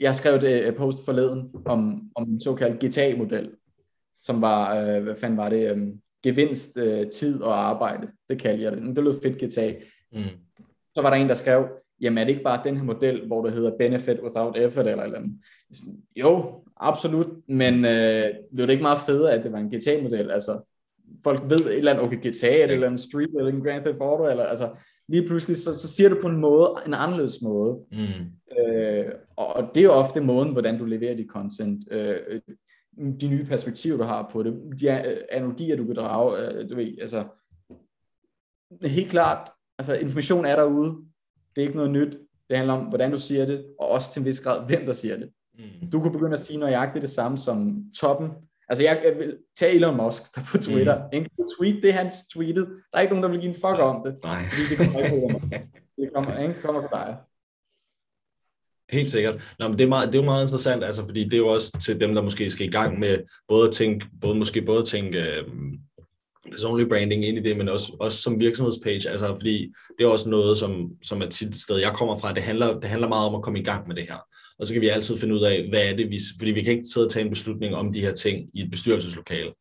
jeg 0.01 0.09
har 0.09 0.15
skrevet 0.15 0.69
et 0.69 0.77
post 0.77 1.05
forleden 1.05 1.51
om, 1.67 2.11
om 2.15 2.31
en 2.31 2.41
såkaldt 2.41 2.85
GTA-model, 2.85 3.51
som 4.15 4.43
var, 4.43 4.77
øh, 4.77 5.03
hvad 5.03 5.17
fanden 5.17 5.37
var 5.37 5.49
det, 5.49 5.71
øh, 5.71 5.89
gevinst, 6.23 6.77
øh, 6.77 7.09
tid 7.09 7.43
og 7.43 7.59
arbejde. 7.59 8.09
Det 8.31 8.41
kalder 8.41 8.63
jeg 8.63 8.73
det. 8.73 8.97
Det 8.97 9.05
lød 9.05 9.23
fedt 9.23 9.45
GTA. 9.45 9.75
Mm. 10.13 10.23
Så 10.95 11.03
var 11.03 11.11
der 11.11 11.17
en, 11.17 11.29
der 11.29 11.35
skrev, 11.35 11.69
jamen 12.01 12.19
er 12.19 12.25
det 12.25 12.31
ikke 12.31 12.43
bare 12.43 12.65
den 12.65 12.77
her 12.77 12.85
model, 12.85 13.27
hvor 13.27 13.45
det 13.45 13.53
hedder 13.53 13.77
benefit 13.79 14.21
without 14.23 14.57
effort 14.57 14.87
eller 14.87 15.03
eller 15.03 15.19
andet? 15.19 15.33
Jo, 16.17 16.65
absolut, 16.77 17.49
men 17.49 17.75
øh, 17.75 18.35
det 18.57 18.61
er 18.61 18.69
ikke 18.69 18.83
meget 18.83 18.99
federe, 19.07 19.33
at 19.33 19.45
det 19.45 19.53
var 19.53 19.59
en 19.59 19.71
GTA-model, 19.75 20.31
altså 20.31 20.61
folk 21.25 21.43
ved 21.51 21.61
et 21.61 21.79
eller 21.79 21.93
andet, 21.93 22.07
okay, 22.07 22.17
GTA, 22.17 22.57
ja. 22.57 22.67
eller 22.67 22.89
en 22.89 22.99
Street, 22.99 23.31
eller 23.39 23.53
en 23.53 23.63
Grand 23.63 23.83
Theft 23.83 24.01
Auto, 24.01 24.31
eller 24.31 24.45
altså, 24.45 24.79
lige 25.09 25.27
pludselig, 25.27 25.57
så, 25.57 25.75
så 25.75 25.89
siger 25.89 26.09
du 26.09 26.17
på 26.23 26.29
en 26.29 26.37
måde, 26.37 26.75
en 26.87 26.95
anderledes 26.95 27.43
måde. 27.43 27.79
Mm. 27.93 28.59
Øh, 28.59 29.13
og 29.37 29.71
det 29.75 29.81
er 29.81 29.85
jo 29.85 29.93
ofte 29.93 30.21
måden, 30.21 30.53
hvordan 30.53 30.79
du 30.79 30.85
leverer 30.85 31.17
dit 31.17 31.31
content. 31.31 31.85
Øh, 31.91 32.41
de 33.21 33.29
nye 33.29 33.45
perspektiver, 33.45 33.97
du 33.97 34.03
har 34.03 34.29
på 34.33 34.43
det, 34.43 34.55
de 34.81 34.91
analogier, 35.33 35.77
du 35.77 35.85
kan 35.85 35.97
drage, 35.97 36.39
øh, 36.39 36.71
du 36.71 36.75
ved, 36.77 36.99
altså, 37.01 37.25
helt 38.83 39.11
klart, 39.11 39.51
altså 39.79 39.95
information 39.95 40.45
er 40.45 40.57
derude, 40.57 40.97
det 41.57 41.63
er 41.63 41.67
ikke 41.67 41.77
noget 41.77 41.91
nyt, 41.91 42.19
det 42.49 42.57
handler 42.57 42.75
om, 42.75 42.85
hvordan 42.85 43.11
du 43.11 43.19
siger 43.19 43.47
det, 43.47 43.67
og 43.81 43.89
også 43.89 44.13
til 44.13 44.21
en 44.21 44.27
vis 44.27 44.41
grad, 44.41 44.67
hvem 44.67 44.87
der 44.87 44.93
siger 44.93 45.17
det. 45.17 45.31
Mm. 45.59 45.91
Du 45.91 46.01
kunne 46.01 46.13
begynde 46.13 46.33
at 46.33 46.39
sige 46.39 46.59
nøjagtigt 46.59 47.03
det 47.03 47.11
samme 47.11 47.39
som 47.39 47.85
toppen. 48.01 48.31
Altså 48.69 48.85
jeg, 48.85 49.01
jeg 49.05 49.19
vil 49.19 49.37
tage 49.57 49.75
Elon 49.75 49.97
Musk 49.97 50.35
der 50.35 50.41
på 50.51 50.59
Twitter. 50.59 50.97
Mm. 51.13 51.19
En 51.19 51.29
tweet, 51.59 51.83
det 51.83 51.91
er 51.91 51.95
hans 51.95 52.15
tweetet. 52.35 52.69
Der 52.93 52.99
er 52.99 53.01
ikke 53.01 53.15
nogen, 53.15 53.23
der 53.23 53.31
vil 53.31 53.41
give 53.41 53.49
en 53.49 53.55
fuck 53.55 53.79
om 53.79 54.03
det. 54.07 54.17
Nej. 54.23 54.43
Fordi 54.51 54.63
det 54.71 54.77
kommer 54.79 55.01
ikke 55.05 55.69
Det 55.97 56.11
kommer, 56.15 56.39
ikke? 56.39 56.55
kommer 56.63 56.81
på 56.81 56.89
dig. 56.93 57.17
Helt 58.91 59.11
sikkert. 59.11 59.55
Nå, 59.59 59.69
men 59.69 59.79
det, 59.79 59.85
er 59.85 59.89
meget, 59.89 60.07
det 60.09 60.15
er 60.15 60.23
jo 60.23 60.25
meget 60.25 60.43
interessant, 60.43 60.85
altså, 60.85 61.07
fordi 61.07 61.25
det 61.25 61.33
er 61.33 61.39
jo 61.39 61.49
også 61.49 61.79
til 61.81 62.01
dem, 62.01 62.15
der 62.15 62.23
måske 62.23 62.51
skal 62.51 62.67
i 62.67 62.71
gang 62.71 62.99
med 62.99 63.19
både 63.49 63.69
at 63.69 63.75
tænke, 63.75 64.07
både, 64.21 64.35
måske 64.35 64.63
både 64.63 64.81
at 64.81 64.87
tænke 64.87 65.19
øh, 65.19 65.45
personlig 66.51 66.89
branding 66.89 67.25
ind 67.25 67.39
i 67.39 67.43
det, 67.43 67.57
men 67.57 67.69
også, 67.69 67.97
også 68.01 68.23
som 68.23 68.41
virksomhedspage, 68.41 69.09
altså 69.09 69.37
fordi 69.39 69.73
det 69.99 70.05
er 70.05 70.09
også 70.09 70.29
noget, 70.29 70.57
som, 70.57 70.91
som 71.03 71.23
er 71.23 71.27
tit 71.27 71.49
et 71.49 71.57
sted, 71.57 71.77
jeg 71.77 71.93
kommer 71.93 72.17
fra, 72.17 72.33
det 72.33 72.43
handler, 72.43 72.81
det 72.81 72.91
handler 72.91 73.09
meget 73.09 73.29
om 73.29 73.35
at 73.35 73.43
komme 73.43 73.59
i 73.59 73.65
gang 73.65 73.89
med 73.89 73.97
det 73.97 74.05
her. 74.09 74.19
Og 74.59 74.67
så 74.67 74.73
kan 74.73 74.83
vi 74.83 74.89
altid 74.89 75.19
finde 75.19 75.35
ud 75.35 75.43
af, 75.43 75.69
hvad 75.69 75.81
er 75.85 75.97
det, 75.97 76.11
vi, 76.11 76.19
fordi 76.39 76.51
vi 76.51 76.63
kan 76.63 76.73
ikke 76.73 76.89
sidde 76.95 77.07
og 77.07 77.11
tage 77.11 77.25
en 77.25 77.31
beslutning 77.31 77.75
om 77.75 77.93
de 77.93 78.01
her 78.01 78.13
ting 78.13 78.49
i 78.55 78.63
et 78.63 78.71
bestyrelseslokale, 78.71 79.53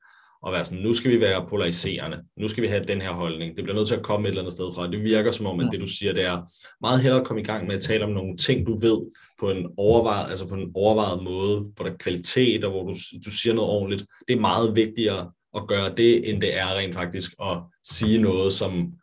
og 0.43 0.54
være 0.54 0.65
sådan, 0.65 0.84
nu 0.84 0.93
skal 0.93 1.12
vi 1.12 1.19
være 1.19 1.45
polariserende, 1.50 2.17
nu 2.38 2.47
skal 2.47 2.63
vi 2.63 2.67
have 2.67 2.86
den 2.86 3.02
her 3.02 3.12
holdning, 3.12 3.56
det 3.56 3.63
bliver 3.63 3.76
nødt 3.76 3.88
til 3.88 3.95
at 3.95 4.04
komme 4.04 4.28
et 4.28 4.30
eller 4.30 4.41
andet 4.41 4.54
sted 4.54 4.73
fra. 4.76 4.91
Det 4.91 5.04
virker 5.04 5.32
som 5.32 5.45
om, 5.45 5.60
at 5.60 5.69
det 5.71 5.82
du 5.82 5.88
siger, 5.88 6.13
det 6.13 6.26
er 6.26 6.52
meget 6.82 7.02
hellere 7.02 7.21
at 7.21 7.28
komme 7.28 7.41
i 7.41 7.45
gang 7.45 7.67
med 7.67 7.76
at 7.76 7.82
tale 7.82 8.04
om 8.04 8.12
nogle 8.12 8.38
ting, 8.38 8.67
du 8.67 8.80
ved, 8.80 9.12
på 9.39 9.52
en 9.52 9.67
overvejet, 9.78 10.30
altså 10.30 10.47
på 10.47 10.56
en 10.56 10.71
overvejet 10.73 11.23
måde, 11.23 11.60
hvor 11.76 11.86
der 11.86 11.91
er 11.91 11.97
kvalitet, 11.97 12.63
og 12.63 12.71
hvor 12.71 12.84
du, 12.84 12.93
du 13.26 13.32
siger 13.32 13.54
noget 13.54 13.71
ordentligt. 13.71 14.06
Det 14.28 14.36
er 14.36 14.39
meget 14.39 14.76
vigtigere 14.76 15.32
at 15.58 15.67
gøre 15.67 15.96
det, 15.96 16.30
end 16.30 16.41
det 16.41 16.58
er 16.58 16.76
rent 16.76 16.96
faktisk 16.96 17.32
at 17.41 17.58
sige 17.84 18.22
noget, 18.22 18.54
som, 18.54 18.93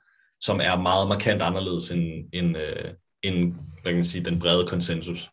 som 0.41 0.61
er 0.61 0.77
meget 0.77 1.09
markant 1.09 1.43
anderledes 1.43 1.91
end, 1.91 2.29
end, 2.33 2.57
øh, 2.57 2.95
end 3.23 3.53
hvad 3.53 3.93
kan 3.93 3.95
man 3.95 4.05
sige, 4.05 4.25
den 4.25 4.39
brede 4.39 4.67
konsensus. 4.67 5.31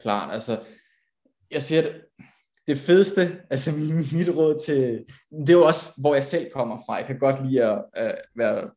Klart, 0.00 0.32
altså, 0.32 0.60
jeg 1.50 1.62
siger 1.62 1.82
det, 1.82 1.92
det 2.66 2.78
fedeste, 2.78 3.20
altså 3.50 3.72
mit 4.16 4.28
råd 4.36 4.58
til, 4.66 5.04
det 5.30 5.50
er 5.50 5.54
jo 5.54 5.66
også, 5.66 5.90
hvor 5.96 6.14
jeg 6.14 6.22
selv 6.22 6.52
kommer 6.52 6.78
fra. 6.86 6.94
Jeg 6.94 7.06
kan 7.06 7.18
godt 7.18 7.46
lide 7.46 7.64
at, 7.64 7.84
at 7.94 8.14
være 8.36 8.70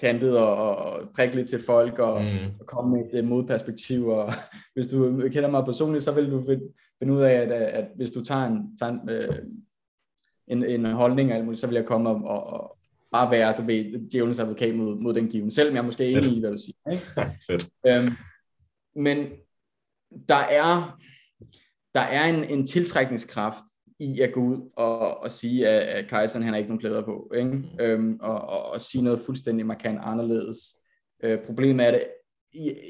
kantet 0.00 0.38
og, 0.38 0.76
og 0.76 1.08
prikke 1.14 1.36
lidt 1.36 1.48
til 1.48 1.60
folk 1.66 1.98
og, 1.98 2.22
mm. 2.22 2.60
og 2.60 2.66
komme 2.66 2.96
med 2.96 3.14
et 3.14 3.24
modperspektiv. 3.24 4.08
Og 4.08 4.32
hvis 4.74 4.86
du 4.86 5.28
kender 5.32 5.50
mig 5.50 5.64
personligt, 5.64 6.04
så 6.04 6.12
vil 6.12 6.30
du 6.30 6.44
finde, 6.46 6.64
finde 6.98 7.12
ud 7.12 7.20
af, 7.20 7.32
at, 7.32 7.52
at 7.52 7.86
hvis 7.96 8.10
du 8.10 8.24
tager 8.24 8.46
en, 8.46 8.76
tager 8.78 8.92
en 8.92 9.08
øh, 9.08 9.36
en, 10.50 10.64
en 10.64 10.84
holdning, 10.84 11.32
eller 11.32 11.54
så 11.54 11.66
vil 11.66 11.74
jeg 11.74 11.86
komme 11.86 12.10
og, 12.10 12.16
og, 12.24 12.46
og 12.46 12.78
bare 13.12 13.30
være, 13.30 13.54
du 13.56 13.62
ved, 13.62 14.10
djævelens 14.10 14.38
advokat 14.38 14.74
mod, 14.74 14.96
mod 14.96 15.14
den 15.14 15.28
given, 15.28 15.50
selvom 15.50 15.74
jeg 15.74 15.84
måske 15.84 16.04
er 16.04 16.18
enig 16.18 16.36
i, 16.36 16.40
hvad 16.40 16.50
du 16.50 16.58
siger. 16.58 16.92
Ikke? 16.92 17.04
Fedt. 17.46 17.68
Øhm, 17.86 18.12
men 18.96 19.26
der 20.28 20.34
er, 20.50 20.98
der 21.94 22.00
er 22.00 22.24
en, 22.24 22.44
en 22.44 22.66
tiltrækningskraft 22.66 23.64
i 23.98 24.20
at 24.20 24.32
gå 24.32 24.40
ud 24.40 24.70
og, 24.76 25.22
og 25.22 25.30
sige, 25.30 25.68
at, 25.68 25.82
at 25.82 26.08
Kajsen 26.08 26.42
han 26.42 26.52
har 26.52 26.58
ikke 26.58 26.68
nogen 26.68 26.80
klæder 26.80 27.04
på, 27.04 27.32
ikke? 27.36 27.50
Mm. 27.50 27.64
Øhm, 27.80 28.18
og, 28.20 28.40
og, 28.40 28.70
og 28.72 28.80
sige 28.80 29.04
noget 29.04 29.20
fuldstændig 29.20 29.66
markant 29.66 29.98
anderledes. 30.02 30.76
Øh, 31.22 31.38
problemet 31.46 31.86
er 31.86 31.90
det, 31.90 32.04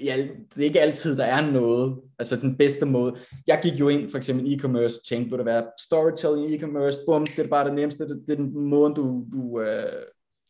ja, 0.04 0.16
det 0.54 0.60
er 0.60 0.64
ikke 0.64 0.80
altid, 0.80 1.16
der 1.16 1.24
er 1.24 1.50
noget, 1.50 1.96
altså 2.18 2.36
den 2.36 2.56
bedste 2.56 2.86
måde. 2.86 3.14
Jeg 3.46 3.60
gik 3.62 3.80
jo 3.80 3.88
ind 3.88 4.10
for 4.10 4.18
eksempel 4.18 4.46
i 4.46 4.56
e-commerce 4.56 5.08
tænkte, 5.08 5.30
vil 5.30 5.38
det 5.38 5.46
være 5.46 5.66
storytelling 5.80 6.50
i 6.50 6.56
e-commerce, 6.56 7.04
bum, 7.06 7.26
det 7.26 7.44
er 7.44 7.48
bare 7.48 7.64
det 7.64 7.74
nemmeste, 7.74 8.08
det, 8.08 8.22
det 8.26 8.32
er 8.32 8.36
den 8.36 8.68
måde, 8.68 8.94
du, 8.94 9.24
du 9.32 9.40
uh, 9.40 9.64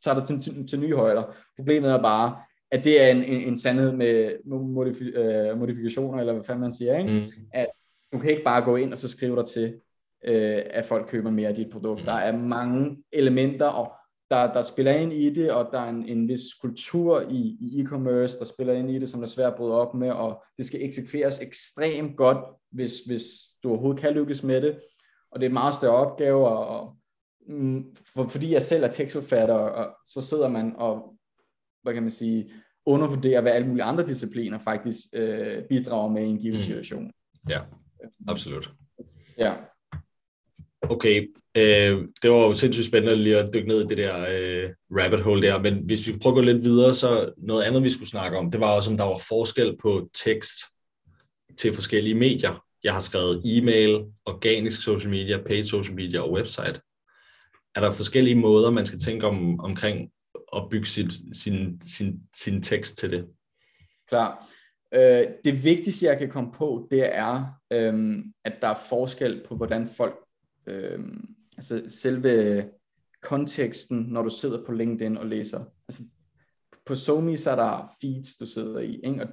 tager 0.05 0.19
dig 0.19 0.27
til, 0.27 0.41
til, 0.41 0.67
til 0.67 0.81
nye 0.81 0.95
højder. 0.95 1.37
Problemet 1.57 1.91
er 1.91 2.03
bare, 2.03 2.37
at 2.71 2.85
det 2.85 3.03
er 3.03 3.09
en, 3.09 3.25
en, 3.25 3.41
en 3.49 3.57
sandhed 3.57 3.93
med 3.93 4.33
modifi, 4.47 5.05
uh, 5.05 5.59
modifikationer, 5.59 6.19
eller 6.19 6.33
hvad 6.33 6.45
fanden 6.45 6.61
man 6.61 6.73
siger, 6.73 6.99
ikke? 6.99 7.13
Mm. 7.13 7.43
at 7.53 7.67
du 8.13 8.19
kan 8.19 8.31
ikke 8.31 8.45
bare 8.45 8.65
gå 8.65 8.77
ind 8.77 8.93
og 8.93 8.99
så 8.99 9.09
skrive 9.09 9.37
dig 9.37 9.47
til, 9.47 9.75
uh, 10.29 10.63
at 10.71 10.87
folk 10.87 11.09
køber 11.09 11.31
mere 11.31 11.49
af 11.49 11.55
dit 11.55 11.71
produkt. 11.73 12.01
Mm. 12.01 12.07
Der 12.07 12.13
er 12.13 12.37
mange 12.37 12.97
elementer, 13.13 13.67
og 13.67 13.93
der, 14.31 14.53
der 14.53 14.63
spiller 14.63 14.93
ind 14.93 15.13
i 15.13 15.35
det, 15.35 15.53
og 15.53 15.69
der 15.73 15.81
er 15.81 15.89
en, 15.89 16.09
en 16.09 16.29
vis 16.29 16.55
kultur 16.61 17.21
i, 17.21 17.57
i 17.61 17.83
e-commerce, 17.83 18.39
der 18.39 18.45
spiller 18.45 18.73
ind 18.73 18.91
i 18.91 18.99
det, 18.99 19.09
som 19.09 19.23
er 19.23 19.27
svært 19.27 19.53
at 19.53 19.57
bryde 19.57 19.75
op 19.75 19.95
med, 19.95 20.11
og 20.11 20.43
det 20.57 20.67
skal 20.67 20.83
eksekveres 20.83 21.41
ekstremt 21.41 22.17
godt, 22.17 22.39
hvis, 22.71 23.01
hvis 23.01 23.25
du 23.63 23.71
overhovedet 23.71 24.01
kan 24.01 24.15
lykkes 24.15 24.43
med 24.43 24.61
det. 24.61 24.81
Og 25.31 25.41
det 25.41 25.47
er 25.47 25.51
en 25.51 25.55
meget 25.55 25.75
større 25.75 25.97
opgave, 25.97 26.49
og, 26.49 26.67
og 26.67 26.97
mm, 27.49 27.95
for, 28.15 28.25
fordi 28.25 28.53
jeg 28.53 28.63
selv 28.63 28.85
er 28.85 28.89
tekstforfatter, 28.89 29.55
og 29.55 29.97
så 30.07 30.21
sidder 30.21 30.49
man 30.49 30.77
og, 30.77 31.15
hvad 31.83 31.95
kan 31.95 32.03
man 32.03 32.11
sige, 32.11 32.53
undervurderer, 32.87 33.41
hvad 33.41 33.53
alle 33.53 33.69
mulige 33.69 33.85
andre 33.85 34.07
discipliner 34.07 34.59
faktisk 34.59 35.01
øh, 35.13 35.63
bidrager 35.69 36.09
med 36.09 36.23
i 36.23 36.27
en 36.27 36.39
given 36.39 36.57
mm. 36.57 36.63
situation. 36.63 37.13
Ja, 37.49 37.61
absolut. 38.29 38.73
Ja. 39.39 39.55
Okay, 40.83 41.29
øh, 41.59 42.09
det 42.23 42.31
var 42.31 42.37
jo 42.37 42.53
sindssygt 42.53 42.87
spændende 42.87 43.17
lige 43.17 43.39
at 43.39 43.51
dykke 43.55 43.69
ned 43.69 43.85
i 43.85 43.87
det 43.87 43.99
der 43.99 44.27
øh, 44.31 44.71
rabbit 44.91 45.21
hole 45.21 45.43
der, 45.43 45.63
men 45.63 45.79
hvis 45.85 46.09
vi 46.09 46.19
prøver 46.19 46.37
at 46.37 46.45
gå 46.45 46.53
lidt 46.53 46.65
videre, 46.65 46.95
så 46.95 47.33
noget 47.37 47.63
andet, 47.63 47.83
vi 47.83 47.91
skulle 47.91 48.09
snakke 48.09 48.39
om, 48.39 48.51
det 48.51 48.61
var 48.61 48.77
også, 48.77 48.91
om 48.91 48.97
der 48.97 49.05
var 49.05 49.23
forskel 49.29 49.77
på 49.83 50.11
tekst 50.25 50.59
til 51.59 51.75
forskellige 51.75 52.15
medier. 52.15 52.65
Jeg 52.85 52.93
har 52.93 53.01
skrevet 53.01 53.43
e-mail, 53.45 54.05
organisk 54.27 54.83
social 54.83 55.11
media, 55.11 55.43
paid 55.47 55.65
social 55.65 55.97
media 55.97 56.21
og 56.21 56.33
website. 56.33 56.81
Er 57.75 57.81
der 57.81 57.93
forskellige 57.93 58.35
måder, 58.37 58.71
man 58.71 58.87
skal 58.87 58.99
tænke 58.99 59.27
om, 59.27 59.61
omkring 59.61 60.11
at 60.57 60.63
bygge 60.71 60.87
sit, 60.87 61.13
sin, 61.33 61.81
sin, 61.81 62.21
sin 62.35 62.63
tekst 62.63 62.99
til 62.99 63.11
det? 63.11 63.27
Klar. 64.09 64.47
Øh, 64.95 65.25
det 65.45 65.65
vigtigste, 65.65 66.07
jeg 66.07 66.19
kan 66.19 66.31
komme 66.31 66.53
på, 66.53 66.89
det 66.91 67.17
er, 67.17 67.45
øh, 67.73 68.19
at 68.45 68.53
der 68.63 68.69
er 68.69 68.79
forskel 68.89 69.43
på, 69.49 69.57
hvordan 69.57 69.89
folk 69.97 70.15
øh, 70.67 70.99
altså 71.59 71.85
selve 71.89 72.65
konteksten, 73.23 73.99
når 73.99 74.23
du 74.23 74.31
sidder 74.31 74.65
på 74.67 74.73
LinkedIn 74.73 75.17
og 75.17 75.27
læser. 75.27 75.65
Altså, 75.89 76.03
på 76.87 76.95
SoMe 76.95 77.37
så 77.37 77.51
er 77.51 77.57
der 77.57 77.93
feeds, 78.01 78.37
du 78.37 78.47
sidder 78.47 78.79
i, 78.79 79.01
ikke? 79.05 79.23
Og, 79.23 79.29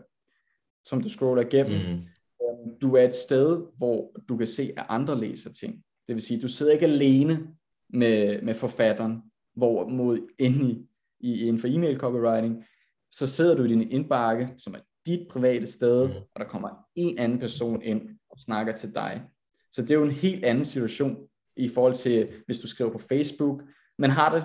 som 0.85 1.01
du 1.01 1.09
scroller 1.09 1.43
igennem. 1.43 1.79
Mm. 1.79 2.03
Øhm, 2.43 2.79
du 2.81 2.95
er 2.95 3.01
et 3.01 3.13
sted, 3.13 3.65
hvor 3.77 4.11
du 4.29 4.37
kan 4.37 4.47
se, 4.47 4.73
at 4.77 4.85
andre 4.89 5.19
læser 5.19 5.51
ting. 5.51 5.83
Det 6.07 6.15
vil 6.15 6.21
sige, 6.21 6.41
du 6.41 6.47
sidder 6.47 6.73
ikke 6.73 6.85
alene 6.85 7.47
med, 7.89 8.41
med 8.41 8.53
forfatteren, 8.53 9.21
hvor 9.55 9.87
mod 9.87 10.19
inde 10.39 10.71
i, 10.71 10.87
i, 11.19 11.41
inden 11.41 11.59
for 11.59 11.67
e-mail 11.67 11.97
copywriting, 11.97 12.65
så 13.11 13.27
sidder 13.27 13.55
du 13.55 13.63
i 13.63 13.67
din 13.67 13.91
indbakke, 13.91 14.53
som 14.57 14.73
er 14.73 14.79
dit 15.05 15.27
private 15.29 15.67
sted, 15.67 16.07
mm. 16.07 16.13
og 16.13 16.39
der 16.41 16.45
kommer 16.45 16.69
en 16.95 17.17
anden 17.17 17.39
person 17.39 17.81
ind 17.81 18.01
og 18.29 18.39
snakker 18.39 18.73
til 18.73 18.95
dig. 18.95 19.23
Så 19.71 19.81
det 19.81 19.91
er 19.91 19.95
jo 19.95 20.03
en 20.03 20.11
helt 20.11 20.45
anden 20.45 20.65
situation, 20.65 21.27
i 21.57 21.69
forhold 21.69 21.93
til, 21.93 22.27
hvis 22.45 22.59
du 22.59 22.67
skriver 22.67 22.91
på 22.91 22.97
Facebook. 22.97 23.63
Man 23.99 24.09
har 24.09 24.35
det, 24.35 24.43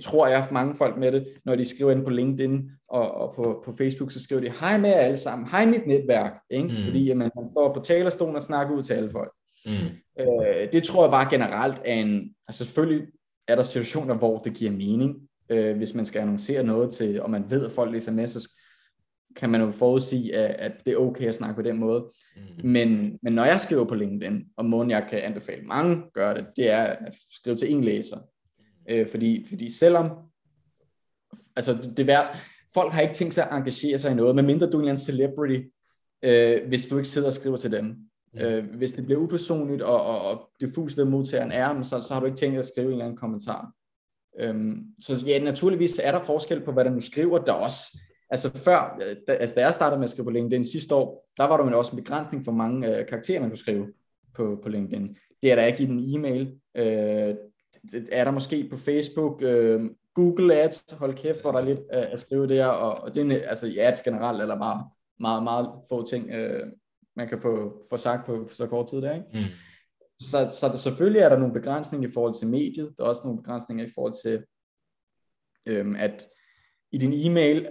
tror 0.00 0.26
jeg, 0.26 0.48
mange 0.52 0.74
folk 0.74 0.98
med 0.98 1.12
det, 1.12 1.26
når 1.44 1.56
de 1.56 1.64
skriver 1.64 1.92
ind 1.92 2.04
på 2.04 2.10
LinkedIn 2.10 2.70
og, 2.88 3.10
og 3.10 3.34
på, 3.34 3.62
på 3.64 3.72
Facebook, 3.72 4.10
så 4.10 4.22
skriver 4.22 4.42
de, 4.42 4.52
hej 4.60 4.78
med 4.78 4.90
jer 4.90 4.96
alle 4.96 5.16
sammen, 5.16 5.48
hej 5.48 5.66
mit 5.66 5.86
netværk, 5.86 6.32
ikke? 6.50 6.68
Mm. 6.68 6.84
fordi 6.84 7.12
man, 7.12 7.30
man 7.36 7.48
står 7.48 7.74
på 7.74 7.80
talerstolen 7.80 8.36
og 8.36 8.42
snakker 8.42 8.76
ud 8.76 8.82
til 8.82 8.94
alle 8.94 9.10
folk. 9.10 9.32
Mm. 9.66 9.72
Øh, 10.20 10.72
det 10.72 10.82
tror 10.82 11.04
jeg 11.04 11.10
bare 11.10 11.30
generelt 11.30 11.80
er 11.84 11.94
en, 11.94 12.34
altså 12.48 12.64
selvfølgelig 12.64 13.06
er 13.48 13.54
der 13.54 13.62
situationer, 13.62 14.14
hvor 14.14 14.38
det 14.38 14.54
giver 14.54 14.70
mening, 14.70 15.16
øh, 15.48 15.76
hvis 15.76 15.94
man 15.94 16.04
skal 16.04 16.20
annoncere 16.20 16.62
noget 16.62 16.90
til, 16.90 17.22
og 17.22 17.30
man 17.30 17.50
ved, 17.50 17.66
at 17.66 17.72
folk 17.72 17.92
læser 17.92 18.12
med, 18.12 18.26
så 18.26 18.50
kan 19.36 19.50
man 19.50 19.60
jo 19.60 19.70
forudsige, 19.70 20.36
at, 20.36 20.72
at 20.72 20.86
det 20.86 20.92
er 20.92 20.96
okay 20.96 21.26
at 21.26 21.34
snakke 21.34 21.54
på 21.54 21.62
den 21.62 21.78
måde. 21.78 22.04
Mm. 22.36 22.70
Men, 22.70 23.18
men 23.22 23.32
når 23.32 23.44
jeg 23.44 23.60
skriver 23.60 23.84
på 23.84 23.94
LinkedIn, 23.94 24.44
og 24.56 24.64
måden 24.64 24.90
jeg 24.90 25.06
kan 25.10 25.18
anbefale 25.18 25.62
mange 25.62 26.02
gør 26.14 26.34
det, 26.34 26.46
det 26.56 26.70
er 26.70 26.82
at 26.82 27.14
skrive 27.30 27.56
til 27.56 27.72
en 27.72 27.84
læser. 27.84 28.18
Øh, 28.88 29.08
fordi, 29.08 29.46
fordi 29.48 29.68
selvom, 29.72 30.10
altså 31.56 31.74
det, 31.74 31.96
det 31.96 32.06
vær, 32.06 32.36
folk 32.74 32.92
har 32.92 33.00
ikke 33.00 33.14
tænkt 33.14 33.34
sig 33.34 33.44
at 33.50 33.56
engagere 33.56 33.98
sig 33.98 34.12
i 34.12 34.14
noget, 34.14 34.34
medmindre 34.34 34.70
du 34.70 34.80
er 34.80 34.90
en 34.90 34.96
celebrity, 34.96 35.60
øh, 36.22 36.68
hvis 36.68 36.86
du 36.86 36.96
ikke 36.96 37.08
sidder 37.08 37.26
og 37.26 37.34
skriver 37.34 37.56
til 37.56 37.72
dem. 37.72 37.84
Mm. 38.34 38.40
Øh, 38.40 38.76
hvis 38.76 38.92
det 38.92 39.04
bliver 39.04 39.20
upersonligt, 39.20 39.82
og, 39.82 40.02
og, 40.02 40.20
og 40.20 40.50
diffus 40.60 40.96
ved 40.96 41.04
modtageren 41.04 41.52
er, 41.52 41.82
så, 41.82 42.02
så 42.02 42.14
har 42.14 42.20
du 42.20 42.26
ikke 42.26 42.38
tænkt 42.38 42.58
at 42.58 42.64
skrive 42.64 42.86
en 42.86 42.92
eller 42.92 43.04
anden 43.04 43.18
kommentar. 43.18 43.72
Øhm, 44.40 44.84
så 45.00 45.24
ja, 45.26 45.38
naturligvis 45.38 46.00
er 46.04 46.12
der 46.12 46.22
forskel 46.22 46.60
på, 46.60 46.72
hvad 46.72 46.84
du 46.84 47.00
skriver. 47.00 47.38
Der 47.38 47.52
er 47.52 47.56
også 47.56 47.98
Altså 48.30 48.58
før, 48.58 48.98
da, 49.28 49.32
altså 49.32 49.54
da 49.54 49.60
jeg 49.60 49.74
startede 49.74 49.98
med 49.98 50.04
at 50.04 50.10
skrive 50.10 50.24
på 50.24 50.30
LinkedIn 50.30 50.64
sidste 50.64 50.94
år, 50.94 51.28
der 51.36 51.44
var 51.44 51.56
der 51.56 51.70
jo 51.70 51.78
også 51.78 51.92
en 51.92 52.02
begrænsning 52.02 52.44
for 52.44 52.52
mange 52.52 52.98
øh, 52.98 53.06
karakterer, 53.06 53.40
man 53.40 53.50
kunne 53.50 53.58
skrive 53.58 53.92
på, 54.34 54.60
på 54.62 54.68
LinkedIn. 54.68 55.16
Det 55.42 55.52
er 55.52 55.56
der 55.56 55.64
ikke 55.64 55.82
i 55.82 55.86
den 55.86 56.14
e-mail. 56.14 56.60
Øh, 56.76 57.34
det 57.92 58.08
er 58.12 58.24
der 58.24 58.30
måske 58.30 58.68
på 58.70 58.76
Facebook. 58.76 59.42
Øh, 59.42 59.90
Google 60.14 60.54
Ads, 60.54 60.84
hold 60.92 61.14
kæft, 61.14 61.40
hvor 61.40 61.52
der 61.52 61.58
er 61.58 61.64
lidt 61.64 61.80
øh, 61.80 62.12
at 62.12 62.18
skrive 62.18 62.46
der, 62.46 62.66
og, 62.66 63.02
og 63.04 63.14
det 63.14 63.32
er 63.32 63.48
altså 63.48 63.66
i 63.66 63.78
ads 63.78 64.02
generelt, 64.02 64.42
eller 64.42 64.58
bare 64.58 64.90
meget, 65.20 65.42
meget 65.42 65.68
få 65.88 66.06
ting, 66.06 66.30
øh, 66.30 66.66
man 67.16 67.28
kan 67.28 67.40
få, 67.40 67.82
få 67.90 67.96
sagt 67.96 68.26
på 68.26 68.48
så 68.50 68.66
kort 68.66 68.88
tid 68.88 69.02
der, 69.02 69.14
ikke? 69.14 69.26
Mm. 69.32 69.38
Så, 70.18 70.48
så 70.60 70.68
der, 70.68 70.76
selvfølgelig 70.76 71.20
er 71.20 71.28
der 71.28 71.38
nogle 71.38 71.54
begrænsninger 71.54 72.08
i 72.08 72.12
forhold 72.12 72.34
til 72.34 72.48
mediet, 72.48 72.94
der 72.98 73.04
er 73.04 73.08
også 73.08 73.20
nogle 73.24 73.38
begrænsninger 73.38 73.86
i 73.86 73.90
forhold 73.94 74.14
til, 74.22 74.44
øhm, 75.66 75.96
at 75.96 76.28
i 76.92 76.98
din 76.98 77.12
e-mail, 77.12 77.66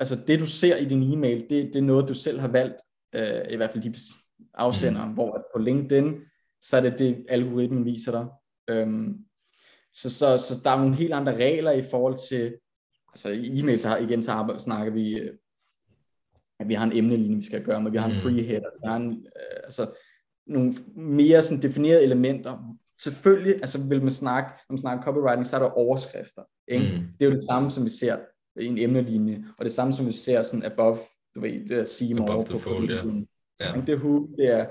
altså 0.00 0.16
det 0.26 0.40
du 0.40 0.46
ser 0.46 0.76
i 0.76 0.84
din 0.84 1.12
e-mail, 1.12 1.40
det, 1.50 1.66
det 1.66 1.76
er 1.76 1.82
noget, 1.82 2.08
du 2.08 2.14
selv 2.14 2.40
har 2.40 2.48
valgt, 2.48 2.76
øh, 3.14 3.52
i 3.52 3.56
hvert 3.56 3.70
fald 3.70 3.82
de 3.82 3.94
afsender, 4.54 5.06
mm. 5.06 5.12
hvor 5.12 5.46
på 5.54 5.62
LinkedIn, 5.62 6.14
så 6.60 6.76
er 6.76 6.80
det 6.80 6.98
det, 6.98 7.26
algoritmen 7.28 7.84
viser 7.84 8.12
dig. 8.12 8.26
Øhm, 8.68 9.16
så, 9.92 10.10
så, 10.10 10.38
så 10.38 10.60
der 10.64 10.70
er 10.70 10.78
nogle 10.78 10.96
helt 10.96 11.12
andre 11.12 11.36
regler 11.36 11.72
i 11.72 11.82
forhold 11.82 12.28
til, 12.28 12.54
altså 13.08 13.28
i 13.28 13.60
e-mail, 13.60 13.78
så 13.78 13.88
har, 13.88 13.96
igen 13.96 14.22
så 14.22 14.56
snakker 14.58 14.92
vi, 14.92 15.18
øh, 15.18 15.34
at 16.60 16.68
vi 16.68 16.74
har 16.74 16.84
en 16.86 16.96
emnelinje, 16.96 17.36
vi 17.36 17.42
skal 17.42 17.64
gøre 17.64 17.82
med, 17.82 17.90
vi 17.90 17.96
har 17.96 18.08
en 18.08 18.12
mm. 18.12 18.18
pre-header, 18.18 18.80
vi 18.80 18.86
har 18.86 18.96
en, 18.96 19.10
øh, 19.12 19.60
altså 19.64 19.90
nogle 20.46 20.72
mere 20.96 21.42
sådan 21.42 21.62
definerede 21.62 22.02
elementer. 22.02 22.76
Selvfølgelig, 23.00 23.54
altså 23.54 23.88
vil 23.88 24.02
man 24.02 24.10
snakke, 24.10 24.50
når 24.50 24.72
man 24.72 24.78
snakker 24.78 25.04
copywriting, 25.04 25.46
så 25.46 25.56
er 25.56 25.60
der 25.60 25.70
overskrifter. 25.70 26.42
Ikke? 26.68 26.84
Mm. 26.84 27.06
Det 27.20 27.26
er 27.26 27.30
jo 27.30 27.36
det 27.36 27.46
samme, 27.50 27.70
som 27.70 27.84
vi 27.84 27.90
ser 27.90 28.16
en 28.60 28.78
emnelinje, 28.78 29.44
og 29.58 29.64
det 29.64 29.72
samme, 29.72 29.92
som 29.92 30.06
vi 30.06 30.12
ser 30.12 30.42
sådan 30.42 30.64
above, 30.64 30.96
du 31.34 31.40
ved, 31.40 31.52
det 31.52 31.68
der 31.68 31.84
sige 31.84 32.22
above 32.22 32.44
the 32.44 32.58
fold, 32.58 32.90
ja. 32.90 32.96
ja. 32.96 33.80
Det 33.80 33.88
er 33.88 33.98
det 34.36 34.48
er 34.48 34.66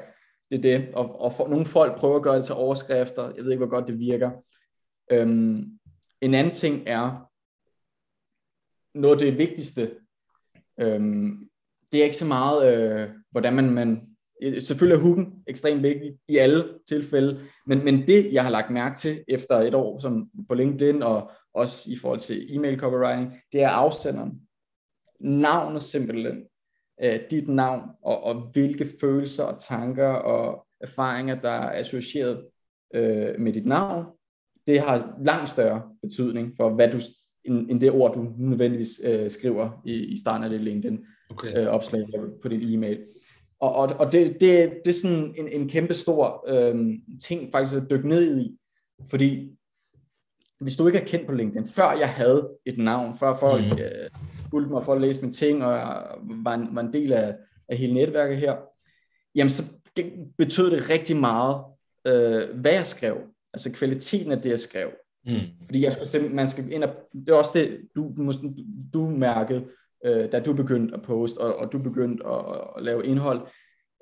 det, 0.52 0.58
er 0.58 0.80
det. 0.80 0.90
Og, 0.94 1.22
og 1.22 1.34
for, 1.34 1.48
nogle 1.48 1.66
folk 1.66 1.98
prøver 1.98 2.16
at 2.16 2.24
gøre 2.24 2.36
det 2.36 2.46
til 2.46 2.56
overskrifter, 2.56 3.32
jeg 3.36 3.44
ved 3.44 3.52
ikke, 3.52 3.66
hvor 3.66 3.76
godt 3.76 3.88
det 3.88 4.00
virker. 4.00 4.32
Øhm, 5.12 5.80
en 6.22 6.34
anden 6.34 6.54
ting 6.54 6.84
er, 6.88 7.30
noget 8.96 9.22
af 9.22 9.32
det 9.32 9.38
vigtigste, 9.38 9.96
øhm, 10.80 11.50
det 11.92 12.00
er 12.00 12.04
ikke 12.04 12.18
så 12.18 12.26
meget, 12.26 12.74
øh, 12.74 13.10
hvordan 13.32 13.56
man, 13.56 13.70
man 13.70 14.17
Selvfølgelig 14.60 14.96
er 14.96 15.02
hooken 15.02 15.34
ekstremt 15.48 15.84
vigtig 15.84 16.18
i 16.28 16.38
alle 16.38 16.64
tilfælde, 16.88 17.40
men, 17.68 17.86
men 17.86 18.08
det, 18.08 18.34
jeg 18.34 18.44
har 18.44 18.52
lagt 18.52 18.72
mærke 18.72 18.96
til 18.96 19.24
efter 19.28 19.56
et 19.56 19.74
år 19.74 20.00
som 20.00 20.30
på 20.48 20.54
LinkedIn 20.54 21.04
og 21.04 21.32
også 21.54 21.92
i 21.92 21.96
forhold 21.96 22.20
til 22.20 22.56
e-mail 22.56 22.80
copywriting, 22.80 23.34
det 23.54 23.62
er 23.62 23.70
afsenderen. 23.70 24.32
Navnet 25.20 25.82
simpelthen. 25.82 26.44
Uh, 27.04 27.20
dit 27.32 27.48
navn 27.48 27.82
og, 28.04 28.24
og 28.24 28.36
hvilke 28.54 28.88
følelser 29.02 29.44
og 29.44 29.60
tanker 29.60 30.08
og 30.08 30.68
erfaringer, 30.82 31.42
der 31.42 31.50
er 31.50 31.80
associeret 31.80 32.38
uh, 32.98 33.42
med 33.42 33.54
dit 33.54 33.66
navn, 33.66 34.06
det 34.68 34.80
har 34.80 35.18
langt 35.26 35.50
større 35.50 35.82
betydning 36.02 36.54
for, 36.58 36.70
hvad 36.70 36.92
du, 36.92 36.98
end, 37.46 37.72
end 37.72 37.82
det 37.82 37.92
ord, 37.92 38.14
du 38.14 38.34
nødvendigvis 38.38 39.02
uh, 39.08 39.32
skriver 39.32 39.82
i, 39.86 39.94
i 39.94 40.18
starten 40.20 40.44
af 40.44 40.50
det 40.50 40.62
LinkedIn-opslag 40.62 42.04
okay. 42.04 42.20
uh, 42.20 42.30
på 42.42 42.48
din 42.48 42.74
e-mail. 42.74 43.00
Og, 43.60 43.76
og, 43.76 43.90
og 44.00 44.12
det, 44.12 44.42
det, 44.42 44.74
det 44.86 44.88
er 44.88 45.00
sådan 45.02 45.36
en, 45.38 45.48
en 45.48 45.70
kæmpe 45.70 45.94
stor 45.94 46.46
øhm, 46.48 47.02
ting 47.24 47.52
faktisk 47.52 47.78
at 47.78 47.90
dykke 47.90 48.08
ned 48.08 48.42
i, 48.42 48.58
fordi 49.10 49.58
hvis 50.60 50.76
du 50.76 50.88
ikke 50.88 51.00
er 51.00 51.06
kendt 51.06 51.28
på 51.28 51.34
LinkedIn, 51.34 51.68
før 51.68 51.92
jeg 51.92 52.10
havde 52.10 52.50
et 52.66 52.78
navn, 52.78 53.18
før 53.18 53.36
folk 53.36 53.66
mm. 53.66 53.80
øh, 53.82 54.10
fulgte 54.50 54.72
mig 54.72 54.86
for 54.86 54.94
at 54.94 55.02
læse 55.02 55.22
mine 55.22 55.34
ting, 55.34 55.64
og 55.64 55.80
var 56.22 56.54
en, 56.54 56.76
var 56.76 56.82
en 56.82 56.94
del 56.94 57.14
af, 57.14 57.36
af 57.70 57.78
hele 57.78 57.94
netværket 57.94 58.38
her, 58.38 58.56
jamen 59.36 59.50
så 59.50 59.64
betød 60.38 60.72
det 60.72 60.90
rigtig 60.90 61.18
meget, 61.18 61.64
øh, 62.08 62.60
hvad 62.60 62.72
jeg 62.72 62.86
skrev, 62.86 63.18
altså 63.54 63.72
kvaliteten 63.72 64.32
af 64.32 64.42
det, 64.42 64.50
jeg 64.50 64.60
skrev. 64.60 64.90
Mm. 65.26 65.40
Fordi 65.66 65.84
jeg 65.84 65.94
skulle 65.94 66.08
simpelthen, 66.08 66.36
man 66.36 66.48
skal 66.48 66.72
ind 66.72 66.84
og, 66.84 66.96
det 67.14 67.30
er 67.30 67.34
også 67.34 67.52
det, 67.54 67.82
du, 67.96 68.14
du 68.94 69.10
mærkede, 69.10 69.66
øh, 70.06 70.32
da 70.32 70.40
du 70.40 70.54
begyndte 70.54 70.94
at 70.94 71.02
poste, 71.02 71.38
og, 71.38 71.56
og 71.56 71.72
du 71.72 71.80
begyndte 71.80 72.28
at, 72.28 72.46
at 72.78 72.84
lave 72.84 73.06
indhold, 73.06 73.48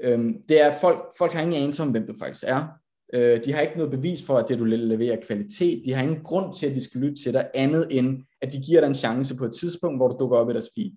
øh, 0.03 0.33
det 0.49 0.61
er, 0.61 0.67
at 0.67 0.77
folk, 0.81 1.11
folk 1.17 1.33
har 1.33 1.41
ingen 1.41 1.61
anelse 1.61 1.83
om, 1.83 1.91
hvem 1.91 2.07
du 2.07 2.13
faktisk 2.19 2.43
er. 2.47 2.67
Øh, 3.13 3.45
de 3.45 3.53
har 3.53 3.61
ikke 3.61 3.77
noget 3.77 3.91
bevis 3.91 4.25
for, 4.25 4.37
at 4.37 4.49
det, 4.49 4.59
du 4.59 4.65
leverer 4.65 5.21
kvalitet. 5.27 5.81
De 5.85 5.93
har 5.93 6.03
ingen 6.03 6.23
grund 6.23 6.53
til, 6.53 6.67
at 6.67 6.75
de 6.75 6.83
skal 6.83 7.01
lytte 7.01 7.23
til 7.23 7.33
dig, 7.33 7.49
andet 7.53 7.87
end, 7.91 8.23
at 8.41 8.53
de 8.53 8.61
giver 8.61 8.81
dig 8.81 8.87
en 8.87 8.95
chance 8.95 9.35
på 9.35 9.45
et 9.45 9.55
tidspunkt, 9.55 9.99
hvor 9.99 10.07
du 10.07 10.17
dukker 10.19 10.37
op 10.37 10.49
i 10.49 10.53
deres 10.53 10.69
feed. 10.75 10.91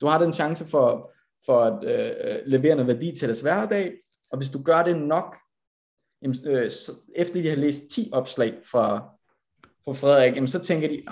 Du 0.00 0.06
har 0.06 0.18
den 0.18 0.32
chance 0.32 0.64
for, 0.64 1.12
for 1.46 1.60
at 1.60 1.84
øh, 1.84 2.36
levere 2.46 2.74
noget 2.74 2.86
værdi 2.86 3.12
til 3.18 3.28
deres 3.28 3.40
hverdag, 3.40 3.92
og 4.30 4.38
hvis 4.38 4.50
du 4.50 4.62
gør 4.62 4.82
det 4.82 4.96
nok, 4.96 5.36
jamen, 6.22 6.36
øh, 6.46 6.70
efter 7.16 7.42
de 7.42 7.48
har 7.48 7.56
læst 7.56 7.82
10 7.90 8.10
opslag 8.12 8.54
fra, 8.70 8.98
fra 9.84 9.92
Frederik, 9.92 10.34
jamen, 10.34 10.48
så 10.48 10.58
tænker 10.58 10.88
de, 10.88 11.02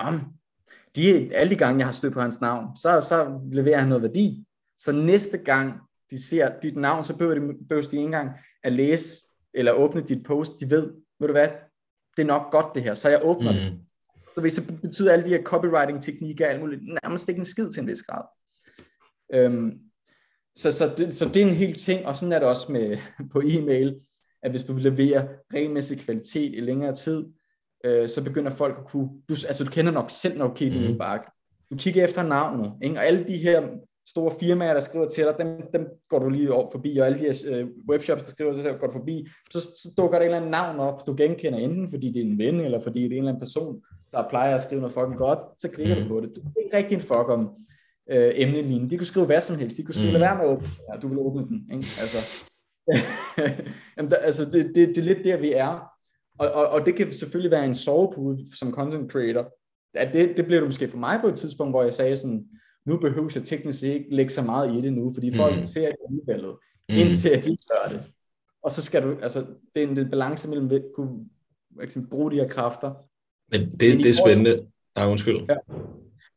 de, 0.95 1.35
alle 1.35 1.49
de 1.49 1.55
gange, 1.55 1.79
jeg 1.79 1.87
har 1.87 1.93
stødt 1.93 2.13
på 2.13 2.21
hans 2.21 2.41
navn, 2.41 2.77
så, 2.77 3.01
så 3.01 3.39
leverer 3.51 3.79
han 3.79 3.87
noget 3.87 4.03
værdi. 4.03 4.45
Så 4.79 4.91
næste 4.91 5.37
gang, 5.37 5.73
de 6.11 6.23
ser 6.23 6.51
dit 6.63 6.75
navn, 6.75 7.03
så 7.03 7.17
behøver 7.17 7.35
de, 7.39 7.41
behøver 7.69 7.87
de 7.87 7.95
ikke 7.95 8.05
engang 8.05 8.31
at 8.63 8.71
læse 8.71 9.25
eller 9.53 9.71
åbne 9.71 10.01
dit 10.01 10.23
post. 10.23 10.59
De 10.59 10.69
ved, 10.69 10.93
ved 11.19 11.27
du 11.27 11.33
hvad, 11.33 11.47
det 12.17 12.23
er 12.23 12.27
nok 12.27 12.51
godt 12.51 12.75
det 12.75 12.83
her, 12.83 12.93
så 12.93 13.09
jeg 13.09 13.21
åbner 13.23 13.51
mm. 13.51 13.57
det. 13.57 13.79
Så 14.35 14.41
hvis 14.41 14.53
det 14.53 14.81
betyder 14.81 15.13
alle 15.13 15.25
de 15.25 15.29
her 15.29 15.43
copywriting-teknikker, 15.43 16.47
alt 16.47 16.59
muligt, 16.59 16.81
nærmest 17.03 17.29
ikke 17.29 17.39
en 17.39 17.45
skid 17.45 17.71
til 17.71 17.81
en 17.81 17.87
vis 17.87 18.03
grad. 18.03 18.23
Øhm, 19.33 19.79
så, 20.55 20.71
så, 20.71 20.93
det, 20.97 21.15
så 21.15 21.25
det 21.25 21.37
er 21.37 21.45
en 21.45 21.53
hel 21.53 21.73
ting, 21.73 22.05
og 22.05 22.15
sådan 22.15 22.33
er 22.33 22.39
det 22.39 22.47
også 22.47 22.71
med 22.71 22.97
på 23.33 23.41
e-mail, 23.45 23.99
at 24.43 24.51
hvis 24.51 24.65
du 24.65 24.75
leverer 24.77 25.27
regelmæssig 25.53 25.99
kvalitet 25.99 26.55
i 26.55 26.59
længere 26.59 26.95
tid, 26.95 27.25
øh, 27.83 28.09
så 28.09 28.23
begynder 28.23 28.51
folk 28.51 28.77
at 28.77 28.85
kunne, 28.85 29.09
du, 29.29 29.35
altså 29.47 29.63
du 29.63 29.71
kender 29.71 29.91
nok 29.91 30.09
selv, 30.09 30.37
når 30.37 30.47
du 30.47 30.53
kigger 30.53 30.79
mm. 30.79 30.93
i 30.95 30.97
bakke. 30.97 31.27
Du 31.71 31.77
kigger 31.77 32.03
efter 32.03 32.23
navnet, 32.23 32.73
ikke? 32.83 32.95
og 32.95 33.05
alle 33.05 33.27
de 33.27 33.37
her 33.37 33.67
store 34.07 34.31
firmaer, 34.39 34.73
der 34.73 34.79
skriver 34.79 35.07
til 35.07 35.23
dig, 35.23 35.35
dem, 35.39 35.47
dem 35.73 35.87
går 36.09 36.19
du 36.19 36.29
lige 36.29 36.53
over 36.53 36.71
forbi, 36.71 36.97
og 36.97 37.05
alle 37.05 37.19
de 37.19 37.23
her 37.23 37.35
øh, 37.47 37.67
webshops, 37.89 38.23
der 38.23 38.31
skriver 38.31 38.53
til 38.53 38.63
dig, 38.63 38.75
går 38.79 38.87
du 38.87 38.93
forbi, 38.93 39.27
så, 39.51 39.61
så 39.61 39.93
dukker 39.97 40.17
der 40.17 40.21
et 40.21 40.25
eller 40.25 40.37
andet 40.37 40.51
navn 40.51 40.79
op, 40.79 41.07
du 41.07 41.15
genkender 41.17 41.59
enten, 41.59 41.89
fordi 41.89 42.07
det 42.07 42.21
er 42.21 42.25
en 42.25 42.37
ven, 42.37 42.59
eller 42.59 42.79
fordi 42.79 43.03
det 43.03 43.11
er 43.11 43.11
en 43.11 43.17
eller 43.17 43.31
anden 43.31 43.41
person, 43.41 43.81
der 44.13 44.29
plejer 44.29 44.55
at 44.55 44.61
skrive 44.61 44.81
noget 44.81 44.93
fucking 44.93 45.17
godt, 45.17 45.39
så 45.57 45.69
klikker 45.69 45.95
mm. 45.95 46.01
du 46.01 46.07
på 46.07 46.21
det. 46.21 46.35
Du 46.35 46.41
er 46.41 46.63
ikke 46.63 46.77
rigtig 46.77 46.95
en 46.95 47.01
fuck 47.01 47.29
om 47.29 47.49
øh, 48.09 48.31
emnelinjen. 48.35 48.89
De 48.89 48.97
kunne 48.97 49.07
skrive 49.07 49.25
hvad 49.25 49.41
som 49.41 49.57
helst. 49.57 49.77
De 49.77 49.83
kunne 49.83 49.95
skrive, 49.95 50.09
mm. 50.09 50.13
lad 50.13 50.19
være 50.19 50.37
med 50.37 50.45
at 50.45 50.51
åbne 50.51 50.67
ja, 50.93 50.99
du 50.99 51.07
vil 51.07 51.17
åbne 51.17 51.47
den. 51.47 51.59
Ikke? 51.71 51.87
Altså, 52.01 52.45
Jamen, 53.97 54.11
der, 54.11 54.17
altså 54.17 54.45
det, 54.45 54.71
det, 54.75 54.87
det 54.87 54.97
er 54.97 55.01
lidt 55.01 55.23
der, 55.23 55.37
vi 55.37 55.53
er. 55.53 55.92
Og, 56.39 56.51
og, 56.51 56.67
og 56.67 56.85
det 56.85 56.95
kan 56.95 57.11
selvfølgelig 57.11 57.51
være 57.51 57.65
en 57.65 57.75
sovepude 57.75 58.57
som 58.57 58.73
content 58.73 59.11
creator. 59.11 59.53
At 59.93 60.13
det, 60.13 60.37
det 60.37 60.45
blev 60.45 60.59
det 60.59 60.67
måske 60.67 60.87
for 60.87 60.97
mig 60.97 61.19
på 61.21 61.27
et 61.27 61.35
tidspunkt, 61.35 61.73
hvor 61.73 61.83
jeg 61.83 61.93
sagde 61.93 62.15
sådan, 62.15 62.45
nu 62.85 62.97
behøver 62.97 63.31
jeg 63.35 63.43
teknisk 63.43 63.83
ikke 63.83 64.15
lægge 64.15 64.29
så 64.29 64.41
meget 64.41 64.75
i 64.75 64.81
det 64.81 64.93
nu, 64.93 65.13
fordi 65.13 65.35
folk 65.35 65.57
mm. 65.59 65.65
ser 65.65 65.87
det 65.87 65.95
alligevel, 66.09 66.45
mm. 66.45 66.95
indtil 66.95 67.29
at 67.29 67.45
de 67.45 67.57
gør 67.69 67.89
det. 67.89 68.03
Og 68.63 68.71
så 68.71 68.81
skal 68.81 69.03
du, 69.03 69.17
altså, 69.21 69.45
det 69.75 69.83
er 69.83 69.87
en, 69.87 69.99
en 69.99 70.09
balance 70.09 70.49
mellem 70.49 70.71
at 70.71 70.83
kunne 70.95 71.25
eksempel, 71.81 72.09
bruge 72.09 72.31
de 72.31 72.35
her 72.35 72.47
kræfter. 72.47 72.93
Men 73.51 73.61
det, 73.61 73.71
Men 73.71 74.03
det 74.03 74.09
er 74.09 74.13
spændende. 74.13 74.67
Nej, 74.95 75.07
undskyld. 75.07 75.39
Ja. 75.49 75.55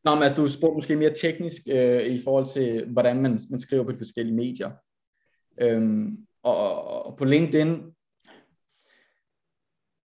Nå, 0.05 0.15
men 0.15 0.35
du 0.37 0.47
spurgte 0.47 0.75
måske 0.75 0.95
mere 0.95 1.13
teknisk 1.21 1.61
øh, 1.71 2.03
i 2.03 2.19
forhold 2.23 2.45
til, 2.45 2.85
hvordan 2.87 3.21
man, 3.21 3.39
man 3.49 3.59
skriver 3.59 3.83
på 3.83 3.91
de 3.91 3.97
forskellige 3.97 4.35
medier. 4.35 4.71
Øhm, 5.61 6.17
og, 6.43 6.83
og 7.05 7.17
på 7.17 7.25
LinkedIn, 7.25 7.81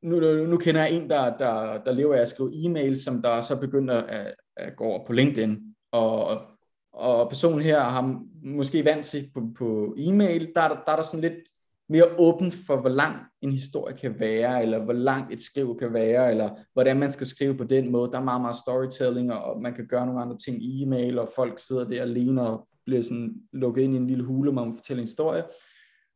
nu, 0.02 0.46
nu 0.46 0.56
kender 0.56 0.80
jeg 0.80 0.92
en, 0.92 1.10
der, 1.10 1.36
der, 1.36 1.82
der 1.84 1.92
lever 1.92 2.14
af 2.14 2.20
at 2.20 2.28
skrive 2.28 2.50
e-mail, 2.54 2.96
som 2.96 3.22
der 3.22 3.40
så 3.40 3.56
begynder 3.56 3.94
at, 3.94 4.34
at 4.56 4.76
gå 4.76 4.84
over 4.84 5.06
på 5.06 5.12
LinkedIn. 5.12 5.58
Og, 5.92 6.40
og 6.92 7.28
personen 7.28 7.62
her 7.62 7.80
har 7.80 8.20
måske 8.42 8.84
vant 8.84 9.06
sig 9.06 9.30
på, 9.34 9.42
på 9.58 9.94
e-mail, 9.98 10.52
der, 10.54 10.68
der, 10.68 10.76
der 10.86 10.92
er 10.92 10.96
der 10.96 11.02
sådan 11.02 11.20
lidt 11.20 11.38
mere 11.88 12.04
åbent 12.18 12.56
for, 12.66 12.80
hvor 12.80 12.90
lang 12.90 13.16
en 13.42 13.52
historie 13.52 13.96
kan 13.96 14.20
være, 14.20 14.62
eller 14.62 14.84
hvor 14.84 14.92
langt 14.92 15.32
et 15.32 15.40
skriv 15.40 15.78
kan 15.78 15.92
være, 15.92 16.30
eller 16.30 16.50
hvordan 16.72 16.98
man 16.98 17.10
skal 17.10 17.26
skrive 17.26 17.56
på 17.56 17.64
den 17.64 17.92
måde. 17.92 18.10
Der 18.12 18.18
er 18.18 18.24
meget, 18.24 18.40
meget 18.40 18.56
storytelling, 18.56 19.32
og 19.32 19.62
man 19.62 19.74
kan 19.74 19.86
gøre 19.86 20.06
nogle 20.06 20.22
andre 20.22 20.36
ting 20.36 20.62
i 20.62 20.82
e-mail, 20.82 21.18
og 21.18 21.30
folk 21.36 21.58
sidder 21.58 21.88
der 21.88 22.02
alene 22.02 22.42
og 22.42 22.68
bliver 22.86 23.02
sådan 23.02 23.34
lukket 23.52 23.82
ind 23.82 23.94
i 23.94 23.96
en 23.96 24.06
lille 24.06 24.24
hule, 24.24 24.52
hvor 24.52 24.64
man 24.64 24.74
fortæller 24.74 25.02
en 25.02 25.08
historie. 25.08 25.42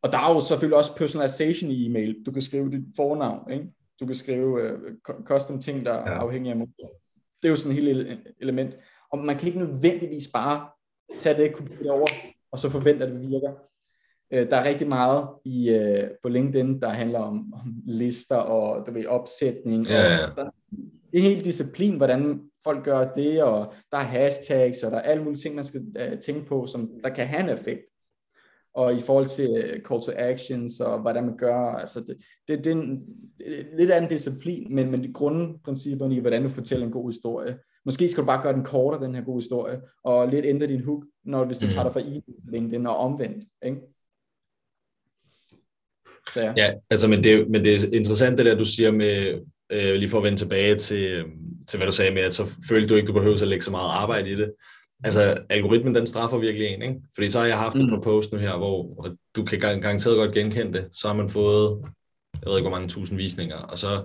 Og 0.02 0.12
der 0.12 0.18
er 0.18 0.34
jo 0.34 0.40
selvfølgelig 0.40 0.76
også 0.76 0.96
personalization 0.96 1.70
i 1.70 1.86
e-mail. 1.86 2.16
Du 2.26 2.32
kan 2.32 2.42
skrive 2.42 2.70
dit 2.70 2.84
fornavn, 2.96 3.52
ikke? 3.52 3.66
Du 4.00 4.06
kan 4.06 4.14
skrive 4.14 4.74
uh, 4.74 4.78
custom 5.24 5.60
ting, 5.60 5.84
der 5.84 5.92
er 5.92 6.10
ja. 6.10 6.18
afhængige 6.18 6.52
af 6.52 6.58
motor. 6.58 6.92
Det 7.42 7.48
er 7.48 7.48
jo 7.48 7.56
sådan 7.56 7.78
et 7.78 7.84
helt 7.84 8.20
element. 8.40 8.78
Og 9.10 9.18
man 9.18 9.36
kan 9.36 9.46
ikke 9.46 9.58
nødvendigvis 9.58 10.28
bare 10.34 10.68
tage 11.18 11.42
det, 11.42 11.52
kopiere 11.52 11.82
det 11.82 11.90
over, 11.90 12.06
og 12.52 12.58
så 12.58 12.70
forvente, 12.70 13.04
at 13.06 13.12
det 13.12 13.30
virker. 13.30 13.52
Uh, 14.34 14.50
der 14.50 14.56
er 14.56 14.68
rigtig 14.68 14.88
meget 14.88 15.28
i, 15.44 15.74
uh, 15.74 16.08
på 16.22 16.28
LinkedIn, 16.28 16.80
der 16.80 16.88
handler 16.88 17.18
om, 17.18 17.52
om 17.52 17.74
lister 17.86 18.36
og 18.36 18.86
der 18.86 18.92
ved, 18.92 19.06
opsætning. 19.06 19.86
Ja, 19.86 20.02
ja. 20.02 20.30
Og 20.30 20.36
der, 20.36 20.50
det 21.12 21.20
er 21.20 21.24
en 21.24 21.36
hel 21.36 21.44
disciplin, 21.44 21.96
hvordan 21.96 22.40
folk 22.64 22.84
gør 22.84 23.12
det, 23.12 23.42
og 23.42 23.74
der 23.92 23.98
er 23.98 24.02
hashtags, 24.02 24.82
og 24.82 24.90
der 24.90 24.96
er 24.96 25.02
alle 25.02 25.24
mulige 25.24 25.40
ting, 25.40 25.54
man 25.54 25.64
skal 25.64 25.80
uh, 25.80 26.18
tænke 26.18 26.46
på, 26.46 26.66
som 26.66 26.90
der 27.02 27.08
kan 27.08 27.26
have 27.26 27.42
en 27.42 27.48
effekt. 27.48 27.80
Og 28.74 28.94
i 28.94 29.00
forhold 29.00 29.26
til 29.26 29.50
uh, 29.50 29.82
call 29.88 30.02
to 30.02 30.12
actions, 30.16 30.80
og 30.80 31.00
hvordan 31.00 31.24
man 31.24 31.36
gør, 31.36 31.56
altså 31.56 32.00
det, 32.00 32.16
det, 32.48 32.64
det 32.64 32.66
er 32.66 32.76
en 32.76 33.02
lidt 33.78 33.90
anden 33.90 34.10
disciplin, 34.10 34.74
men, 34.74 34.90
men 34.90 35.02
de 35.02 35.12
grundprincipperne 35.12 36.16
i, 36.16 36.18
hvordan 36.18 36.42
du 36.42 36.48
fortæller 36.48 36.86
en 36.86 36.92
god 36.92 37.12
historie. 37.12 37.58
Måske 37.84 38.08
skal 38.08 38.22
du 38.22 38.26
bare 38.26 38.42
gøre 38.42 38.52
den 38.52 38.64
kortere, 38.64 39.04
den 39.04 39.14
her 39.14 39.22
gode 39.22 39.36
historie, 39.36 39.80
og 40.04 40.28
lidt 40.28 40.46
ændre 40.46 40.66
din 40.66 40.84
hook, 40.84 41.04
når, 41.24 41.44
hvis 41.44 41.58
du 41.58 41.66
mm. 41.66 41.72
tager 41.72 41.84
dig 41.84 41.92
fra 41.92 42.00
e 42.00 42.22
LinkedIn 42.50 42.86
og 42.86 42.96
omvendt. 42.96 43.44
Ikke? 43.64 43.80
Så 46.32 46.40
ja. 46.40 46.54
ja, 46.56 46.72
altså, 46.90 47.08
men 47.08 47.24
det, 47.24 47.50
men 47.50 47.64
det 47.64 47.74
er 47.74 47.96
interessant 47.96 48.38
det 48.38 48.46
der, 48.46 48.54
du 48.54 48.64
siger 48.64 48.92
med, 48.92 49.40
øh, 49.72 49.94
lige 49.94 50.08
for 50.08 50.18
at 50.18 50.24
vende 50.24 50.38
tilbage 50.38 50.76
til, 50.76 51.12
øh, 51.12 51.24
til, 51.68 51.76
hvad 51.76 51.86
du 51.86 51.92
sagde 51.92 52.14
med, 52.14 52.22
at 52.22 52.34
så 52.34 52.46
følte 52.68 52.88
du 52.88 52.94
ikke, 52.94 53.06
du 53.06 53.12
behøver 53.12 53.42
at 53.42 53.48
lægge 53.48 53.64
så 53.64 53.70
meget 53.70 53.90
arbejde 53.90 54.30
i 54.30 54.34
det. 54.36 54.52
Altså, 55.04 55.34
algoritmen, 55.50 55.94
den 55.94 56.06
straffer 56.06 56.38
virkelig 56.38 56.68
en, 56.68 56.82
ikke? 56.82 56.94
Fordi 57.14 57.30
så 57.30 57.38
har 57.38 57.46
jeg 57.46 57.58
haft 57.58 57.74
mm. 57.74 57.80
et 57.80 57.90
par 57.90 58.00
post 58.00 58.32
nu 58.32 58.38
her, 58.38 58.56
hvor 58.56 59.08
du 59.36 59.44
kan 59.44 59.60
garanteret 59.60 60.16
godt 60.16 60.34
genkende 60.34 60.72
det. 60.72 60.88
Så 60.92 61.08
har 61.08 61.14
man 61.14 61.28
fået, 61.28 61.78
jeg 62.42 62.50
ved 62.50 62.56
ikke, 62.56 62.68
hvor 62.68 62.78
mange 62.78 62.88
tusind 62.88 63.18
visninger, 63.18 63.56
og 63.56 63.78
så 63.78 64.02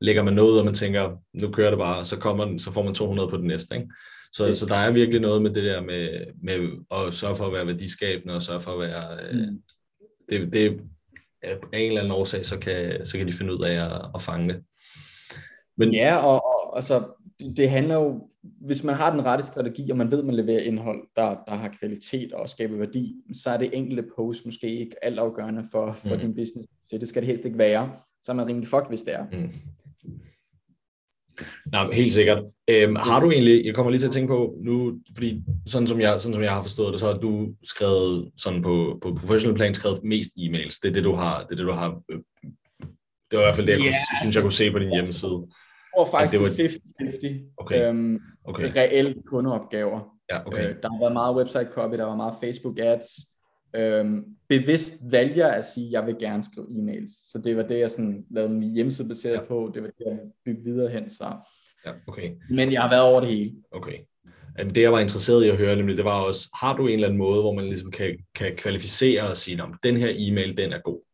lægger 0.00 0.22
man 0.22 0.34
noget, 0.34 0.58
og 0.58 0.64
man 0.64 0.74
tænker, 0.74 1.16
nu 1.42 1.50
kører 1.50 1.70
det 1.70 1.78
bare, 1.78 2.04
så, 2.04 2.16
kommer 2.16 2.44
den, 2.44 2.58
så 2.58 2.70
får 2.70 2.82
man 2.82 2.94
200 2.94 3.28
på 3.30 3.36
den 3.36 3.46
næste, 3.46 3.74
ikke? 3.74 3.88
Så, 4.32 4.48
yes. 4.48 4.58
så 4.58 4.66
der 4.66 4.74
er 4.74 4.90
virkelig 4.90 5.20
noget 5.20 5.42
med 5.42 5.50
det 5.50 5.64
der 5.64 5.80
med, 5.80 6.26
med 6.42 6.68
at 6.90 7.14
sørge 7.14 7.36
for 7.36 7.46
at 7.46 7.52
være 7.52 7.66
værdiskabende, 7.66 8.34
og 8.34 8.42
sørge 8.42 8.60
for 8.60 8.70
at 8.70 8.80
være... 8.80 9.18
Øh, 9.30 9.38
mm. 9.38 9.62
det, 10.28 10.52
det, 10.52 10.80
af 11.42 11.58
en 11.72 11.88
eller 11.88 12.00
anden 12.00 12.12
årsag, 12.12 12.46
så 12.46 12.58
kan, 12.58 13.06
så 13.06 13.18
kan 13.18 13.26
de 13.26 13.32
finde 13.32 13.54
ud 13.54 13.64
af 13.64 13.84
at, 13.84 14.10
at 14.14 14.22
fange 14.22 14.48
det. 14.48 14.62
Men... 15.76 15.94
Ja, 15.94 16.16
og, 16.16 16.44
og 16.46 16.76
altså, 16.76 17.04
det, 17.40 17.56
det 17.56 17.70
handler 17.70 17.94
jo, 17.94 18.28
hvis 18.60 18.84
man 18.84 18.94
har 18.94 19.10
den 19.10 19.24
rette 19.24 19.46
strategi, 19.46 19.90
og 19.90 19.96
man 19.96 20.10
ved, 20.10 20.18
at 20.18 20.24
man 20.24 20.34
leverer 20.34 20.60
indhold, 20.60 21.02
der, 21.16 21.36
der 21.46 21.54
har 21.54 21.74
kvalitet 21.80 22.32
og 22.32 22.48
skaber 22.48 22.76
værdi, 22.76 23.14
så 23.32 23.50
er 23.50 23.56
det 23.56 23.70
enkelte 23.72 24.04
post 24.16 24.44
måske 24.44 24.78
ikke 24.78 25.04
altafgørende 25.04 25.64
for, 25.70 25.92
for 25.92 26.14
mm. 26.14 26.20
din 26.20 26.34
business. 26.34 26.68
Så 26.82 26.98
det 26.98 27.08
skal 27.08 27.22
det 27.22 27.26
helst 27.26 27.44
ikke 27.44 27.58
være. 27.58 27.92
Så 28.22 28.32
er 28.32 28.36
man 28.36 28.46
rimelig 28.46 28.68
fucked, 28.68 28.88
hvis 28.88 29.02
det 29.02 29.14
er. 29.14 29.24
Mm. 29.32 29.50
Nej, 31.72 31.92
helt 31.92 32.12
sikkert. 32.12 32.44
Øhm, 32.70 32.96
har 32.96 33.20
du 33.24 33.30
egentlig, 33.30 33.66
jeg 33.66 33.74
kommer 33.74 33.90
lige 33.90 34.00
til 34.00 34.06
at 34.06 34.12
tænke 34.12 34.28
på 34.28 34.58
nu, 34.62 35.00
fordi 35.14 35.42
sådan 35.66 35.86
som 35.86 36.00
jeg, 36.00 36.20
sådan 36.20 36.34
som 36.34 36.42
jeg 36.42 36.52
har 36.52 36.62
forstået 36.62 36.92
det, 36.92 37.00
så 37.00 37.06
har 37.06 37.18
du 37.18 37.54
skrevet 37.62 38.30
sådan 38.36 38.62
på, 38.62 38.98
på 39.02 39.14
professional 39.20 39.56
plan, 39.56 39.74
skrevet 39.74 40.04
mest 40.04 40.30
e-mails. 40.38 40.80
Det 40.82 40.88
er 40.88 40.92
det, 40.92 41.04
du 41.04 41.14
har, 41.14 41.42
det 41.42 41.52
er 41.52 41.56
det, 41.56 41.66
du 41.66 41.72
har, 41.72 42.02
øh, 42.10 42.18
det 43.30 43.38
var 43.38 43.42
i 43.42 43.46
hvert 43.46 43.56
fald 43.56 43.66
det, 43.66 43.72
jeg 43.72 43.80
yeah. 43.80 43.94
kunne, 43.94 44.18
synes, 44.22 44.34
jeg 44.34 44.42
kunne 44.42 44.52
se 44.52 44.70
på 44.70 44.78
din 44.78 44.92
hjemmeside. 44.92 45.46
Tror 45.96 46.06
faktisk, 46.06 46.32
det 46.32 46.42
var 46.42 46.48
50-50 46.48 47.54
okay. 47.56 47.88
Øhm, 47.88 48.20
okay. 48.44 48.70
reelle 48.76 49.14
kundeopgaver. 49.26 50.00
Ja, 50.32 50.46
okay. 50.46 50.68
øh, 50.68 50.76
der 50.82 50.90
har 50.90 51.00
været 51.00 51.12
meget 51.12 51.36
website 51.36 51.68
copy, 51.72 51.94
der 51.96 52.04
var 52.04 52.16
meget 52.16 52.34
Facebook 52.40 52.78
ads. 52.78 53.06
Øhm, 53.76 54.24
bevidst 54.48 54.94
valgte 55.10 55.38
jeg 55.38 55.54
at 55.54 55.64
sige, 55.64 55.86
at 55.86 55.92
jeg 55.92 56.06
vil 56.06 56.16
gerne 56.20 56.42
skrive 56.42 56.66
e-mails. 56.66 57.30
Så 57.32 57.40
det 57.44 57.56
var 57.56 57.62
det, 57.62 57.78
jeg 57.78 57.90
sådan 57.90 58.24
lavede 58.30 58.52
min 58.52 58.74
hjemmeside 58.74 59.08
baseret 59.08 59.34
ja. 59.34 59.44
på. 59.44 59.70
Det 59.74 59.82
var 59.82 59.88
det, 59.88 60.04
jeg 60.06 60.18
byggede 60.44 60.64
videre 60.64 60.90
hen. 60.90 61.10
Så. 61.10 61.24
Ja, 61.86 61.92
okay. 62.06 62.30
Men 62.50 62.72
jeg 62.72 62.82
har 62.82 62.90
været 62.90 63.02
over 63.02 63.20
det 63.20 63.28
hele. 63.28 63.52
Okay. 63.72 63.98
Det, 64.58 64.82
jeg 64.82 64.92
var 64.92 65.00
interesseret 65.00 65.44
i 65.44 65.48
at 65.48 65.56
høre, 65.56 65.76
nemlig, 65.76 65.96
det 65.96 66.04
var 66.04 66.20
også, 66.20 66.48
har 66.54 66.76
du 66.76 66.86
en 66.86 66.94
eller 66.94 67.06
anden 67.06 67.18
måde, 67.18 67.40
hvor 67.40 67.52
man 67.52 67.64
ligesom 67.64 67.90
kan, 67.90 68.18
kan 68.34 68.56
kvalificere 68.56 69.22
og 69.22 69.36
sige, 69.36 69.62
om 69.62 69.74
den 69.82 69.96
her 69.96 70.12
e-mail, 70.16 70.56
den 70.56 70.72
er 70.72 70.78
god? 70.78 71.07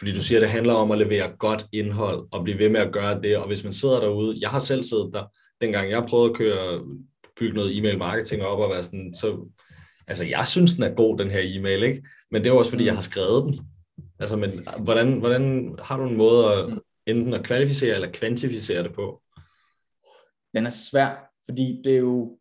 Fordi 0.00 0.12
du 0.12 0.22
siger, 0.22 0.38
at 0.38 0.42
det 0.42 0.50
handler 0.50 0.74
om 0.74 0.90
at 0.90 0.98
levere 0.98 1.32
godt 1.38 1.66
indhold 1.72 2.28
og 2.32 2.44
blive 2.44 2.58
ved 2.58 2.68
med 2.68 2.80
at 2.80 2.92
gøre 2.92 3.22
det. 3.22 3.36
Og 3.36 3.46
hvis 3.46 3.64
man 3.64 3.72
sidder 3.72 4.00
derude, 4.00 4.38
jeg 4.40 4.50
har 4.50 4.60
selv 4.60 4.82
siddet 4.82 5.10
der, 5.14 5.24
dengang 5.60 5.90
jeg 5.90 6.06
prøvede 6.08 6.30
at 6.30 6.36
køre, 6.36 6.84
bygge 7.36 7.54
noget 7.54 7.78
e-mail 7.78 7.98
marketing 7.98 8.42
op 8.42 8.58
og 8.58 8.70
være 8.70 8.82
sådan, 8.82 9.14
så 9.14 9.48
altså 10.06 10.24
jeg 10.24 10.46
synes, 10.46 10.74
den 10.74 10.82
er 10.82 10.94
god, 10.94 11.18
den 11.18 11.30
her 11.30 11.40
e-mail, 11.44 11.82
ikke? 11.82 12.02
Men 12.30 12.44
det 12.44 12.50
er 12.50 12.54
også, 12.54 12.70
fordi 12.70 12.84
jeg 12.84 12.92
mm. 12.92 12.96
har 12.96 13.02
skrevet 13.02 13.44
den. 13.44 13.60
Altså, 14.18 14.36
men 14.36 14.66
hvordan, 14.78 15.18
hvordan 15.18 15.74
har 15.82 15.96
du 15.96 16.08
en 16.08 16.16
måde 16.16 16.52
at 16.52 16.78
enten 17.06 17.34
at 17.34 17.44
kvalificere 17.44 17.94
eller 17.94 18.12
kvantificere 18.12 18.82
det 18.82 18.92
på? 18.92 19.22
Den 20.56 20.66
er 20.66 20.70
svær, 20.70 21.30
fordi 21.44 21.82
det 21.84 21.92
er 21.92 21.98
jo 21.98 22.38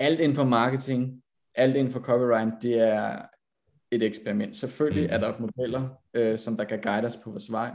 alt 0.00 0.20
inden 0.20 0.36
for 0.36 0.44
marketing, 0.44 1.22
alt 1.54 1.76
inden 1.76 1.92
for 1.92 2.00
copyright, 2.00 2.52
det 2.62 2.80
er 2.80 3.22
et 3.90 4.02
eksperiment. 4.02 4.56
Selvfølgelig 4.56 5.04
mm. 5.04 5.12
er 5.12 5.18
der 5.18 5.32
modeller, 5.38 5.88
øh, 6.14 6.38
som 6.38 6.56
der 6.56 6.64
kan 6.64 6.80
guide 6.80 7.06
os 7.06 7.16
på 7.16 7.30
vores 7.30 7.52
vej, 7.52 7.70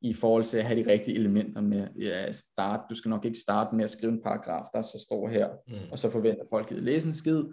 i 0.00 0.14
forhold 0.14 0.44
til 0.44 0.56
at 0.56 0.64
have 0.64 0.84
de 0.84 0.90
rigtige 0.90 1.16
elementer 1.16 1.60
med 1.60 1.88
ja, 2.00 2.32
start. 2.32 2.80
Du 2.90 2.94
skal 2.94 3.08
nok 3.08 3.24
ikke 3.24 3.38
starte 3.38 3.76
med 3.76 3.84
at 3.84 3.90
skrive 3.90 4.12
en 4.12 4.22
paragraf, 4.22 4.64
der 4.72 4.82
så 4.82 5.04
står 5.06 5.28
her, 5.28 5.48
mm. 5.68 5.74
og 5.92 5.98
så 5.98 6.10
forventer 6.10 6.44
folk 6.50 6.72
at 6.72 6.82
læse 6.82 7.08
en 7.08 7.14
skid. 7.14 7.44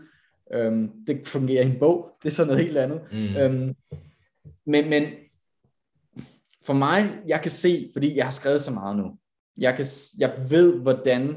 Øhm, 0.53 0.91
det 1.07 1.27
fungerer 1.27 1.63
i 1.63 1.69
en 1.69 1.79
bog, 1.79 2.09
det 2.23 2.29
er 2.29 2.33
sådan 2.33 2.47
noget 2.47 2.63
helt 2.63 2.77
andet. 2.77 3.01
Mm. 3.11 3.37
Øhm, 3.37 3.75
men, 4.65 4.89
men 4.89 5.03
for 6.65 6.73
mig, 6.73 7.19
jeg 7.27 7.41
kan 7.41 7.51
se, 7.51 7.89
fordi 7.93 8.15
jeg 8.15 8.25
har 8.25 8.31
skrevet 8.31 8.61
så 8.61 8.71
meget 8.71 8.97
nu, 8.97 9.17
jeg, 9.57 9.75
kan, 9.75 9.85
jeg 10.17 10.45
ved, 10.49 10.81
hvordan 10.81 11.29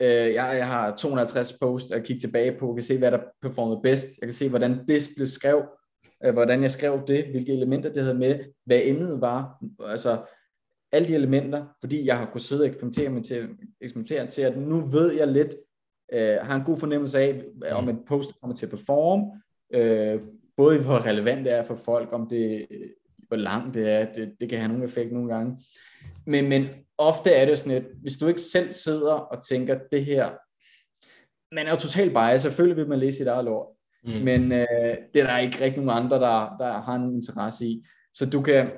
øh, 0.00 0.08
jeg, 0.08 0.54
jeg 0.58 0.66
har 0.66 0.96
250 0.96 1.52
posts 1.52 1.92
at 1.92 2.04
kigge 2.04 2.20
tilbage 2.20 2.58
på, 2.58 2.68
jeg 2.68 2.74
kan 2.74 2.82
se, 2.82 2.98
hvad 2.98 3.10
der 3.10 3.18
performede 3.42 3.80
bedst, 3.82 4.08
jeg 4.20 4.28
kan 4.28 4.34
se, 4.34 4.48
hvordan 4.48 4.86
det 4.88 5.08
blev 5.16 5.26
skrevet, 5.26 5.64
øh, 6.24 6.32
hvordan 6.32 6.62
jeg 6.62 6.70
skrev 6.70 7.02
det, 7.06 7.24
hvilke 7.24 7.52
elementer 7.52 7.92
det 7.92 8.02
havde 8.02 8.18
med, 8.18 8.38
hvad 8.64 8.80
emnet 8.84 9.20
var, 9.20 9.64
altså 9.86 10.24
alle 10.92 11.08
de 11.08 11.14
elementer, 11.14 11.64
fordi 11.80 12.06
jeg 12.06 12.18
har 12.18 12.26
kunnet 12.26 12.42
sidde 12.42 12.62
og 12.62 12.66
eksperimentere, 12.66 13.10
med 13.10 13.22
til, 13.22 13.48
eksperimentere 13.80 14.26
til, 14.26 14.42
at 14.42 14.58
nu 14.58 14.80
ved 14.80 15.12
jeg 15.12 15.28
lidt, 15.28 15.56
øh, 16.12 16.36
har 16.42 16.56
en 16.56 16.64
god 16.64 16.76
fornemmelse 16.76 17.18
af, 17.18 17.42
om 17.72 17.88
en 17.88 17.98
post 18.08 18.40
kommer 18.40 18.56
til 18.56 18.66
at 18.66 18.70
performe, 18.70 19.42
øh, 19.74 20.20
både 20.56 20.82
hvor 20.82 21.06
relevant 21.06 21.44
det 21.44 21.52
er 21.52 21.62
for 21.62 21.74
folk, 21.74 22.12
om 22.12 22.28
det, 22.28 22.66
hvor 23.28 23.36
langt 23.36 23.74
det 23.74 23.90
er, 23.90 24.12
det, 24.12 24.32
det 24.40 24.48
kan 24.48 24.58
have 24.58 24.68
nogen 24.68 24.84
effekt 24.84 25.12
nogle 25.12 25.34
gange. 25.34 25.62
Men, 26.26 26.48
men 26.48 26.68
ofte 26.98 27.30
er 27.30 27.46
det 27.46 27.58
sådan, 27.58 27.76
at 27.76 27.84
hvis 28.00 28.16
du 28.16 28.26
ikke 28.26 28.40
selv 28.40 28.72
sidder 28.72 29.12
og 29.12 29.44
tænker, 29.44 29.78
det 29.92 30.04
her, 30.04 30.30
man 31.54 31.66
er 31.66 31.70
jo 31.70 31.76
totalt 31.76 32.12
biased, 32.12 32.38
selvfølgelig 32.38 32.76
vil 32.76 32.88
man 32.88 32.98
læse 32.98 33.16
sit 33.16 33.26
eget 33.26 33.44
lort, 33.44 33.66
mm. 34.04 34.24
men 34.24 34.52
øh, 34.52 34.96
det 35.14 35.22
er 35.22 35.26
der 35.26 35.38
ikke 35.38 35.60
rigtig 35.60 35.84
nogen 35.84 36.04
andre, 36.04 36.16
der, 36.16 36.56
der 36.58 36.82
har 36.82 36.94
en 36.94 37.14
interesse 37.14 37.66
i. 37.66 37.84
Så 38.12 38.30
du 38.30 38.42
kan, 38.42 38.70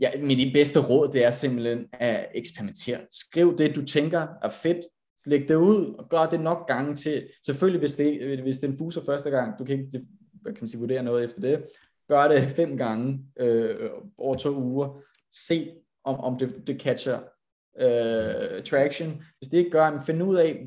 ja, 0.00 0.10
mit 0.22 0.52
bedste 0.52 0.80
råd, 0.80 1.08
det 1.12 1.24
er 1.24 1.30
simpelthen 1.30 1.86
at 1.92 2.26
eksperimentere. 2.34 2.98
Skriv 3.10 3.58
det, 3.58 3.76
du 3.76 3.84
tænker 3.84 4.26
er 4.42 4.48
fedt, 4.48 4.86
læg 5.26 5.48
det 5.48 5.54
ud 5.54 5.94
og 5.98 6.08
gør 6.10 6.26
det 6.26 6.40
nok 6.40 6.68
gange 6.68 6.96
til, 6.96 7.26
selvfølgelig 7.46 7.78
hvis 7.78 7.94
det, 7.94 8.40
hvis 8.42 8.58
det 8.58 8.68
er 8.68 8.72
en 8.72 8.78
fuser 8.78 9.04
første 9.04 9.30
gang, 9.30 9.58
du 9.58 9.64
kan 9.64 9.78
ikke 9.78 10.06
hvad 10.42 10.52
kan 10.52 10.62
man 10.62 10.68
sige, 10.68 10.80
vurdere 10.80 11.02
noget 11.02 11.24
efter 11.24 11.40
det, 11.40 11.64
gør 12.08 12.28
det 12.28 12.42
fem 12.42 12.76
gange 12.76 13.24
øh, 13.40 13.90
over 14.18 14.34
to 14.34 14.56
uger, 14.56 15.02
se 15.30 15.70
om, 16.04 16.20
om 16.20 16.38
det, 16.38 16.66
det 16.66 16.80
catcher 16.80 17.20
øh, 17.80 18.62
traction, 18.62 19.22
hvis 19.38 19.48
det 19.48 19.58
ikke 19.58 19.70
gør, 19.70 20.02
find 20.06 20.22
ud 20.22 20.36
af, 20.36 20.66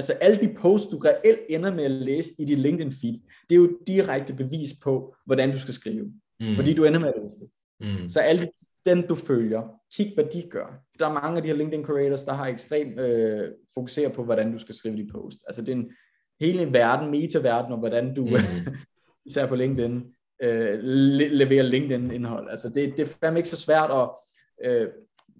altså 0.00 0.12
alle 0.12 0.40
de 0.40 0.54
posts, 0.54 0.88
du 0.88 0.98
reelt 0.98 1.40
ender 1.48 1.74
med 1.74 1.84
at 1.84 1.90
læse 1.90 2.32
i 2.38 2.44
dit 2.44 2.58
LinkedIn 2.58 2.92
feed, 2.92 3.14
det 3.50 3.56
er 3.56 3.60
jo 3.60 3.78
direkte 3.86 4.34
bevis 4.34 4.70
på, 4.82 5.14
hvordan 5.26 5.52
du 5.52 5.58
skal 5.58 5.74
skrive, 5.74 6.04
mm. 6.40 6.54
fordi 6.56 6.74
du 6.74 6.84
ender 6.84 7.00
med 7.00 7.08
at 7.08 7.14
læse 7.22 7.36
det. 7.38 7.48
Mm. 7.80 8.08
Så 8.08 8.20
alle 8.20 8.48
den 8.84 9.06
du 9.06 9.14
følger, 9.14 9.62
kig 9.96 10.12
hvad 10.14 10.24
de 10.24 10.42
gør. 10.50 10.82
Der 10.98 11.08
er 11.08 11.12
mange 11.12 11.36
af 11.36 11.42
de 11.42 11.48
her 11.48 11.56
LinkedIn 11.56 11.84
creators, 11.84 12.24
der 12.24 12.32
har 12.32 12.46
ekstremt 12.46 13.00
øh, 13.00 13.48
fokuseret 13.74 14.12
på, 14.12 14.24
hvordan 14.24 14.52
du 14.52 14.58
skal 14.58 14.74
skrive 14.74 14.96
de 14.96 15.08
post. 15.12 15.40
Altså 15.46 15.62
det 15.62 15.68
er 15.68 15.76
en 15.76 15.90
hele 16.40 16.72
verden, 16.72 17.10
meta-verden, 17.10 17.72
og 17.72 17.78
hvordan 17.78 18.14
du, 18.14 18.24
mm. 18.24 18.74
især 19.28 19.46
på 19.46 19.54
LinkedIn, 19.54 20.02
øh, 20.42 20.78
le- 20.82 21.28
leverer 21.28 21.62
LinkedIn-indhold. 21.62 22.50
Altså 22.50 22.68
det, 22.68 22.92
det 22.96 23.00
er 23.00 23.16
fandme 23.20 23.38
ikke 23.38 23.48
så 23.48 23.56
svært, 23.56 23.90
og 23.90 24.20
øh, 24.64 24.88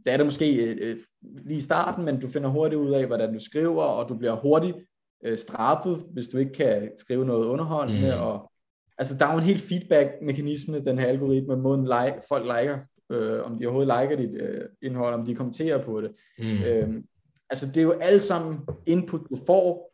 det 0.05 0.13
er 0.13 0.17
det 0.17 0.27
måske 0.27 0.75
øh, 0.75 0.99
lige 1.23 1.59
i 1.59 1.61
starten, 1.61 2.05
men 2.05 2.21
du 2.21 2.29
finder 2.29 2.49
hurtigt 2.49 2.81
ud 2.81 2.93
af, 2.93 3.07
hvordan 3.07 3.33
du 3.33 3.41
skriver, 3.41 3.83
og 3.83 4.09
du 4.09 4.17
bliver 4.17 4.37
hurtigt 4.37 4.77
øh, 5.25 5.39
straffet, 5.39 6.05
hvis 6.13 6.29
du 6.29 6.39
ikke 6.39 6.53
kan 6.53 6.91
skrive 6.97 7.27
noget 7.27 7.47
underholdende, 7.47 8.15
mm. 8.15 8.23
og 8.23 8.51
altså 8.99 9.17
der 9.19 9.27
er 9.27 9.33
jo 9.33 9.39
en 9.39 9.45
helt 9.45 9.63
feedback-mekanisme, 9.63 10.81
den 10.81 10.99
her 10.99 11.07
algoritme, 11.07 11.57
måden 11.57 11.85
like, 11.85 12.21
folk 12.29 12.45
liker, 12.45 12.79
øh, 13.13 13.43
om 13.45 13.59
de 13.59 13.67
overhovedet 13.67 14.01
liker 14.01 14.17
dit 14.17 14.41
øh, 14.41 14.65
indhold, 14.83 15.15
om 15.15 15.27
de 15.27 15.35
kommenterer 15.35 15.83
på 15.83 16.01
det. 16.01 16.11
Mm. 16.39 16.65
Øhm, 16.67 17.05
altså 17.51 17.67
det 17.67 17.77
er 17.77 17.83
jo 17.83 17.93
alle 17.93 18.21
sammen 18.21 18.59
input, 18.87 19.21
du 19.31 19.39
får, 19.47 19.93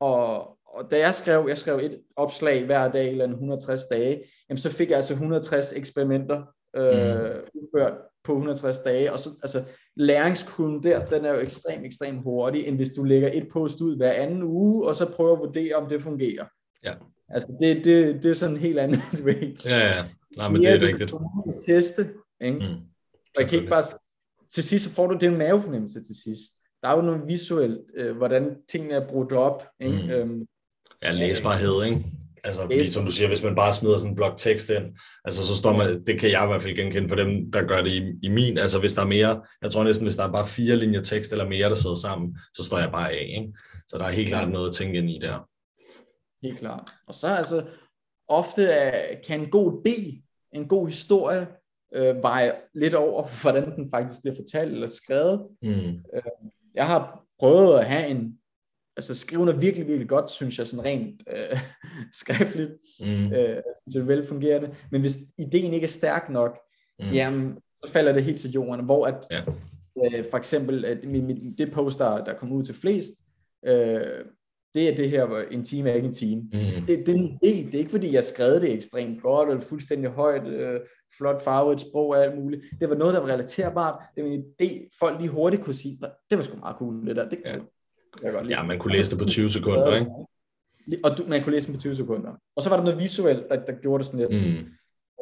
og, 0.00 0.56
og 0.66 0.90
da 0.90 0.98
jeg 0.98 1.14
skrev, 1.14 1.44
jeg 1.48 1.58
skrev 1.58 1.78
et 1.82 2.00
opslag 2.16 2.64
hver 2.64 2.88
dag, 2.88 3.10
eller 3.10 3.28
160 3.28 3.86
dage, 3.86 4.22
jamen 4.48 4.58
så 4.58 4.72
fik 4.72 4.88
jeg 4.88 4.96
altså 4.96 5.12
160 5.12 5.72
eksperimenter 5.72 6.42
øh, 6.76 7.24
mm. 7.24 7.40
udført 7.54 7.94
på 8.26 8.32
160 8.32 8.78
dage, 8.78 9.12
og 9.12 9.18
så, 9.18 9.30
altså 9.42 9.64
læringskurven 9.96 10.82
der, 10.82 11.04
den 11.04 11.24
er 11.24 11.32
jo 11.34 11.40
ekstremt, 11.40 11.86
ekstremt 11.86 12.22
hurtig, 12.22 12.66
end 12.66 12.76
hvis 12.76 12.90
du 12.90 13.02
lægger 13.02 13.30
et 13.32 13.48
post 13.52 13.80
ud 13.80 13.96
hver 13.96 14.12
anden 14.12 14.42
uge, 14.42 14.88
og 14.88 14.96
så 14.96 15.06
prøver 15.06 15.32
at 15.32 15.38
vurdere, 15.38 15.74
om 15.74 15.88
det 15.88 16.02
fungerer. 16.02 16.44
Ja. 16.84 16.92
Altså, 17.28 17.56
det, 17.60 17.84
det, 17.84 18.22
det 18.22 18.30
er 18.30 18.34
sådan 18.34 18.54
en 18.54 18.60
helt 18.60 18.78
anden 18.78 19.00
rate. 19.26 19.56
Ja, 19.64 19.78
ja. 19.78 20.04
Nej, 20.36 20.48
men 20.48 20.60
det 20.60 20.70
er 20.70 20.82
rigtigt. 20.82 21.10
Du 21.10 21.18
kan 21.44 21.58
teste, 21.66 22.10
ikke? 22.40 22.58
Mm. 22.58 22.64
Og 23.36 23.40
jeg 23.40 23.48
kan 23.48 23.58
ikke 23.58 23.70
bare 23.70 23.84
til 24.54 24.64
sidst 24.64 24.84
så 24.84 24.90
får 24.90 25.06
du 25.06 25.18
den 25.20 25.36
mavefornemmelse 25.38 26.02
til 26.02 26.14
sidst. 26.24 26.42
Der 26.82 26.88
er 26.88 26.96
jo 26.96 27.02
noget 27.02 27.22
visuelt, 27.26 27.80
øh, 27.94 28.16
hvordan 28.16 28.56
tingene 28.68 28.94
er 28.94 29.08
brudt 29.08 29.32
op. 29.32 29.66
Ikke? 29.80 30.02
Mm. 30.04 30.10
Øhm, 30.10 30.46
ja, 31.02 31.12
læsbarhed, 31.12 31.84
ikke? 31.84 32.04
Altså, 32.46 32.60
fordi 32.60 32.92
som 32.92 33.04
du 33.04 33.12
siger, 33.12 33.28
hvis 33.28 33.42
man 33.42 33.54
bare 33.54 33.74
smider 33.74 33.96
sådan 33.96 34.10
en 34.10 34.16
blok 34.16 34.36
tekst 34.36 34.70
ind, 34.70 34.96
altså 35.24 35.46
så 35.46 35.56
står 35.56 35.76
man, 35.76 36.04
det 36.04 36.20
kan 36.20 36.30
jeg 36.30 36.44
i 36.44 36.46
hvert 36.46 36.62
fald 36.62 36.76
genkende 36.76 37.08
for 37.08 37.16
dem, 37.16 37.50
der 37.52 37.62
gør 37.62 37.82
det 37.82 37.90
i, 37.90 38.12
i 38.22 38.28
min, 38.28 38.58
altså 38.58 38.78
hvis 38.78 38.94
der 38.94 39.02
er 39.02 39.06
mere, 39.06 39.42
jeg 39.62 39.70
tror 39.70 39.84
næsten, 39.84 40.06
hvis 40.06 40.16
der 40.16 40.24
er 40.24 40.32
bare 40.32 40.46
fire 40.46 40.76
linjer 40.76 41.02
tekst 41.02 41.32
eller 41.32 41.48
mere, 41.48 41.68
der 41.68 41.74
sidder 41.74 41.96
sammen, 41.96 42.38
så 42.54 42.64
står 42.64 42.78
jeg 42.78 42.90
bare 42.92 43.12
af, 43.12 43.26
ikke? 43.36 43.52
Så 43.88 43.98
der 43.98 44.04
er 44.04 44.10
helt 44.10 44.28
klart 44.28 44.50
noget 44.50 44.68
at 44.68 44.74
tænke 44.74 44.98
ind 44.98 45.10
i 45.10 45.18
der. 45.22 45.48
Helt 46.42 46.58
klart. 46.58 46.92
Og 47.06 47.14
så 47.14 47.28
altså, 47.28 47.64
ofte 48.28 48.62
kan 49.26 49.40
en 49.40 49.50
god 49.50 49.86
idé, 49.86 50.22
en 50.52 50.68
god 50.68 50.88
historie, 50.88 51.46
øh, 51.94 52.22
veje 52.22 52.52
lidt 52.74 52.94
over, 52.94 53.42
hvordan 53.42 53.76
den 53.76 53.90
faktisk 53.90 54.22
bliver 54.22 54.36
fortalt 54.36 54.72
eller 54.72 54.86
skrevet. 54.86 55.46
Mm. 55.62 56.04
Øh, 56.14 56.22
jeg 56.74 56.86
har 56.86 57.24
prøvet 57.38 57.78
at 57.78 57.86
have 57.86 58.08
en, 58.08 58.38
altså 58.96 59.14
skrive 59.14 59.44
noget 59.44 59.62
virkelig, 59.62 59.86
virkelig 59.86 60.08
godt, 60.08 60.30
synes 60.30 60.58
jeg, 60.58 60.66
sådan 60.66 60.84
rent 60.84 61.22
øh, 61.32 61.58
skriftligt, 62.20 62.70
mm. 63.00 63.32
øh, 63.32 63.62
synes 63.82 63.94
jeg, 63.94 64.08
velfungerende, 64.08 64.74
men 64.90 65.00
hvis 65.00 65.18
ideen 65.38 65.74
ikke 65.74 65.84
er 65.84 65.88
stærk 65.88 66.30
nok, 66.30 66.58
mm. 67.00 67.06
jamen, 67.12 67.56
så 67.76 67.90
falder 67.92 68.12
det 68.12 68.24
helt 68.24 68.40
til 68.40 68.50
jorden, 68.50 68.84
hvor 68.84 69.06
at, 69.06 69.26
ja. 69.30 69.40
øh, 70.04 70.24
for 70.30 70.38
eksempel, 70.38 70.84
at 70.84 70.98
det 71.58 71.72
post, 71.72 71.98
der, 71.98 72.24
der 72.24 72.34
kom 72.34 72.52
ud 72.52 72.64
til 72.64 72.74
flest, 72.74 73.12
øh, 73.66 74.24
det 74.74 74.88
er 74.88 74.94
det 74.94 75.10
her, 75.10 75.26
hvor 75.26 75.38
en 75.50 75.64
time 75.64 75.90
er 75.90 75.94
ikke 75.94 76.06
en 76.06 76.14
time. 76.14 76.42
Mm. 76.42 76.86
Det, 76.86 77.06
det, 77.06 77.06
det, 77.06 77.40
det 77.42 77.74
er 77.74 77.78
ikke 77.78 77.90
fordi, 77.90 78.14
jeg 78.14 78.24
skrev 78.24 78.60
det 78.60 78.72
ekstremt 78.72 79.22
godt, 79.22 79.48
eller 79.48 79.62
fuldstændig 79.62 80.10
højt, 80.10 80.46
øh, 80.46 80.80
flot 81.18 81.44
farvet 81.44 81.80
sprog 81.80 82.08
og 82.08 82.24
alt 82.24 82.38
muligt. 82.38 82.62
Det 82.80 82.88
var 82.88 82.94
noget, 82.94 83.14
der 83.14 83.20
var 83.20 83.28
relaterbart. 83.28 84.02
Det 84.16 84.24
var 84.24 84.30
en 84.30 84.44
idé, 84.62 84.98
folk 84.98 85.20
lige 85.20 85.30
hurtigt 85.30 85.62
kunne 85.62 85.74
sige, 85.74 85.98
det 86.30 86.38
var 86.38 86.42
sgu 86.44 86.56
meget 86.56 86.76
cool, 86.76 87.06
det 87.06 87.16
der. 87.16 87.28
Det, 87.28 87.38
ja. 87.44 87.56
Jeg 88.22 88.32
godt 88.32 88.46
lide. 88.46 88.58
ja, 88.58 88.62
man 88.62 88.78
kunne 88.78 88.92
læse 88.96 89.10
det 89.10 89.18
på 89.18 89.24
20 89.24 89.50
sekunder, 89.50 89.94
ikke? 89.94 90.10
Og 91.04 91.18
du, 91.18 91.24
man 91.28 91.42
kunne 91.42 91.54
læse 91.54 91.66
det 91.66 91.74
på 91.74 91.80
20 91.80 91.96
sekunder. 91.96 92.30
Og 92.56 92.62
så 92.62 92.70
var 92.70 92.76
der 92.76 92.84
noget 92.84 93.00
visuelt, 93.00 93.48
der, 93.50 93.64
der 93.64 93.72
gjorde 93.72 93.98
det 93.98 94.06
sådan 94.06 94.20
lidt. 94.20 94.58
Mm. 94.58 94.66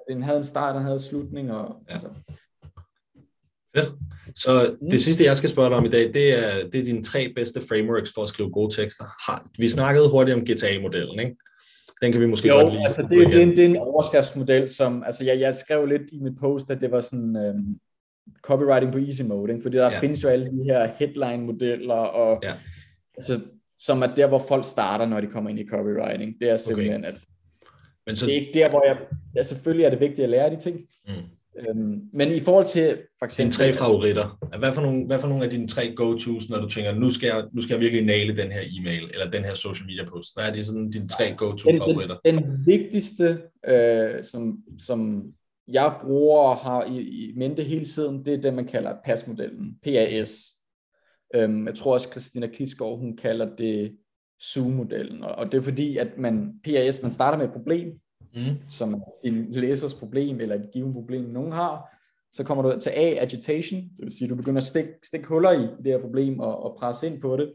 Den 0.09 0.23
havde 0.23 0.39
en 0.39 0.45
start, 0.45 0.75
den 0.75 0.83
havde 0.83 0.95
en 0.95 1.03
slutning. 1.03 1.53
Og, 1.53 1.77
ja. 1.89 1.93
altså. 1.93 2.09
Fedt. 3.77 3.93
Så 4.37 4.77
det 4.91 5.01
sidste, 5.01 5.25
jeg 5.25 5.37
skal 5.37 5.51
spørge 5.51 5.69
dig 5.69 5.77
om 5.77 5.85
i 5.85 5.89
dag, 5.89 6.15
det 6.15 6.39
er, 6.39 6.69
det 6.69 6.81
er 6.81 6.85
dine 6.85 7.03
tre 7.03 7.33
bedste 7.37 7.61
frameworks 7.69 8.13
for 8.15 8.23
at 8.23 8.29
skrive 8.29 8.51
gode 8.51 8.75
tekster. 8.75 9.05
Vi 9.59 9.69
snakkede 9.69 10.11
hurtigt 10.11 10.37
om 10.37 10.45
GTA-modellen, 10.45 11.21
ikke? 11.21 11.37
Den 12.03 12.13
kan 12.13 12.21
vi 12.21 12.27
måske 12.27 12.49
jo, 12.49 12.55
godt 12.55 12.73
lige 12.73 12.85
altså 12.85 13.03
det, 13.03 13.11
det, 13.11 13.37
er 13.37 13.43
en, 13.43 13.51
det 13.51 13.59
er 13.59 13.69
en 13.69 13.77
overskriftsmodel, 13.77 14.69
som, 14.69 15.03
altså 15.07 15.25
jeg, 15.25 15.41
jeg 15.41 15.55
skrev 15.55 15.87
lidt 15.87 16.03
i 16.13 16.19
mit 16.19 16.33
post, 16.41 16.71
at 16.71 16.81
det 16.81 16.91
var 16.91 17.01
sådan 17.01 17.37
øhm, 17.37 17.79
copywriting 18.43 18.93
på 18.93 18.99
easy 18.99 19.23
mode, 19.23 19.53
ikke? 19.53 19.63
fordi 19.63 19.77
der 19.77 19.85
ja. 19.85 20.01
findes 20.01 20.23
jo 20.23 20.29
alle 20.29 20.45
de 20.45 20.65
her 20.65 20.91
headline-modeller, 20.99 21.95
og 21.95 22.41
ja. 22.43 22.53
Altså, 23.15 23.41
som 23.79 24.03
er 24.03 24.15
der, 24.15 24.27
hvor 24.27 24.43
folk 24.49 24.65
starter, 24.65 25.07
når 25.07 25.21
de 25.21 25.27
kommer 25.27 25.51
ind 25.51 25.59
i 25.59 25.69
copywriting. 25.69 26.41
Det 26.41 26.51
er 26.51 26.57
simpelthen, 26.57 27.05
okay. 27.05 27.09
at 27.09 27.15
men 28.07 28.17
så... 28.17 28.27
det 28.27 28.33
er 28.37 28.41
ikke 28.41 28.59
der, 28.59 28.71
hvor 28.71 28.87
jeg, 28.87 28.97
ja, 29.37 29.43
selvfølgelig 29.43 29.85
er 29.85 29.91
det 29.91 30.01
vigtigt 30.01 30.25
at 30.25 30.31
lære 30.31 30.51
de 30.51 30.61
ting, 30.61 30.81
mm. 31.09 31.15
Øhm, 31.59 32.01
men 32.13 32.33
i 32.33 32.41
forhold 32.41 32.67
til 32.67 32.99
for 33.19 33.27
eksempel... 33.27 33.59
Dine 33.59 33.73
tre 33.73 33.79
favoritter. 33.79 34.57
Hvad 34.59 34.73
for, 34.73 34.81
nogle, 34.81 35.07
hvad 35.07 35.21
for 35.21 35.29
nogle 35.29 35.45
af 35.45 35.51
dine 35.51 35.69
tre 35.69 35.95
go-tos, 35.97 36.49
når 36.51 36.61
du 36.61 36.69
tænker, 36.69 36.95
nu 36.95 37.11
skal, 37.11 37.27
jeg, 37.27 37.45
nu 37.53 37.63
skal 37.63 37.75
jeg 37.75 37.81
virkelig 37.81 38.05
næle 38.05 38.37
den 38.37 38.53
her 38.53 38.61
e-mail, 38.61 39.11
eller 39.13 39.31
den 39.31 39.45
her 39.45 39.55
social 39.55 39.87
media 39.87 40.05
post? 40.05 40.29
Hvad 40.37 40.49
er 40.49 40.55
de 40.55 40.65
sådan 40.65 40.91
dine 40.91 41.09
tre 41.09 41.35
go-to 41.37 41.71
favoritter? 41.77 42.17
Den, 42.25 42.37
den, 42.37 42.45
den 42.45 42.67
vigtigste, 42.67 43.39
øh, 43.69 44.25
som, 44.25 44.59
som 44.79 45.25
jeg 45.69 45.95
bruger 46.03 46.39
og 46.39 46.57
har 46.57 46.85
i, 46.85 46.99
i 47.01 47.33
mente 47.37 47.63
hele 47.63 47.85
tiden, 47.85 48.27
det 48.27 48.35
er 48.35 48.41
det, 48.41 48.55
man 48.55 48.67
kalder 48.67 48.95
PAS-modellen. 49.05 49.75
PAS. 49.83 50.55
Øhm, 51.35 51.67
jeg 51.67 51.75
tror 51.75 51.93
også, 51.93 52.09
Christina 52.11 52.47
Kisgaard, 52.47 52.99
hun 52.99 53.17
kalder 53.17 53.57
det 53.57 53.97
Zoom-modellen. 54.43 55.25
Og, 55.25 55.35
og 55.35 55.53
det 55.53 55.59
er 55.59 55.63
fordi, 55.63 55.97
at 55.97 56.19
man, 56.19 56.61
PAS, 56.65 57.03
man 57.03 57.11
starter 57.11 57.39
med 57.39 57.47
et 57.47 57.53
problem, 57.53 58.01
mm. 58.35 58.69
som 58.69 59.03
din 59.25 59.53
læsers 59.53 59.95
problem, 59.95 60.41
eller 60.41 60.55
et 60.55 60.71
givet 60.73 60.93
problem, 60.93 61.25
nogen 61.25 61.53
har, 61.53 61.95
så 62.33 62.45
kommer 62.45 62.63
du 62.63 62.81
til 62.81 62.91
A, 62.91 63.15
agitation, 63.23 63.81
det 63.81 64.05
vil 64.05 64.13
sige, 64.13 64.29
du 64.29 64.35
begynder 64.35 64.61
at 64.61 64.67
stikke, 64.67 64.93
stikke 65.03 65.29
huller 65.29 65.51
i 65.51 65.63
det 65.63 65.93
her 65.93 66.01
problem 66.01 66.41
og, 66.41 66.63
og 66.63 66.77
presse 66.79 67.07
ind 67.07 67.21
på 67.21 67.37
det. 67.37 67.55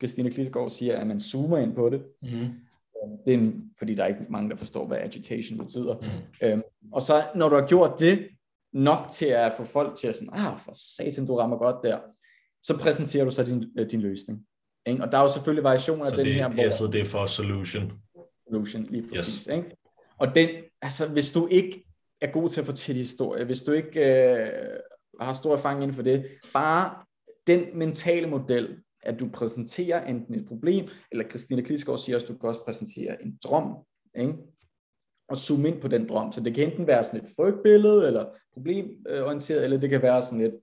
Christine 0.00 0.30
Klitgaard 0.30 0.70
siger, 0.70 0.98
at 0.98 1.06
man 1.06 1.20
zoomer 1.20 1.58
ind 1.58 1.74
på 1.74 1.90
det. 1.90 2.02
Mm. 2.22 2.28
Det 3.26 3.34
er 3.34 3.38
en, 3.38 3.70
fordi 3.78 3.94
der 3.94 4.02
er 4.02 4.08
ikke 4.08 4.26
mange, 4.28 4.50
der 4.50 4.56
forstår, 4.56 4.86
hvad 4.86 4.98
agitation 4.98 5.58
betyder. 5.58 5.96
Mm. 6.42 6.48
Øhm, 6.48 6.62
og 6.92 7.02
så 7.02 7.22
når 7.34 7.48
du 7.48 7.54
har 7.54 7.66
gjort 7.66 8.00
det 8.00 8.28
nok 8.72 9.08
til 9.10 9.26
at 9.26 9.52
få 9.52 9.64
folk 9.64 9.98
til 9.98 10.08
at 10.08 10.16
sådan, 10.16 10.30
ah, 10.32 10.58
for 10.58 10.72
satan, 10.96 11.26
du 11.26 11.36
rammer 11.36 11.56
godt 11.56 11.76
der, 11.82 11.98
så 12.62 12.78
præsenterer 12.78 13.24
du 13.24 13.30
så 13.30 13.42
din, 13.42 13.64
øh, 13.78 13.90
din 13.90 14.00
løsning. 14.00 14.46
Ikke? 14.86 15.04
Og 15.04 15.12
der 15.12 15.18
er 15.18 15.22
jo 15.22 15.28
selvfølgelig 15.28 15.64
variationer 15.64 16.06
af 16.06 16.12
den 16.12 16.26
det, 16.26 16.34
her. 16.34 16.48
Hvor, 16.48 16.70
så 16.70 16.86
det 16.86 17.00
er 17.00 17.04
for 17.04 17.26
solution. 17.26 17.92
Solution, 18.48 18.86
lige 18.90 19.08
præcis. 19.08 19.34
Yes. 19.34 19.46
Ikke? 19.46 19.76
Og 20.18 20.34
den, 20.34 20.48
altså, 20.82 21.08
hvis 21.08 21.30
du 21.30 21.46
ikke 21.46 21.84
er 22.20 22.26
god 22.26 22.48
til 22.48 22.60
at 22.60 22.66
fortælle 22.66 22.98
historie, 22.98 23.44
hvis 23.44 23.60
du 23.60 23.72
ikke 23.72 24.00
øh, 24.00 24.48
har 25.20 25.32
stor 25.32 25.52
erfaring 25.52 25.82
inden 25.82 25.94
for 25.94 26.02
det, 26.02 26.26
bare 26.52 27.04
den 27.46 27.78
mentale 27.78 28.26
model, 28.26 28.76
at 29.02 29.20
du 29.20 29.28
præsenterer 29.32 30.06
enten 30.06 30.34
et 30.34 30.46
problem, 30.48 30.88
eller 31.12 31.28
Christina 31.28 31.62
Klitsgaard 31.62 31.98
siger 31.98 32.16
også, 32.16 32.26
at 32.26 32.32
du 32.32 32.38
kan 32.38 32.48
også 32.48 32.64
præsentere 32.64 33.22
en 33.22 33.38
drøm, 33.44 33.74
ikke? 34.18 34.34
og 35.28 35.36
zoome 35.36 35.68
ind 35.68 35.80
på 35.80 35.88
den 35.88 36.08
drøm. 36.08 36.32
Så 36.32 36.40
det 36.40 36.54
kan 36.54 36.70
enten 36.70 36.86
være 36.86 37.04
sådan 37.04 37.20
et 37.20 37.30
frygtbillede, 37.36 38.06
eller 38.06 38.26
problemorienteret, 38.52 39.64
eller 39.64 39.80
det 39.80 39.90
kan 39.90 40.02
være 40.02 40.22
sådan 40.22 40.40
et 40.40 40.60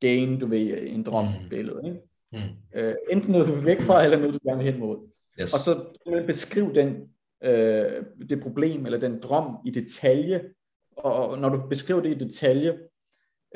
gain, 0.00 0.40
du 0.40 0.46
ved, 0.46 0.78
en 0.82 1.02
drømbillede. 1.02 1.80
Ikke? 1.84 2.00
Mm. 2.32 2.80
Øh, 2.80 2.94
enten 3.10 3.32
noget, 3.32 3.48
du 3.48 3.52
vil 3.52 3.66
væk 3.66 3.80
fra, 3.80 4.04
eller 4.04 4.18
noget, 4.18 4.34
du 4.34 4.38
gerne 4.48 4.62
vil 4.62 4.72
hen 4.72 4.80
mod. 4.80 5.08
Yes. 5.40 5.52
Og 5.52 5.60
så 5.60 5.84
beskriv 6.26 6.74
den 6.74 7.08
øh, 7.44 8.04
det 8.30 8.40
problem 8.42 8.86
eller 8.86 8.98
den 8.98 9.20
drøm 9.20 9.56
i 9.66 9.70
detalje, 9.70 10.42
og 10.96 11.38
når 11.38 11.48
du 11.48 11.68
beskriver 11.68 12.00
det 12.00 12.10
i 12.10 12.24
detalje, 12.24 12.78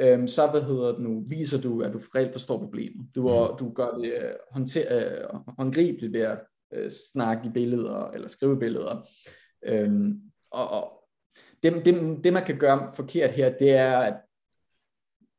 øh, 0.01 0.29
så 0.29 0.47
hvad 0.51 0.63
hedder 0.63 0.93
det 0.93 1.01
nu, 1.01 1.25
viser 1.29 1.61
du, 1.61 1.83
at 1.83 1.93
du 1.93 2.01
reelt 2.15 2.33
forstår 2.33 2.59
problemet. 2.59 3.07
Du, 3.15 3.23
mm. 3.23 3.57
du 3.59 3.73
gør 3.73 3.91
det 3.91 4.13
øh, 4.13 4.33
håndter, 4.51 4.85
øh, 4.91 5.41
håndgribeligt 5.59 6.13
ved 6.13 6.21
at 6.21 6.39
øh, 6.73 6.91
snakke 7.13 7.49
i 7.49 7.53
billeder 7.53 8.11
eller 8.11 8.29
skrive 8.29 8.59
billeder. 8.59 9.09
Øh, 9.65 9.93
og, 10.51 10.71
og 10.71 10.93
det, 11.63 11.85
det, 11.85 12.25
det, 12.25 12.33
man 12.33 12.45
kan 12.45 12.59
gøre 12.59 12.93
forkert 12.95 13.31
her, 13.31 13.59
det 13.59 13.71
er, 13.71 13.99
at 13.99 14.15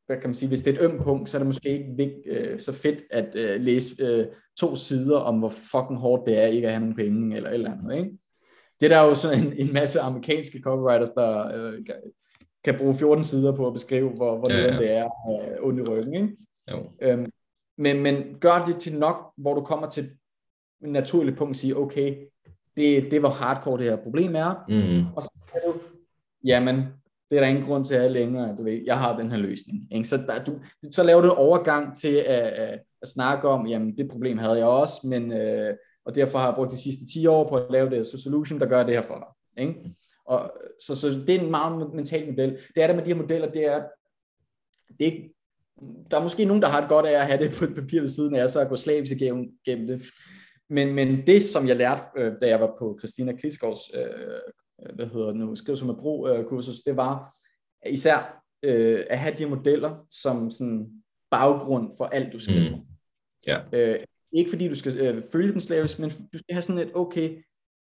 hvad 0.05 0.17
kan 0.17 0.29
man 0.29 0.35
sige, 0.35 0.49
hvis 0.49 0.61
det 0.61 0.77
er 0.77 0.79
et 0.79 0.91
ømt 0.91 1.03
punkt, 1.03 1.29
så 1.29 1.37
er 1.37 1.39
det 1.39 1.47
måske 1.47 1.69
ikke 1.69 1.93
vigt, 1.97 2.13
øh, 2.25 2.59
så 2.59 2.73
fedt 2.73 3.01
at 3.11 3.35
øh, 3.35 3.61
læse 3.61 4.03
øh, 4.03 4.25
to 4.57 4.75
sider 4.75 5.17
om, 5.17 5.39
hvor 5.39 5.49
fucking 5.49 5.99
hårdt 5.99 6.25
det 6.25 6.37
er 6.43 6.45
ikke 6.45 6.67
at 6.67 6.73
have 6.73 6.79
nogen 6.79 6.95
penge, 6.95 7.35
eller 7.35 7.49
eller 7.49 7.71
andet, 7.71 7.97
ikke? 7.97 8.11
det 8.81 8.91
er 8.91 8.97
der 9.01 9.07
jo 9.07 9.15
sådan 9.15 9.43
en, 9.43 9.53
en 9.67 9.73
masse 9.73 9.99
amerikanske 9.99 10.61
copywriters, 10.61 11.09
der 11.09 11.51
øh, 11.55 11.85
kan 12.63 12.77
bruge 12.77 12.95
14 12.95 13.23
sider 13.23 13.55
på 13.55 13.67
at 13.67 13.73
beskrive, 13.73 14.09
hvor, 14.09 14.37
hvor 14.37 14.49
ja, 14.49 14.59
ja. 14.59 14.77
det 14.77 14.91
er 14.91 15.05
øh, 15.05 15.67
ondt 15.67 15.79
i 15.79 15.83
ryggen. 15.83 16.13
Ikke? 16.13 16.37
Jo. 16.71 16.83
Øhm, 17.01 17.31
men, 17.77 18.03
men 18.03 18.35
gør 18.39 18.63
det 18.67 18.77
til 18.77 18.99
nok, 18.99 19.33
hvor 19.37 19.53
du 19.53 19.61
kommer 19.61 19.89
til 19.89 20.03
et 20.03 20.11
naturligt 20.81 21.37
punkt 21.37 21.51
og 21.51 21.55
siger, 21.55 21.75
okay, 21.75 22.15
det, 22.77 23.11
det 23.11 23.19
hvor 23.19 23.29
hardcore 23.29 23.77
det 23.77 23.89
her 23.89 24.03
problem 24.03 24.35
er, 24.35 24.65
mm. 24.67 25.13
og 25.15 25.23
så 25.23 25.29
siger 25.35 25.71
du, 25.71 25.79
jamen, 26.43 26.85
det 27.31 27.37
er 27.37 27.41
der 27.41 27.49
ingen 27.49 27.65
grund 27.65 27.85
til 27.85 27.95
at 27.95 28.01
have 28.01 28.13
længere, 28.13 28.55
du 28.57 28.63
ved, 28.63 28.81
jeg 28.85 28.99
har 28.99 29.17
den 29.17 29.31
her 29.31 29.37
løsning. 29.37 29.87
Ikke? 29.91 30.09
Så, 30.09 30.17
der, 30.17 30.43
du, 30.43 30.59
så 30.91 31.03
laver 31.03 31.21
du 31.21 31.27
en 31.27 31.37
overgang 31.37 31.95
til 31.95 32.15
at, 32.15 32.41
at, 32.41 32.79
at 33.01 33.07
snakke 33.07 33.47
om, 33.47 33.67
jamen 33.67 33.97
det 33.97 34.09
problem 34.09 34.37
havde 34.37 34.57
jeg 34.57 34.65
også, 34.65 35.07
men 35.07 35.31
øh, 35.31 35.75
og 36.05 36.15
derfor 36.15 36.39
har 36.39 36.47
jeg 36.47 36.55
brugt 36.55 36.71
de 36.71 36.77
sidste 36.77 37.05
10 37.13 37.27
år 37.27 37.49
på 37.49 37.55
at 37.55 37.71
lave 37.71 37.89
det 37.89 38.07
så 38.07 38.21
solution, 38.21 38.59
der 38.59 38.65
gør 38.65 38.83
det 38.83 38.95
her 38.95 39.01
for 39.01 39.15
dig. 39.15 39.63
Ikke? 39.63 39.95
Og, 40.25 40.51
så, 40.79 40.95
så 40.95 41.07
det 41.09 41.35
er 41.35 41.39
en 41.39 41.51
meget 41.51 41.93
mental 41.93 42.29
model. 42.29 42.57
Det 42.75 42.83
er 42.83 42.87
det 42.87 42.95
med 42.95 43.05
de 43.05 43.13
her 43.13 43.21
modeller, 43.21 43.51
det 43.51 43.65
er, 43.65 43.83
det 44.87 45.07
er 45.07 45.11
ikke, 45.11 45.33
der 46.11 46.17
er 46.17 46.21
måske 46.21 46.45
nogen, 46.45 46.61
der 46.61 46.67
har 46.67 46.81
et 46.81 46.89
godt 46.89 47.05
af 47.05 47.19
at 47.19 47.27
have 47.27 47.43
det 47.43 47.51
på 47.51 47.65
et 47.65 47.75
papir 47.75 47.99
ved 47.99 48.07
siden 48.07 48.35
af, 48.35 48.49
så 48.49 48.59
at 48.59 48.69
gå 48.69 48.75
slavisk 48.75 49.13
igennem, 49.13 49.45
gennem 49.65 49.87
det. 49.87 50.01
Men, 50.69 50.93
men 50.93 51.27
det, 51.27 51.43
som 51.43 51.67
jeg 51.67 51.75
lærte, 51.75 52.01
øh, 52.17 52.33
da 52.41 52.47
jeg 52.47 52.59
var 52.59 52.75
på 52.79 52.97
Christina 52.99 53.35
Klitsgaards 53.35 53.91
øh, 53.93 54.05
hvad 54.95 55.05
hedder 55.05 55.27
det 55.27 55.35
nu, 55.35 55.55
skriv 55.55 55.75
som 55.75 55.89
et 55.89 55.97
brug 55.97 56.29
øh, 56.29 56.45
kursus, 56.45 56.81
det 56.81 56.97
var 56.97 57.33
især 57.89 58.43
øh, 58.63 59.05
at 59.09 59.19
have 59.19 59.35
de 59.37 59.45
modeller 59.45 60.05
som 60.09 60.51
sådan 60.51 60.89
baggrund 61.31 61.91
for 61.97 62.05
alt, 62.05 62.33
du 62.33 62.39
skriver. 62.39 62.75
Mm. 62.75 62.83
Ja. 63.47 63.59
Øh, 63.73 63.99
ikke 64.31 64.49
fordi 64.49 64.69
du 64.69 64.75
skal 64.75 64.97
øh, 64.97 65.23
følge 65.31 65.51
den 65.51 65.61
slavisk, 65.61 65.99
men 65.99 66.09
du 66.09 66.37
skal 66.37 66.53
have 66.53 66.61
sådan 66.61 66.81
et, 66.81 66.91
okay, 66.95 67.43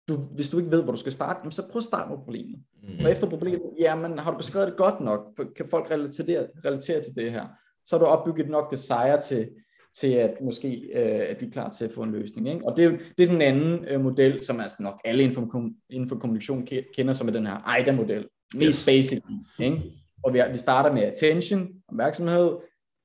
du, 0.10 0.16
hvis 0.16 0.50
du 0.50 0.58
ikke 0.58 0.72
ved, 0.72 0.84
hvor 0.84 0.92
du 0.92 0.98
skal 0.98 1.12
starte, 1.12 1.52
så 1.52 1.68
prøv 1.72 1.80
at 1.80 1.84
starte 1.84 2.10
med 2.10 2.18
problemet. 2.18 2.60
Mm. 2.84 3.06
Og 3.06 3.12
efter 3.12 3.30
problemet, 3.30 3.72
jamen 3.80 4.20
har 4.20 4.32
du 4.32 4.38
beskrevet 4.38 4.68
det 4.68 4.78
godt 4.78 5.00
nok, 5.00 5.36
for, 5.36 5.44
kan 5.56 5.68
folk 5.70 5.92
relatere, 5.92 6.48
relatere 6.66 7.04
til 7.04 7.16
det 7.16 7.32
her, 7.32 7.48
så 7.86 7.96
har 7.96 8.00
du 8.00 8.06
opbygget 8.06 8.50
nok 8.50 8.72
desire 8.72 9.22
til, 9.22 9.50
til 9.94 10.08
at 10.08 10.42
måske 10.42 10.90
øh, 10.94 11.30
at 11.30 11.40
de 11.40 11.46
er 11.46 11.50
klar 11.52 11.70
til 11.70 11.86
at 11.86 11.92
få 11.92 12.04
en 12.04 12.12
løsning. 12.12 12.50
Ikke? 12.50 12.66
Og 12.66 12.78
det, 12.78 13.00
det 13.18 13.24
er 13.24 13.32
den 13.32 13.42
anden 13.42 13.86
øh, 13.86 14.02
model, 14.02 14.40
som 14.40 14.60
altså 14.60 14.84
nok 14.84 15.02
alle 15.06 15.24
inden 15.24 15.36
for, 15.36 15.70
inden 15.90 16.10
for 16.10 16.16
kommunikation 16.16 16.68
kender, 16.96 17.14
som 17.14 17.28
er 17.28 17.32
den 17.32 17.48
her 17.48 17.68
AIDA-model. 17.68 18.28
Mest 18.54 18.66
yes. 18.66 18.86
basic. 18.86 19.20
Ikke? 19.60 19.82
Og 20.24 20.34
vi, 20.34 20.42
vi 20.52 20.58
starter 20.58 20.94
med 20.94 21.02
attention, 21.02 21.68
opmærksomhed, 21.88 22.52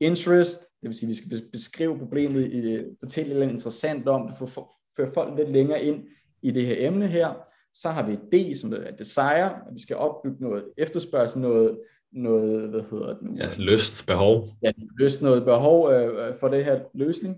interest, 0.01 0.61
det 0.61 0.89
vil 0.89 0.95
sige, 0.95 1.07
at 1.07 1.11
vi 1.11 1.15
skal 1.15 1.43
beskrive 1.53 1.99
problemet, 1.99 2.53
i 2.53 2.61
det, 2.61 2.97
fortælle 3.01 3.41
lidt 3.41 3.51
interessant 3.51 4.09
om 4.09 4.29
det, 4.29 4.39
få 4.39 4.69
føre 4.97 5.11
folk 5.15 5.39
lidt 5.39 5.53
længere 5.53 5.83
ind 5.83 6.05
i 6.43 6.51
det 6.51 6.67
her 6.67 6.87
emne 6.87 7.07
her. 7.07 7.45
Så 7.73 7.91
har 7.91 8.07
vi 8.07 8.17
D, 8.17 8.57
som 8.57 8.73
er 8.73 8.91
desire, 8.91 9.45
at 9.45 9.75
vi 9.75 9.81
skal 9.81 9.97
opbygge 9.97 10.37
noget 10.41 10.65
efterspørgsel, 10.77 11.41
noget, 11.41 11.79
noget 12.13 12.69
hvad 12.69 12.81
hedder 12.91 13.15
det 13.15 13.23
nu? 13.23 13.37
Ja, 13.37 13.49
lyst, 13.59 14.07
behov. 14.07 14.49
Ja, 14.63 14.73
lyst, 14.99 15.23
noget 15.23 15.45
behov 15.45 15.93
øh, 15.93 16.35
for 16.41 16.49
det 16.49 16.65
her 16.65 16.81
løsning, 16.95 17.37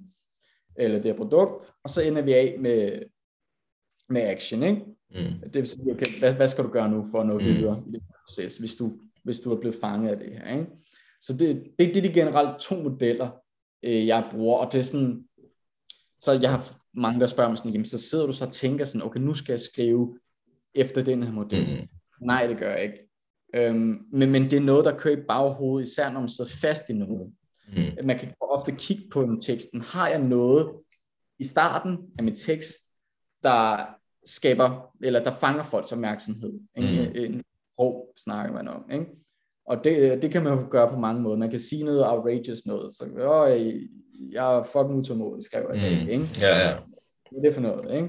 eller 0.77 0.97
det 0.97 1.11
her 1.11 1.17
produkt, 1.17 1.65
og 1.85 1.91
så 1.91 2.03
ender 2.03 2.23
vi 2.23 2.33
af 2.33 2.57
med, 2.61 3.03
med 4.09 4.23
action, 4.23 4.63
ikke? 4.63 4.83
Mm. 5.11 5.51
Det 5.51 5.55
vil 5.55 5.67
sige, 5.67 5.93
okay, 5.93 6.19
hvad, 6.19 6.35
hvad 6.35 6.49
skal 6.49 6.65
du 6.65 6.69
gøre 6.69 6.91
nu 6.91 7.07
for 7.11 7.21
at 7.21 7.27
nå 7.27 7.35
mm. 7.39 7.45
videre 7.45 7.83
i 7.89 7.93
det 7.93 8.03
proces, 8.27 8.57
hvis 8.57 8.75
du, 8.75 8.93
hvis 9.25 9.41
du 9.41 9.53
er 9.53 9.61
blevet 9.61 9.77
fanget 9.81 10.11
af 10.11 10.19
det 10.19 10.33
her, 10.33 10.53
ikke? 10.53 10.67
Så 11.21 11.33
det, 11.33 11.65
det, 11.79 11.95
det 11.95 11.97
er 11.97 12.03
de 12.03 12.13
generelt 12.13 12.61
to 12.61 12.83
modeller, 12.83 13.31
øh, 13.83 14.07
jeg 14.07 14.29
bruger, 14.31 14.57
og 14.57 14.73
det 14.73 14.79
er 14.79 14.83
sådan, 14.83 15.25
så 16.19 16.33
jeg 16.33 16.51
har 16.51 16.77
mange, 16.95 17.21
der 17.21 17.27
spørger 17.27 17.51
mig 17.51 17.59
sådan, 17.59 17.73
jamen, 17.73 17.85
så 17.85 17.99
sidder 17.99 18.27
du 18.27 18.33
så 18.33 18.45
og 18.47 18.53
tænker 18.53 18.85
sådan, 18.85 19.07
okay, 19.07 19.21
nu 19.21 19.35
skal 19.35 19.53
jeg 19.53 19.61
skrive 19.61 20.19
efter 20.75 21.03
den 21.03 21.23
her 21.23 21.33
model. 21.33 21.81
Mm. 21.81 21.89
Nej, 22.27 22.47
det 22.47 22.59
gør 22.59 22.71
jeg 22.71 22.83
ikke. 22.83 23.10
Øhm, 23.55 24.07
men, 24.13 24.31
men 24.31 24.45
det 24.45 24.53
er 24.53 24.61
noget, 24.61 24.85
der 24.85 24.99
kører 24.99 25.17
i 25.17 25.23
baghovedet, 25.29 25.89
især 25.89 26.13
når 26.13 26.21
man 26.21 26.29
sidder 26.29 26.51
fast 26.61 26.89
i 26.89 26.93
noget. 26.93 27.33
Mm. 27.77 28.07
Man 28.07 28.19
kan 28.19 28.33
ofte 28.41 28.73
kigge 28.73 29.03
på 29.13 29.23
en 29.23 29.41
teksten. 29.41 29.81
Har 29.81 30.09
jeg 30.09 30.19
noget 30.19 30.71
i 31.39 31.45
starten 31.45 31.99
af 32.19 32.25
min 32.25 32.37
tekst, 32.37 32.75
der 33.43 33.87
skaber, 34.25 34.95
eller 35.03 35.25
der 35.25 35.33
fanger 35.33 35.63
folks 35.63 35.93
opmærksomhed? 35.93 36.53
Mm. 36.53 36.85
En, 36.85 37.17
en 37.17 37.43
ro 37.79 38.15
snakker 38.17 38.53
man 38.53 38.69
om. 38.69 38.91
Ikke? 38.93 39.07
Og 39.67 39.85
det, 39.85 40.23
det 40.23 40.31
kan 40.31 40.43
man 40.43 40.59
jo 40.59 40.67
gøre 40.71 40.91
på 40.91 40.99
mange 40.99 41.23
måder. 41.23 41.37
Man 41.37 41.51
kan 41.51 41.59
sige 41.59 41.85
noget 41.85 42.07
outrageous 42.07 42.67
noget. 42.67 42.93
Så, 42.95 43.05
Åh, 43.05 43.61
jeg 44.33 44.57
er 44.57 44.63
fucking 44.63 44.99
utålmodig, 44.99 45.45
skrev 45.45 45.71
jeg 45.75 46.03
mm. 46.03 46.09
ikke? 46.09 46.29
Ja, 46.41 46.59
ja. 46.59 46.75
Hvad 47.31 47.39
er 47.39 47.43
det 47.43 47.55
for 47.55 47.61
noget, 47.61 47.95
ikke? 47.95 48.09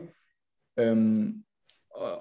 Øhm, 0.77 1.43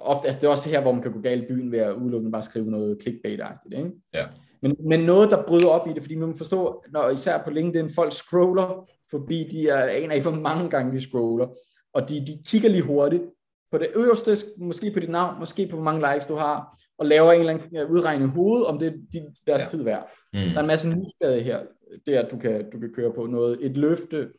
ofte, 0.00 0.26
altså 0.26 0.40
det 0.40 0.46
er 0.46 0.50
også 0.50 0.70
her, 0.70 0.82
hvor 0.82 0.92
man 0.92 1.02
kan 1.02 1.12
gå 1.12 1.20
galt 1.20 1.42
i 1.42 1.46
byen 1.46 1.72
ved 1.72 1.78
at 1.78 1.94
udelukkende 1.94 2.32
bare 2.32 2.42
skrive 2.42 2.70
noget 2.70 2.98
clickbait-agtigt, 3.02 3.78
ikke? 3.78 3.90
Ja. 4.14 4.26
Men, 4.62 4.76
men 4.88 5.00
noget, 5.00 5.30
der 5.30 5.46
bryder 5.46 5.68
op 5.68 5.88
i 5.88 5.92
det, 5.92 6.02
fordi 6.02 6.16
man 6.16 6.28
må 6.28 6.34
forstå, 6.34 6.84
når 6.92 7.08
især 7.08 7.42
på 7.44 7.50
LinkedIn, 7.50 7.90
folk 7.90 8.12
scroller 8.12 8.88
forbi, 9.10 9.48
de 9.50 9.68
er, 9.68 9.84
aner 9.84 10.14
ikke, 10.14 10.28
hvor 10.28 10.40
mange 10.40 10.70
gange 10.70 10.92
de 10.92 11.00
scroller, 11.00 11.46
og 11.94 12.08
de, 12.08 12.14
de 12.14 12.42
kigger 12.46 12.68
lige 12.68 12.82
hurtigt 12.82 13.22
på 13.70 13.78
det 13.78 13.88
øverste, 13.94 14.36
måske 14.58 14.90
på 14.90 15.00
dit 15.00 15.10
navn, 15.10 15.38
måske 15.38 15.66
på 15.66 15.76
hvor 15.76 15.84
mange 15.84 16.12
likes 16.12 16.26
du 16.26 16.34
har, 16.34 16.76
og 16.98 17.06
laver 17.06 17.32
en 17.32 17.40
eller 17.40 17.52
anden 17.52 17.86
udregning 17.86 18.30
i 18.30 18.34
hovedet, 18.34 18.66
om 18.66 18.78
det 18.78 18.88
er 18.88 19.20
deres 19.46 19.62
ja. 19.62 19.66
tid 19.66 19.84
værd. 19.84 20.10
Mm. 20.32 20.38
Der 20.38 20.56
er 20.56 20.60
en 20.60 20.66
masse 20.66 20.88
nysgerrighed 20.88 21.42
her, 21.42 21.60
det 22.06 22.16
er, 22.16 22.22
at 22.22 22.30
du 22.30 22.38
kan, 22.38 22.70
du 22.70 22.78
kan 22.78 22.92
køre 22.94 23.12
på 23.12 23.26
noget. 23.26 23.58
Et 23.60 23.76
løfte, 23.76 24.30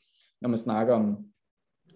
når 0.42 0.50
man 0.50 0.58
snakker 0.58 0.94
om, 0.94 1.18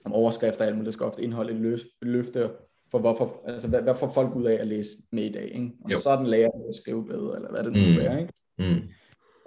om 0.06 0.14
overskrifter, 0.14 0.66
alt 0.66 0.86
det 0.86 0.94
skal 0.94 1.06
ofte 1.06 1.24
indeholde 1.24 1.54
et 1.54 1.82
løfte 2.02 2.50
for 2.96 3.00
hvorfor, 3.00 3.42
altså 3.48 3.68
hvad, 3.68 3.82
hvad 3.82 3.96
får 3.96 4.10
folk 4.10 4.36
ud 4.36 4.46
af 4.46 4.62
at 4.62 4.68
læse 4.68 4.90
med 5.12 5.24
i 5.24 5.32
dag, 5.32 5.44
ikke? 5.44 5.72
Og 5.84 5.92
jo. 5.92 5.98
så 5.98 6.10
er 6.10 6.16
den 6.16 6.28
lærer 6.28 6.50
at 6.70 6.76
skrive 6.76 7.06
bedre, 7.06 7.36
eller 7.36 7.52
hvad 7.52 7.64
det 7.64 7.72
nu 7.72 7.80
mm. 7.80 8.06
er, 8.06 8.18
ikke? 8.18 8.34
Mm. 8.60 8.90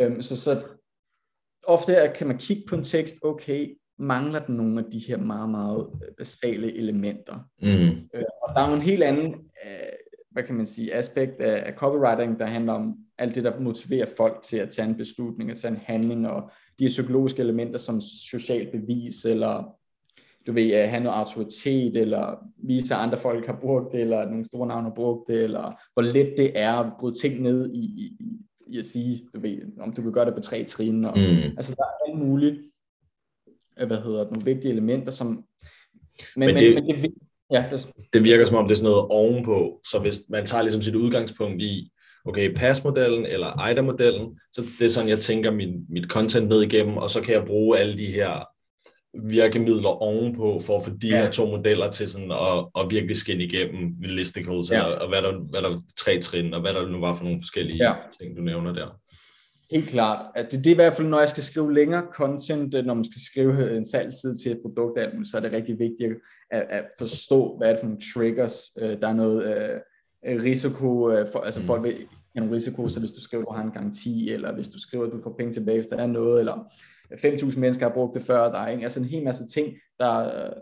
Øhm, 0.00 0.22
så, 0.22 0.36
så 0.36 0.62
ofte 1.64 1.92
er, 1.92 2.12
kan 2.12 2.26
man 2.26 2.38
kigge 2.38 2.62
på 2.68 2.76
en 2.76 2.82
tekst, 2.82 3.16
okay, 3.22 3.78
mangler 3.98 4.46
den 4.46 4.54
nogle 4.54 4.84
af 4.84 4.90
de 4.92 4.98
her 4.98 5.16
meget, 5.16 5.50
meget 5.50 5.86
basale 6.16 6.76
elementer. 6.76 7.34
Mm. 7.62 8.08
Øh, 8.14 8.24
og 8.42 8.54
der 8.54 8.60
er 8.60 8.68
jo 8.68 8.74
en 8.74 8.82
helt 8.82 9.02
anden, 9.02 9.34
øh, 9.64 9.92
hvad 10.30 10.42
kan 10.42 10.54
man 10.54 10.66
sige, 10.66 10.94
aspekt 10.94 11.40
af, 11.40 11.66
af 11.66 11.72
copywriting, 11.72 12.38
der 12.38 12.46
handler 12.46 12.72
om 12.72 12.96
alt 13.18 13.34
det, 13.34 13.44
der 13.44 13.60
motiverer 13.60 14.06
folk 14.16 14.42
til 14.42 14.56
at 14.56 14.70
tage 14.70 14.88
en 14.88 14.96
beslutning, 14.96 15.50
at 15.50 15.56
tage 15.56 15.74
en 15.74 15.80
handling, 15.84 16.28
og 16.28 16.50
de 16.78 16.84
her 16.84 16.88
psykologiske 16.88 17.42
elementer 17.42 17.78
som 17.78 18.00
social 18.00 18.70
bevis, 18.70 19.24
eller 19.24 19.77
du 20.48 20.52
ved, 20.52 20.86
have 20.86 21.02
noget 21.02 21.16
autoritet, 21.16 21.96
eller 21.96 22.38
vise, 22.56 22.94
at 22.94 23.00
andre 23.00 23.18
folk 23.18 23.46
har 23.46 23.58
brugt 23.60 23.92
det, 23.92 24.00
eller 24.00 24.24
nogle 24.24 24.44
store 24.44 24.66
navne 24.66 24.88
har 24.88 24.94
brugt 24.94 25.28
det, 25.28 25.42
eller 25.42 25.82
hvor 25.92 26.02
let 26.02 26.34
det 26.36 26.52
er 26.54 26.72
at 26.72 26.92
bryde 27.00 27.14
ting 27.20 27.42
ned 27.42 27.72
i, 27.74 27.78
i, 27.78 28.12
i 28.66 28.78
at 28.78 28.86
sige, 28.86 29.28
du 29.34 29.40
ved, 29.40 29.58
om 29.80 29.92
du 29.92 30.02
kan 30.02 30.12
gøre 30.12 30.24
det 30.24 30.34
på 30.34 30.40
tre 30.40 30.64
trin. 30.64 31.04
Og, 31.04 31.18
mm. 31.18 31.56
Altså, 31.56 31.74
der 31.74 31.82
er 31.82 32.10
alt 32.10 32.26
muligt, 32.26 32.56
øh, 33.80 33.86
hvad 33.86 33.96
hedder 33.96 34.20
det, 34.20 34.30
nogle 34.30 34.44
vigtige 34.44 34.72
elementer, 34.72 35.12
som... 35.12 35.44
Men, 36.36 36.46
men, 36.46 36.56
det, 36.56 36.74
men, 36.74 36.84
men 36.86 37.02
det, 37.02 37.14
ja, 37.52 37.64
det, 37.70 37.88
det 38.12 38.24
virker 38.24 38.44
som 38.44 38.56
om, 38.56 38.64
det 38.64 38.72
er 38.72 38.76
sådan 38.76 38.90
noget 38.90 39.08
ovenpå, 39.10 39.80
så 39.90 39.98
hvis 39.98 40.16
man 40.28 40.46
tager 40.46 40.62
ligesom 40.62 40.82
sit 40.82 40.94
udgangspunkt 40.94 41.62
i, 41.62 41.90
okay, 42.24 42.54
PAS-modellen 42.54 43.26
eller 43.26 43.46
AIDA-modellen, 43.46 44.40
så 44.52 44.62
det 44.78 44.84
er 44.84 44.90
sådan, 44.90 45.08
jeg 45.08 45.18
tænker 45.18 45.50
min, 45.50 45.86
mit 45.88 46.10
content 46.10 46.48
ned 46.48 46.62
igennem, 46.62 46.96
og 46.96 47.10
så 47.10 47.22
kan 47.22 47.34
jeg 47.34 47.44
bruge 47.46 47.78
alle 47.78 47.98
de 47.98 48.06
her 48.06 48.57
virkemidler 49.14 50.02
ovenpå, 50.02 50.60
for 50.60 50.76
at 50.76 50.84
få 50.84 50.90
de 50.90 51.08
ja. 51.08 51.22
her 51.22 51.30
to 51.30 51.46
modeller 51.46 51.90
til 51.90 52.10
sådan 52.10 52.30
at, 52.30 52.66
at 52.80 52.90
virkelig 52.90 53.16
skinne 53.16 53.44
igennem 53.44 53.92
listicles, 54.00 54.70
ja. 54.70 54.82
og, 54.82 54.94
og 54.94 55.08
hvad, 55.08 55.22
der, 55.22 55.32
hvad 55.50 55.62
der 55.62 55.82
tre 55.96 56.20
trin, 56.20 56.54
og 56.54 56.60
hvad 56.60 56.74
der 56.74 56.88
nu 56.88 57.00
var 57.00 57.14
for 57.14 57.24
nogle 57.24 57.40
forskellige 57.40 57.88
ja. 57.88 57.94
ting, 58.20 58.36
du 58.36 58.42
nævner 58.42 58.72
der. 58.72 59.00
Helt 59.70 59.88
klart. 59.88 60.26
At 60.34 60.52
det, 60.52 60.64
det 60.64 60.66
er 60.66 60.74
i 60.74 60.74
hvert 60.74 60.92
fald, 60.92 61.08
når 61.08 61.18
jeg 61.18 61.28
skal 61.28 61.42
skrive 61.42 61.74
længere 61.74 62.02
content, 62.14 62.86
når 62.86 62.94
man 62.94 63.04
skal 63.04 63.20
skrive 63.20 63.76
en 63.76 63.84
salgsside 63.84 64.38
til 64.38 64.52
et 64.52 64.58
produkt, 64.62 64.98
så 65.24 65.36
er 65.36 65.40
det 65.40 65.52
rigtig 65.52 65.78
vigtigt 65.78 66.12
at, 66.50 66.66
at 66.70 66.84
forstå, 66.98 67.56
hvad 67.56 67.68
er 67.68 67.72
det 67.72 67.80
for 67.80 67.86
nogle 67.86 68.02
triggers. 68.14 68.56
Øh, 68.78 69.00
der 69.00 69.08
er 69.08 69.12
noget 69.12 69.74
uh, 70.26 70.42
risiko, 70.44 71.10
for, 71.32 71.40
altså 71.40 71.60
mm. 71.60 71.66
folk 71.66 71.82
vil 71.82 71.96
nogle 72.34 72.56
risiko, 72.56 72.88
så 72.88 73.00
hvis 73.00 73.10
du 73.10 73.20
skriver, 73.20 73.42
at 73.42 73.46
du 73.48 73.54
har 73.54 73.64
en 73.64 73.70
garanti, 73.70 74.30
eller 74.30 74.54
hvis 74.54 74.68
du 74.68 74.80
skriver, 74.80 75.06
at 75.06 75.12
du 75.12 75.20
får 75.22 75.34
penge 75.38 75.52
tilbage, 75.52 75.76
hvis 75.76 75.86
der 75.86 75.96
er 75.96 76.06
noget, 76.06 76.40
eller 76.40 76.72
5.000 77.12 77.58
mennesker 77.58 77.86
har 77.86 77.94
brugt 77.94 78.14
det 78.14 78.22
før 78.22 78.52
dig. 78.52 78.72
Ikke? 78.72 78.82
Altså 78.82 79.00
en 79.00 79.06
hel 79.06 79.24
masse 79.24 79.46
ting, 79.46 79.76
der 80.00 80.44
øh, 80.44 80.52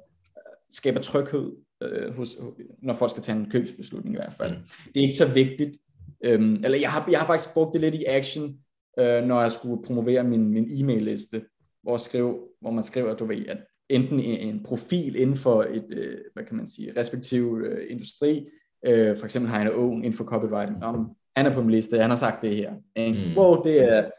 skaber 0.70 1.00
tryghed, 1.00 1.52
øh, 1.82 2.14
hos, 2.14 2.36
når 2.82 2.94
folk 2.94 3.10
skal 3.10 3.22
tage 3.22 3.38
en 3.38 3.50
købsbeslutning 3.50 4.14
i 4.14 4.18
hvert 4.18 4.32
fald. 4.32 4.56
Mm. 4.56 4.62
Det 4.94 5.00
er 5.00 5.04
ikke 5.04 5.16
så 5.16 5.32
vigtigt. 5.32 5.76
Øhm, 6.24 6.60
eller 6.64 6.78
jeg 6.78 6.90
har, 6.90 7.08
jeg 7.10 7.18
har 7.18 7.26
faktisk 7.26 7.54
brugt 7.54 7.72
det 7.72 7.80
lidt 7.80 7.94
i 7.94 8.04
action, 8.04 8.56
øh, 8.98 9.24
når 9.24 9.40
jeg 9.40 9.52
skulle 9.52 9.82
promovere 9.82 10.24
min, 10.24 10.48
min 10.48 10.80
e-mail-liste, 10.80 11.42
hvor, 11.82 11.96
skrive, 11.96 12.38
hvor 12.60 12.70
man 12.70 12.84
skriver, 12.84 13.14
du 13.14 13.24
ved, 13.24 13.46
at 13.46 13.58
enten 13.88 14.20
en, 14.20 14.48
en 14.48 14.62
profil 14.64 15.16
inden 15.16 15.36
for 15.36 15.62
et, 15.62 15.86
øh, 15.90 16.18
hvad 16.34 16.44
kan 16.44 16.56
man 16.56 16.66
sige, 16.66 16.92
respektiv 16.96 17.60
øh, 17.64 17.86
industri, 17.90 18.48
øh, 18.86 19.16
for 19.18 19.24
eksempel 19.24 19.50
Heine 19.50 19.74
Owen 19.74 20.04
inden 20.04 20.12
for 20.12 20.24
copywriting, 20.24 20.84
om 20.84 21.16
han 21.36 21.46
er 21.46 21.52
på 21.52 21.60
min 21.62 21.70
liste, 21.70 21.98
han 21.98 22.10
har 22.10 22.16
sagt 22.16 22.42
det 22.42 22.56
her. 22.56 22.72
Ikke? 22.96 23.28
Mm. 23.28 23.38
Wow, 23.38 23.62
det 23.62 23.92
er 23.92 24.10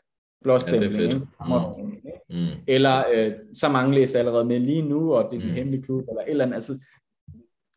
blåstemning. 0.43 0.83
Ja, 0.83 0.89
det 0.89 1.05
er 1.05 1.11
fedt. 1.11 1.19
Mm. 1.19 1.97
Mm. 2.29 2.45
Eller 2.67 3.03
øh, 3.13 3.31
så 3.53 3.69
mange 3.69 3.95
læser 3.95 4.19
allerede 4.19 4.45
med 4.45 4.59
lige 4.59 4.81
nu, 4.81 5.13
og 5.13 5.27
det 5.31 5.37
er 5.37 5.41
den 5.41 5.49
mm. 5.49 5.55
hemmelige 5.55 5.83
klub, 5.83 6.03
eller 6.09 6.21
et 6.21 6.29
eller 6.29 6.45
andet. 6.45 6.55
Altså, 6.55 6.79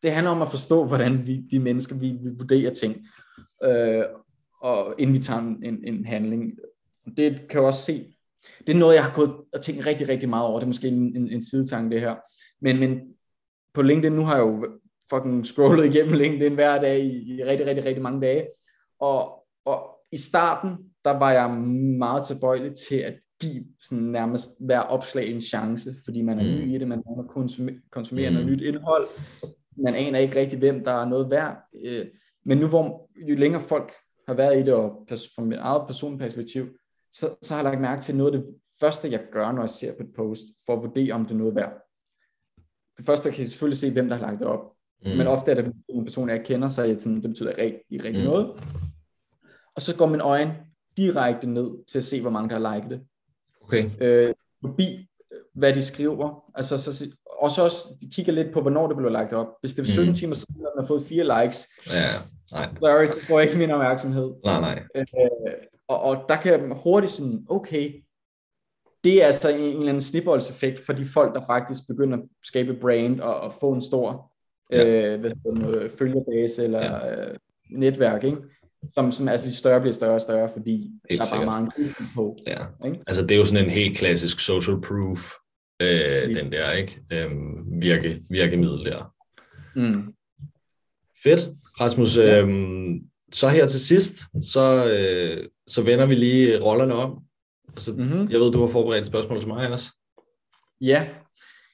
det 0.03 0.13
handler 0.13 0.31
om 0.31 0.43
at 0.43 0.49
forstå, 0.49 0.85
hvordan 0.85 1.27
vi, 1.27 1.43
vi 1.51 1.59
mennesker, 1.59 1.97
vi, 1.97 2.11
vi 2.23 2.31
vurderer 2.39 2.75
ting, 2.75 3.07
øh, 3.65 4.05
og 4.63 4.95
inden 4.99 5.17
vi 5.17 5.21
tager 5.21 5.41
en, 5.41 5.85
en, 5.85 6.05
handling. 6.05 6.59
Det 7.17 7.49
kan 7.49 7.61
jo 7.61 7.67
også 7.67 7.83
se, 7.83 8.15
det 8.67 8.75
er 8.75 8.79
noget, 8.79 8.95
jeg 8.95 9.05
har 9.05 9.13
gået 9.15 9.35
og 9.53 9.63
tænkt 9.63 9.87
rigtig, 9.87 10.09
rigtig 10.09 10.29
meget 10.29 10.47
over. 10.47 10.59
Det 10.59 10.65
er 10.65 10.69
måske 10.69 10.89
en, 10.89 11.17
en, 11.17 11.29
en 11.29 11.43
sidetanke, 11.43 11.95
det 11.95 12.01
her. 12.01 12.15
Men, 12.61 12.81
men 12.81 13.01
på 13.75 13.83
LinkedIn, 13.83 14.13
nu 14.13 14.23
har 14.23 14.37
jeg 14.37 14.43
jo 14.43 14.67
fucking 15.11 15.47
scrollet 15.47 15.87
igennem 15.95 16.15
LinkedIn 16.15 16.55
hver 16.55 16.81
dag 16.81 17.01
i, 17.01 17.35
i 17.35 17.45
rigtig, 17.45 17.67
rigtig, 17.67 17.85
rigtig 17.85 18.03
mange 18.03 18.21
dage. 18.21 18.47
Og, 19.01 19.47
og 19.65 19.91
i 20.13 20.17
starten, 20.17 20.77
der 21.05 21.19
var 21.19 21.31
jeg 21.31 21.51
meget 21.99 22.27
tilbøjelig 22.27 22.73
til 22.89 22.97
at 22.97 23.15
give 23.41 23.65
sådan 23.81 24.05
nærmest 24.05 24.51
hver 24.61 24.81
opslag 24.81 25.31
en 25.31 25.41
chance, 25.41 25.95
fordi 26.05 26.23
man 26.23 26.39
er 26.39 26.45
mm. 26.45 26.51
ny 26.51 26.75
i 26.75 26.79
det, 26.79 26.89
man 26.89 27.03
må 27.07 27.23
konsumere, 27.29 27.77
konsumere 27.91 28.31
mm. 28.31 28.35
noget 28.35 28.51
nyt 28.51 28.61
indhold, 28.61 29.09
man 29.77 29.95
aner 29.95 30.19
ikke 30.19 30.41
rigtig, 30.41 30.59
hvem 30.59 30.85
der 30.85 30.93
er 30.93 31.05
noget 31.05 31.31
værd. 31.31 31.57
Øh, 31.85 32.07
men 32.45 32.59
nu 32.59 32.69
hvor 32.69 33.09
jo 33.29 33.37
længere 33.37 33.63
folk 33.63 33.93
har 34.29 34.35
været 34.35 34.61
i 34.61 34.63
det, 34.63 34.75
og 34.75 35.07
fra 35.09 35.43
mit 35.43 35.59
eget 35.59 35.87
personligt 35.87 36.21
perspektiv, 36.21 36.67
så, 37.13 37.29
så 37.43 37.55
har 37.55 37.63
jeg 37.63 37.71
lagt 37.71 37.81
mærke 37.81 38.03
til 38.03 38.17
noget 38.17 38.35
af 38.35 38.41
det 38.41 38.49
første, 38.81 39.11
jeg 39.11 39.21
gør, 39.33 39.53
når 39.53 39.63
jeg 39.63 39.71
ser 39.71 39.93
på 39.93 40.03
et 40.03 40.15
post, 40.17 40.45
for 40.67 40.77
at 40.77 40.83
vurdere, 40.83 41.13
om 41.13 41.25
det 41.25 41.35
er 41.35 41.39
noget 41.39 41.55
værd. 41.55 41.73
Det 42.97 43.07
første, 43.07 43.29
jeg 43.29 43.35
kan 43.35 43.47
selvfølgelig 43.47 43.79
se, 43.79 43.93
hvem 43.93 44.09
der 44.09 44.17
har 44.17 44.27
lagt 44.27 44.41
det 44.41 44.47
op. 44.47 44.73
Mm. 45.05 45.11
Men 45.11 45.27
ofte 45.27 45.51
er 45.51 45.55
det 45.55 45.73
en 45.89 46.05
person, 46.05 46.29
jeg 46.29 46.45
kender, 46.45 46.69
så 46.69 46.83
jeg 46.83 47.01
sådan, 47.01 47.23
det 47.23 47.31
betyder 47.31 47.53
ikke 47.53 47.83
rigtig 47.93 48.23
mm. 48.23 48.31
noget. 48.31 48.47
Og 49.75 49.83
så 49.83 49.97
går 49.97 50.07
min 50.07 50.21
øjne 50.21 50.57
direkte 50.97 51.47
ned 51.47 51.70
til 51.86 51.99
at 51.99 52.05
se, 52.05 52.20
hvor 52.20 52.30
mange 52.30 52.49
der 52.49 52.61
har 52.61 52.74
liket 52.74 52.91
det. 52.91 53.01
Okay. 53.62 53.91
Øh, 54.01 54.34
forbi, 54.61 55.09
hvad 55.55 55.72
de 55.72 55.82
skriver. 55.82 56.45
Altså, 56.55 56.78
så, 56.78 57.07
og 57.26 57.51
så 57.51 57.62
også, 57.62 57.78
de 58.01 58.11
kigger 58.14 58.32
lidt 58.32 58.53
på, 58.53 58.61
hvornår 58.61 58.86
det 58.86 58.97
blev 58.97 59.11
lagt 59.11 59.32
op. 59.32 59.47
Hvis 59.61 59.74
det 59.74 59.82
er 59.82 59.86
17 59.86 60.09
mm. 60.09 60.14
timer 60.14 60.34
siden, 60.34 60.66
at 60.66 60.72
man 60.76 60.84
har 60.84 60.86
fået 60.86 61.03
fire 61.03 61.43
likes, 61.43 61.68
ja, 61.86 61.93
nej. 62.53 62.68
sorry, 62.80 63.07
det 63.07 63.26
får 63.28 63.41
ikke 63.41 63.59
min 63.59 63.70
opmærksomhed. 63.70 64.32
Nej, 64.45 64.61
nej. 64.61 64.82
Øh, 64.97 65.07
og, 65.88 66.03
og 66.03 66.24
der 66.28 66.36
kan 66.36 66.68
man 66.68 66.76
hurtigt 66.82 67.12
sådan, 67.12 67.47
okay, 67.49 68.05
det 69.05 69.22
er 69.22 69.26
altså 69.26 69.49
en, 69.49 69.61
en 69.61 69.76
eller 69.76 69.88
anden 69.88 70.01
snibboldseffekt 70.01 70.86
for 70.86 70.93
de 70.93 71.05
folk, 71.05 71.34
der 71.34 71.41
faktisk 71.47 71.86
begynder 71.88 72.18
at 72.18 72.24
skabe 72.45 72.74
brand 72.74 73.20
og, 73.20 73.41
og 73.41 73.53
få 73.53 73.72
en 73.72 73.80
stor 73.80 74.32
ja. 74.72 75.12
øh, 75.12 75.20
hvad 75.20 75.30
hedder, 75.45 75.88
følgerbase 75.99 76.64
eller 76.64 77.07
ja. 77.07 77.30
øh, 77.30 77.36
netværk. 77.70 78.24
Ikke? 78.24 78.38
Som, 78.89 79.12
som 79.12 79.28
altså 79.28 79.47
de 79.47 79.55
større 79.55 79.81
bliver 79.81 79.93
større 79.93 80.14
og 80.14 80.20
større, 80.20 80.51
fordi 80.57 80.91
Helt 81.11 81.22
der 81.22 81.37
er 81.41 81.47
bare 81.47 81.61
en 81.78 81.95
på. 82.14 82.37
Ja. 82.47 82.59
Ikke? 82.87 82.99
Altså, 83.07 83.22
det 83.22 83.31
er 83.31 83.37
jo 83.39 83.45
sådan 83.45 83.64
en 83.64 83.70
helt 83.70 83.99
klassisk 83.99 84.41
social 84.41 84.81
proof, 84.81 85.33
øh, 85.83 85.89
Lige. 86.28 86.35
den 86.41 86.53
der, 86.53 86.72
ikke? 86.72 87.01
Øhm, 87.12 87.81
virke, 87.83 88.22
virkemiddel 88.31 88.85
der. 88.85 89.14
Mm. 89.76 90.14
Fedt. 91.22 91.51
Rasmus, 91.81 92.16
Ja. 92.16 92.41
øhm, 92.41 93.01
så 93.33 93.49
her 93.49 93.66
til 93.66 93.81
sidst, 93.81 94.14
så, 94.43 94.85
øh, 94.87 95.49
så 95.66 95.83
vender 95.83 96.07
vi 96.07 96.14
lige 96.14 96.61
rollerne 96.62 96.95
om. 96.95 97.18
Altså, 97.68 97.93
Mm-hmm. 97.93 98.28
Jeg 98.31 98.41
ved, 98.41 98.53
du 98.53 98.61
har 98.61 98.66
forberedt 98.68 99.01
et 99.01 99.07
spørgsmål 99.07 99.39
til 99.41 99.49
mig, 99.49 99.64
Anders. 99.64 99.91
Ja, 100.81 101.09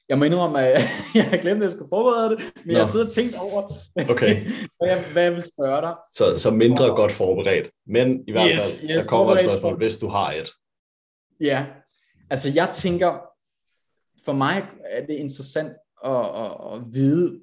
jeg 0.09 0.17
må 0.19 0.25
indrømme, 0.25 0.59
at 0.67 0.81
jeg 1.15 1.25
har 1.29 1.37
glemt, 1.37 1.57
at 1.57 1.63
jeg 1.63 1.71
skulle 1.71 1.89
forberede 1.89 2.29
det, 2.29 2.39
men 2.55 2.63
Nå. 2.65 2.71
jeg 2.73 2.81
har 2.81 2.91
siddet 2.91 3.05
og 3.07 3.13
tænkt 3.13 3.35
over, 3.35 3.73
Okay. 4.09 4.45
hvad, 4.79 4.89
jeg, 4.89 5.03
hvad 5.13 5.23
jeg 5.23 5.33
vil 5.33 5.43
spørge 5.43 5.81
dig. 5.81 5.95
Så, 6.13 6.37
så 6.37 6.51
mindre 6.51 6.85
godt 6.87 7.11
forberedt. 7.11 7.69
Men 7.87 8.23
i 8.27 8.31
hvert 8.31 8.49
Yes, 8.59 8.77
fald, 8.79 8.89
yes, 8.89 9.03
der 9.03 9.09
kommer 9.09 9.33
et 9.33 9.39
spørgsmål, 9.39 9.77
hvis 9.77 9.97
du 9.97 10.07
har 10.07 10.31
et. 10.31 10.49
Ja, 11.41 11.65
altså 12.29 12.51
jeg 12.55 12.69
tænker, 12.73 13.19
for 14.25 14.33
mig 14.33 14.65
er 14.85 15.05
det 15.05 15.13
interessant 15.13 15.71
at, 16.05 16.11
at, 16.11 16.51
at 16.73 16.81
vide, 16.91 17.39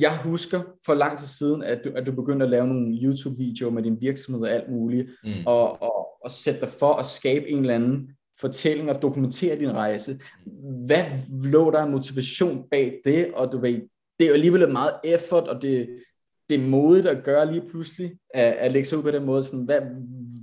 jeg 0.00 0.16
husker 0.18 0.62
for 0.86 0.94
lang 0.94 1.18
tid 1.18 1.26
siden, 1.26 1.62
at 1.62 1.80
du, 1.84 1.92
at 1.96 2.06
du 2.06 2.12
begyndte 2.12 2.44
at 2.44 2.50
lave 2.50 2.66
nogle 2.66 2.98
YouTube-videoer 3.02 3.70
med 3.70 3.82
din 3.82 4.00
virksomhed 4.00 4.42
og 4.42 4.50
alt 4.50 4.70
muligt, 4.70 5.08
Mm. 5.24 5.30
og, 5.46 5.82
og, 5.82 6.08
og 6.24 6.30
sætte 6.30 6.60
dig 6.60 6.68
for 6.68 6.92
at 6.92 7.06
skabe 7.06 7.48
en 7.48 7.58
eller 7.58 7.74
anden 7.74 8.15
fortælling 8.40 8.90
og 8.90 9.02
dokumentere 9.02 9.58
din 9.58 9.72
rejse. 9.72 10.20
Hvad 10.86 11.04
lå 11.42 11.70
der 11.70 11.86
motivation 11.86 12.64
bag 12.70 13.00
det? 13.04 13.32
Og 13.34 13.52
du 13.52 13.58
ved, 13.60 13.80
det 14.18 14.24
er 14.24 14.28
jo 14.28 14.34
alligevel 14.34 14.62
et 14.62 14.72
meget 14.72 14.92
effort, 15.04 15.48
og 15.48 15.62
det, 15.62 15.88
det 16.48 16.54
er 16.54 16.66
modigt 16.68 17.06
at 17.06 17.24
gøre 17.24 17.52
lige 17.52 17.68
pludselig, 17.70 18.12
at, 18.34 18.52
at 18.52 18.72
lægge 18.72 18.88
sig 18.88 18.98
ud 18.98 19.02
på 19.02 19.10
den 19.10 19.24
måde. 19.24 19.42
Sådan, 19.42 19.64
hvad, 19.64 19.80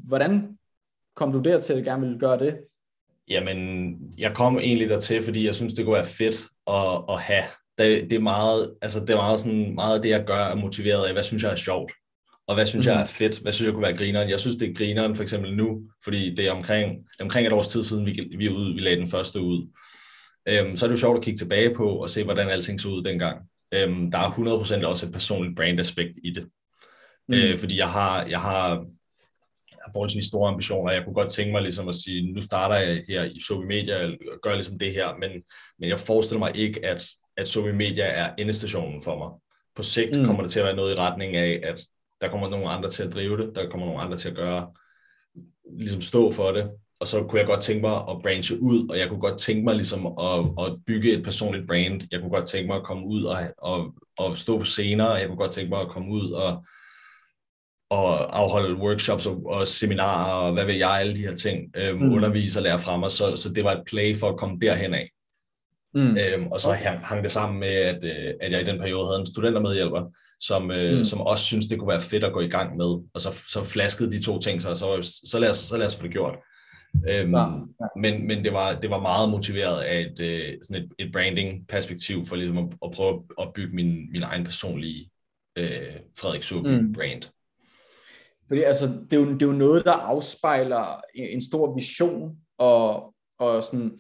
hvordan 0.08 0.58
kom 1.16 1.32
du 1.32 1.40
dertil, 1.40 1.74
at 1.74 1.80
du 1.80 1.84
gerne 1.84 2.02
ville 2.02 2.20
gøre 2.20 2.40
det? 2.40 2.58
Jamen, 3.30 3.98
jeg 4.18 4.36
kom 4.36 4.60
egentlig 4.60 4.90
dertil, 4.90 5.24
fordi 5.24 5.46
jeg 5.46 5.56
synes, 5.56 5.74
det 5.74 5.86
kunne 5.86 5.96
være 5.96 6.06
fedt 6.06 6.48
at, 6.68 7.04
at 7.10 7.22
have. 7.22 7.44
Det, 7.78 8.10
det 8.10 8.16
er 8.16 8.20
meget, 8.20 8.76
altså 8.82 9.00
det 9.00 9.10
er 9.10 9.16
meget 9.16 9.40
sådan, 9.40 9.76
meget 9.76 9.96
af 9.96 10.02
det, 10.02 10.10
jeg 10.10 10.26
gør, 10.26 10.36
er 10.36 10.56
motiveret 10.56 11.06
af, 11.06 11.14
hvad 11.14 11.24
synes 11.24 11.44
jeg 11.44 11.52
er 11.52 11.56
sjovt, 11.56 11.92
og 12.48 12.56
hvad 12.56 12.66
synes 12.66 12.86
mm. 12.86 12.92
jeg 12.92 13.02
er 13.02 13.06
fedt, 13.06 13.40
hvad 13.40 13.52
synes 13.52 13.66
jeg 13.66 13.74
kunne 13.74 13.88
være 13.88 13.98
grineren. 13.98 14.30
Jeg 14.30 14.40
synes, 14.40 14.56
det 14.56 14.70
er 14.70 14.74
grineren 14.74 15.16
for 15.16 15.24
eksempel 15.24 15.56
nu, 15.56 15.82
fordi 16.04 16.36
det 16.36 16.48
er 16.48 16.52
omkring, 16.52 16.96
omkring 17.20 17.48
et 17.48 17.54
års 17.54 17.68
tid 17.68 17.84
siden, 17.84 18.06
vi, 18.06 18.30
vi, 18.38 18.50
ude, 18.50 18.76
vi 18.76 18.82
lagde 18.82 18.98
den 18.98 19.08
første 19.08 19.40
ud. 19.40 19.68
Øhm, 20.48 20.78
så 20.78 20.86
er 20.86 20.88
det 20.88 20.96
jo 20.96 21.00
sjovt 21.00 21.18
at 21.18 21.24
kigge 21.24 21.38
tilbage 21.38 21.76
på 21.76 21.90
og 21.90 22.10
se, 22.10 22.24
hvordan 22.24 22.50
alting 22.50 22.82
så 22.82 22.90
ud 22.90 23.04
dengang. 23.04 23.42
Øhm, 23.74 24.12
der 24.12 24.18
er 24.18 24.32
100% 24.84 24.86
også 24.86 25.06
et 25.06 25.12
personligt 25.12 25.56
brandaspekt 25.56 26.14
i 26.24 26.32
det. 26.32 26.48
Mm. 27.28 27.36
Øh, 27.36 27.60
fordi 27.60 27.78
jeg 27.78 27.90
har, 27.90 28.26
jeg 28.26 28.42
har, 28.42 28.86
forholdsvis 29.94 30.26
store 30.26 30.50
ambitioner. 30.50 30.92
Jeg 30.92 31.04
kunne 31.04 31.14
godt 31.14 31.32
tænke 31.32 31.52
mig 31.52 31.62
ligesom 31.62 31.90
at 31.90 31.96
sige, 31.96 32.34
nu 32.34 32.42
starter 32.42 32.76
jeg 32.76 33.04
her 33.08 33.24
i 33.24 33.40
Sobi 33.48 33.66
Media, 33.66 34.06
og 34.06 34.40
gør 34.42 34.54
ligesom 34.54 34.80
det 34.80 34.94
her, 34.94 35.16
men, 35.20 35.32
men 35.80 35.90
jeg 35.90 36.00
forestiller 36.00 36.40
mig 36.40 36.52
ikke, 36.56 36.86
at, 36.86 37.04
at 37.38 37.48
Sobi 37.48 37.72
Media 37.72 38.06
er 38.06 38.34
endestationen 38.38 39.02
for 39.02 39.18
mig. 39.18 39.30
På 39.76 39.84
sigt 39.84 40.20
mm. 40.20 40.26
kommer 40.26 40.42
det 40.42 40.52
til 40.52 40.60
at 40.60 40.66
være 40.66 40.76
noget 40.76 40.96
i 40.96 41.00
retning 41.00 41.36
af, 41.36 41.60
at 41.64 41.82
der 42.24 42.30
kommer 42.30 42.50
nogle 42.50 42.70
andre 42.70 42.90
til 42.90 43.04
at 43.04 43.14
drive 43.14 43.38
det, 43.38 43.56
der 43.56 43.70
kommer 43.70 43.88
nogle 43.88 44.02
andre 44.02 44.18
til 44.18 44.30
at 44.30 44.36
gøre, 44.36 44.68
ligesom 45.80 46.02
stå 46.02 46.32
for 46.32 46.52
det, 46.52 46.70
og 47.00 47.08
så 47.08 47.24
kunne 47.24 47.40
jeg 47.40 47.48
godt 47.48 47.62
tænke 47.62 47.82
mig 47.82 47.96
at 47.96 48.22
branche 48.24 48.62
ud, 48.62 48.90
og 48.90 48.98
jeg 49.00 49.10
kunne 49.10 49.20
godt 49.20 49.40
tænke 49.40 49.64
mig 49.64 49.76
ligesom 49.76 50.06
at, 50.06 50.40
at 50.66 50.76
bygge 50.88 51.14
et 51.14 51.24
personligt 51.24 51.68
brand. 51.68 52.02
Jeg 52.12 52.20
kunne 52.20 52.30
godt 52.32 52.48
tænke 52.48 52.68
mig 52.68 52.76
at 52.78 52.84
komme 52.84 53.06
ud 53.08 53.24
og, 53.24 53.38
og, 53.58 53.94
og 54.18 54.38
stå 54.38 54.58
på 54.58 54.64
scener, 54.64 55.16
jeg 55.16 55.28
kunne 55.28 55.38
godt 55.38 55.52
tænke 55.52 55.70
mig 55.70 55.82
at 55.82 55.88
komme 55.90 56.10
ud 56.12 56.32
og, 56.32 56.64
og 57.90 58.40
afholde 58.40 58.76
workshops 58.82 59.26
og, 59.26 59.46
og 59.46 59.68
seminarer, 59.68 60.34
og 60.34 60.54
hvad 60.54 60.66
ved 60.66 60.74
jeg, 60.74 60.90
alle 60.90 61.16
de 61.16 61.22
her 61.22 61.36
ting, 61.36 61.58
øhm, 61.78 62.00
Mm. 62.00 62.14
undervise 62.14 62.60
og 62.60 62.64
lære 62.64 62.80
fra 62.80 62.98
mig, 62.98 63.12
så, 63.12 63.36
så 63.36 63.54
det 63.54 63.64
var 63.64 63.72
et 63.72 63.84
play 63.86 64.16
for 64.18 64.30
at 64.30 64.38
komme 64.38 64.60
derhen 64.60 64.94
af. 64.94 65.10
Mm. 65.94 66.18
Øhm, 66.18 66.48
og 66.52 66.62
så 66.62 66.72
hang, 66.72 67.00
hang 67.00 67.24
det 67.24 67.32
sammen 67.32 67.60
med, 67.60 67.68
at, 67.68 68.04
øh, 68.04 68.34
at 68.42 68.52
jeg 68.52 68.62
i 68.62 68.66
den 68.66 68.80
periode 68.80 69.08
havde 69.08 69.20
en 69.20 69.26
studentermedhjælper, 69.26 70.02
som, 70.48 70.72
øh, 70.72 70.98
Mm. 70.98 71.06
som 71.06 71.22
også 71.22 71.46
synes 71.46 71.66
det 71.68 71.80
kunne 71.80 71.88
være 71.88 72.02
fedt 72.02 72.24
at 72.24 72.34
gå 72.34 72.40
i 72.40 72.48
gang 72.50 72.78
med. 72.78 72.86
Og 73.14 73.22
så, 73.22 73.30
så 73.50 73.64
flaskede 73.64 74.12
de 74.12 74.22
to 74.24 74.40
ting 74.40 74.62
sig, 74.62 74.72
og 74.72 74.78
så, 74.78 75.20
så, 75.26 75.40
lad 75.40 75.50
os, 75.50 75.58
så 75.58 75.78
lad 75.78 75.86
os 75.86 75.96
få 75.96 76.04
det 76.04 76.12
gjort. 76.12 76.36
Øhm, 77.10 77.34
Ja, 77.36 77.40
ja. 77.42 77.88
Men, 77.98 78.28
men 78.28 78.44
det, 78.44 78.54
var, 78.54 78.80
det 78.80 78.90
var 78.90 79.00
meget 79.00 79.30
motiveret 79.30 79.82
af 79.84 80.00
et, 80.02 80.20
øh, 80.20 80.54
sådan 80.64 80.84
et, 80.84 80.92
et 81.00 81.12
branding-perspektiv 81.12 82.26
for 82.26 82.36
ligesom 82.36 82.58
at, 82.58 82.66
at 82.86 82.92
prøve 82.92 83.24
at 83.42 83.48
bygge 83.56 83.76
min, 83.76 84.12
min 84.12 84.24
egen 84.24 84.44
personlige 84.44 85.10
øh, 85.58 85.96
Frederik 86.20 86.44
Subi 86.44 86.70
Mm. 86.70 86.94
brand. 86.94 87.22
Fordi 88.48 88.62
altså, 88.62 88.86
det, 88.88 89.14
er 89.14 89.18
jo, 89.18 89.34
det 89.34 89.42
er 89.42 89.46
jo 89.46 89.52
noget, 89.52 89.86
der 89.86 89.92
afspejler 89.92 91.02
en, 91.16 91.28
en 91.30 91.42
stor 91.42 91.76
vision, 91.76 92.36
og, 92.58 93.14
og 93.40 93.64
sådan, 93.64 94.00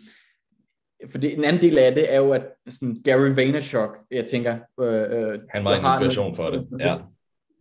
for 1.11 1.17
det, 1.17 1.37
en 1.37 1.43
anden 1.43 1.61
del 1.61 1.77
af 1.77 1.95
det 1.95 2.13
er 2.13 2.17
jo, 2.17 2.31
at 2.31 2.45
sådan 2.69 3.01
Gary 3.03 3.35
Vaynerchuk, 3.35 3.97
jeg 4.11 4.25
tænker, 4.25 4.57
øh, 4.79 5.33
øh, 5.33 5.39
Han 5.49 5.63
var 5.63 5.71
en 5.71 5.77
inspiration 5.77 6.35
for 6.35 6.49
det. 6.49 6.67
Ja. 6.79 6.97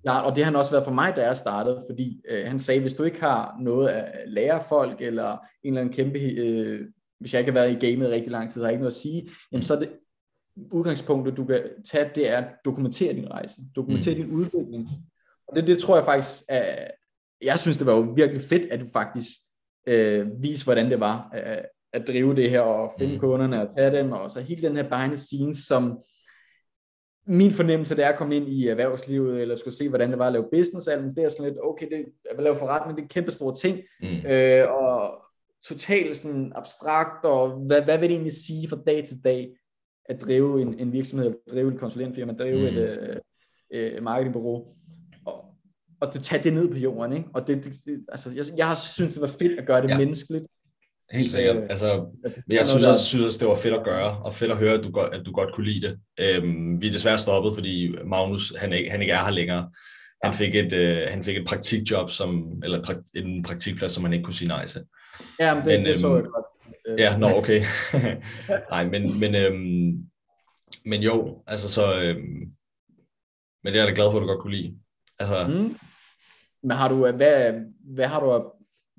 Ja, 0.05 0.20
og 0.20 0.36
det 0.36 0.45
har 0.45 0.51
han 0.51 0.59
også 0.59 0.70
været 0.70 0.84
for 0.84 0.93
mig, 0.93 1.16
da 1.16 1.26
jeg 1.26 1.36
startede, 1.36 1.84
fordi 1.90 2.20
øh, 2.28 2.47
han 2.47 2.59
sagde, 2.59 2.80
hvis 2.80 2.95
du 2.95 3.03
ikke 3.03 3.20
har 3.20 3.57
noget 3.61 3.88
at 3.88 4.05
lære 4.26 4.61
folk, 4.68 5.01
eller 5.01 5.30
en 5.32 5.38
eller 5.64 5.80
anden 5.80 5.95
kæmpe, 5.95 6.18
øh, 6.18 6.86
hvis 7.20 7.32
jeg 7.32 7.40
ikke 7.40 7.53
har 7.53 7.61
været 7.61 7.82
i 7.82 7.86
gamet 7.86 8.11
rigtig 8.11 8.30
lang 8.30 8.51
tid, 8.51 8.61
har 8.61 8.68
jeg 8.68 8.72
ikke 8.72 8.82
noget 8.82 8.93
at 8.93 9.01
sige, 9.01 9.30
jamen 9.53 9.62
så 9.62 9.74
er 9.74 9.78
det 9.78 9.90
udgangspunktet, 10.72 11.36
du 11.36 11.45
kan 11.45 11.62
tage, 11.84 12.11
det 12.14 12.30
er 12.30 12.36
at 12.36 12.49
dokumentere 12.64 13.12
din 13.12 13.30
rejse, 13.30 13.61
dokumentere 13.76 14.14
mm. 14.14 14.20
din 14.22 14.30
udvikling. 14.30 14.88
Og 15.49 15.57
det, 15.57 15.66
det 15.66 15.78
tror 15.78 15.97
jeg 15.97 16.05
faktisk, 16.05 16.43
er, 16.49 16.88
jeg 17.43 17.59
synes, 17.59 17.78
det 17.78 17.86
var 17.86 17.97
jo 17.97 18.12
virkelig 18.16 18.43
fedt, 18.43 18.66
at 18.66 18.80
du 18.80 18.86
faktisk 18.93 19.30
øh, 19.86 20.43
viste, 20.43 20.64
hvordan 20.64 20.90
det 20.90 21.01
var 21.01 21.30
øh, 21.34 21.64
at 21.93 22.09
drive 22.09 22.34
det 22.36 22.51
her, 22.51 22.61
og 22.61 22.93
finde 22.99 23.12
mm. 23.14 23.20
Kunderne 23.20 23.62
og 23.62 23.74
tage 23.76 23.90
dem, 23.90 24.12
og 24.12 24.30
så 24.30 24.40
hele 24.40 24.68
den 24.68 24.76
her 24.76 24.88
behind 24.88 25.11
the 25.11 25.16
scenes, 25.16 25.57
som 25.57 25.99
min 27.26 27.51
fornemmelse, 27.51 27.97
det 27.97 28.05
er 28.05 28.09
at 28.09 28.18
komme 28.18 28.36
ind 28.36 28.49
i 28.49 28.68
erhvervslivet, 28.68 29.40
eller 29.40 29.55
skulle 29.55 29.74
se, 29.74 29.88
hvordan 29.88 30.11
det 30.11 30.18
var 30.18 30.26
at 30.26 30.32
lave 30.32 30.49
business, 30.53 30.88
alt, 30.88 31.16
det 31.16 31.24
er 31.24 31.28
sådan 31.28 31.45
lidt, 31.45 31.59
okay, 31.62 31.86
det, 31.90 32.05
at 32.30 32.43
lave 32.43 32.57
forretning, 32.57 32.99
det 32.99 33.05
er 33.05 33.09
kæmpe 33.09 33.30
stor 33.30 33.55
ting, 33.55 33.78
Mm. 34.01 34.26
øh, 34.26 34.72
og 34.72 35.22
totalt 35.64 36.16
sådan 36.16 36.53
abstrakt, 36.55 37.24
og 37.24 37.51
hvad, 37.51 37.82
hvad 37.82 37.99
vil 37.99 38.09
det 38.09 38.14
egentlig 38.14 38.32
sige 38.32 38.68
fra 38.68 38.78
dag 38.86 39.05
til 39.05 39.24
dag, 39.24 39.57
at 40.09 40.20
drive 40.20 40.62
en, 40.62 40.78
en 40.78 40.93
virksomhed, 40.93 41.26
at 41.26 41.53
drive 41.53 41.72
en 41.72 41.78
konsulentfirma, 41.78 42.32
at 42.32 42.38
drive 42.38 42.70
mm. 42.70 42.76
Et 42.76 42.82
øh, 42.82 43.16
øh, 43.95 44.03
marketingbureau, 44.03 44.66
og, 45.26 45.45
og 46.01 46.12
det, 46.12 46.22
tage 46.22 46.43
det 46.43 46.55
ned 46.55 46.68
på 46.70 46.76
jorden, 46.78 47.12
ikke? 47.12 47.28
Og 47.34 47.47
det, 47.47 47.64
det 47.64 48.05
altså, 48.09 48.30
jeg, 48.30 48.45
jeg 48.57 48.68
har 48.68 48.74
synes, 48.74 49.12
det 49.12 49.22
var 49.22 49.28
fedt 49.28 49.61
at 49.61 49.66
gøre 49.66 49.82
det. 49.82 49.88
Ja. 49.88 49.99
menneskeligt. 49.99 50.47
Helt 51.12 51.32
sikkert. 51.32 51.56
Øh, 51.56 51.62
Altså, 51.70 52.06
men 52.46 52.56
jeg 52.56 52.66
synes 52.66 52.84
også, 52.84 53.04
synes 53.04 53.24
også, 53.24 53.38
det 53.38 53.48
var 53.48 53.54
fedt 53.54 53.74
at 53.74 53.84
gøre, 53.84 54.18
og 54.18 54.34
fedt 54.34 54.50
at 54.50 54.56
høre, 54.56 54.72
at 54.74 54.84
du 54.84 54.90
godt, 54.90 55.14
at 55.14 55.26
du 55.26 55.32
godt 55.32 55.54
kunne 55.54 55.66
lide 55.66 55.86
det. 55.86 55.98
Øhm, 56.20 56.80
vi 56.80 56.86
er 56.88 56.92
desværre 56.92 57.18
stoppet, 57.18 57.54
fordi 57.54 57.94
Magnus, 58.04 58.52
han 58.58 58.72
ikke, 58.72 58.90
han 58.90 59.00
ikke 59.00 59.12
er 59.12 59.24
her 59.24 59.30
længere. 59.30 59.70
Han 60.24 60.34
fik 60.34 60.54
et, 60.54 60.72
øh, 60.72 61.06
han 61.10 61.24
fik 61.24 61.36
et 61.36 61.46
praktikjob, 61.46 62.10
som, 62.10 62.60
eller 62.64 62.84
prak, 62.84 62.96
en 63.14 63.42
praktikplads, 63.42 63.92
som 63.92 64.04
han 64.04 64.12
ikke 64.12 64.24
kunne 64.24 64.34
sige 64.34 64.48
nej 64.48 64.66
til. 64.66 64.84
ja, 65.40 65.54
men 65.54 65.64
det, 65.64 65.80
men, 65.80 65.86
det 65.86 65.98
så 65.98 66.06
øhm, 66.06 66.16
jeg 66.16 66.24
godt. 66.24 66.46
Øh, 66.88 67.00
Ja, 67.00 67.16
nå, 67.18 67.26
okay. 67.26 67.64
nej, 68.70 68.84
men, 68.84 69.20
men, 69.20 69.34
øhm, 69.34 70.06
men 70.84 71.02
jo, 71.02 71.42
altså 71.46 71.68
så, 71.68 72.00
øhm, 72.00 72.52
men 73.64 73.72
det 73.72 73.76
er 73.76 73.84
jeg 73.84 73.88
da 73.88 73.94
glad 73.94 74.10
for, 74.10 74.18
at 74.18 74.22
du 74.22 74.26
godt 74.26 74.40
kunne 74.40 74.54
lide. 74.56 74.74
Altså, 75.18 75.46
mm. 75.46 75.76
Men 76.62 76.76
har 76.76 76.88
du, 76.88 76.94
hvad, 76.94 77.52
hvad 77.94 78.06
har 78.06 78.20
du 78.20 78.52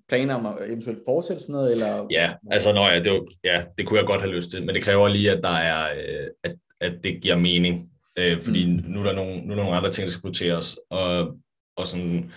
planer 0.09 0.35
om 0.35 0.45
at 0.45 0.53
eventuelt 0.67 0.99
fortsætte 1.05 1.41
sådan 1.41 1.53
noget, 1.53 1.71
eller? 1.71 2.07
Ja, 2.11 2.33
altså 2.51 2.73
nå 2.73 2.81
ja, 2.81 2.99
det, 2.99 3.11
var, 3.11 3.25
ja, 3.43 3.63
det 3.77 3.85
kunne 3.85 3.99
jeg 3.99 4.07
godt 4.07 4.21
have 4.21 4.35
lyst 4.35 4.49
til, 4.51 4.65
men 4.65 4.75
det 4.75 4.83
kræver 4.83 5.07
lige, 5.07 5.31
at 5.31 5.43
der 5.43 5.49
er, 5.49 5.87
øh, 5.97 6.27
at, 6.43 6.55
at 6.81 6.93
det 7.03 7.21
giver 7.21 7.35
mening, 7.35 7.89
øh, 8.19 8.41
fordi 8.41 8.65
mm. 8.65 8.83
nu, 8.85 8.99
er 8.99 9.03
der 9.03 9.13
nogle, 9.13 9.41
nu 9.41 9.51
er 9.51 9.55
der 9.55 9.63
nogle 9.63 9.77
andre 9.77 9.91
ting, 9.91 10.05
der 10.05 10.11
skal 10.11 10.21
prioriteres, 10.21 10.77
og, 10.89 11.37
og 11.77 11.87
sådan, 11.87 12.31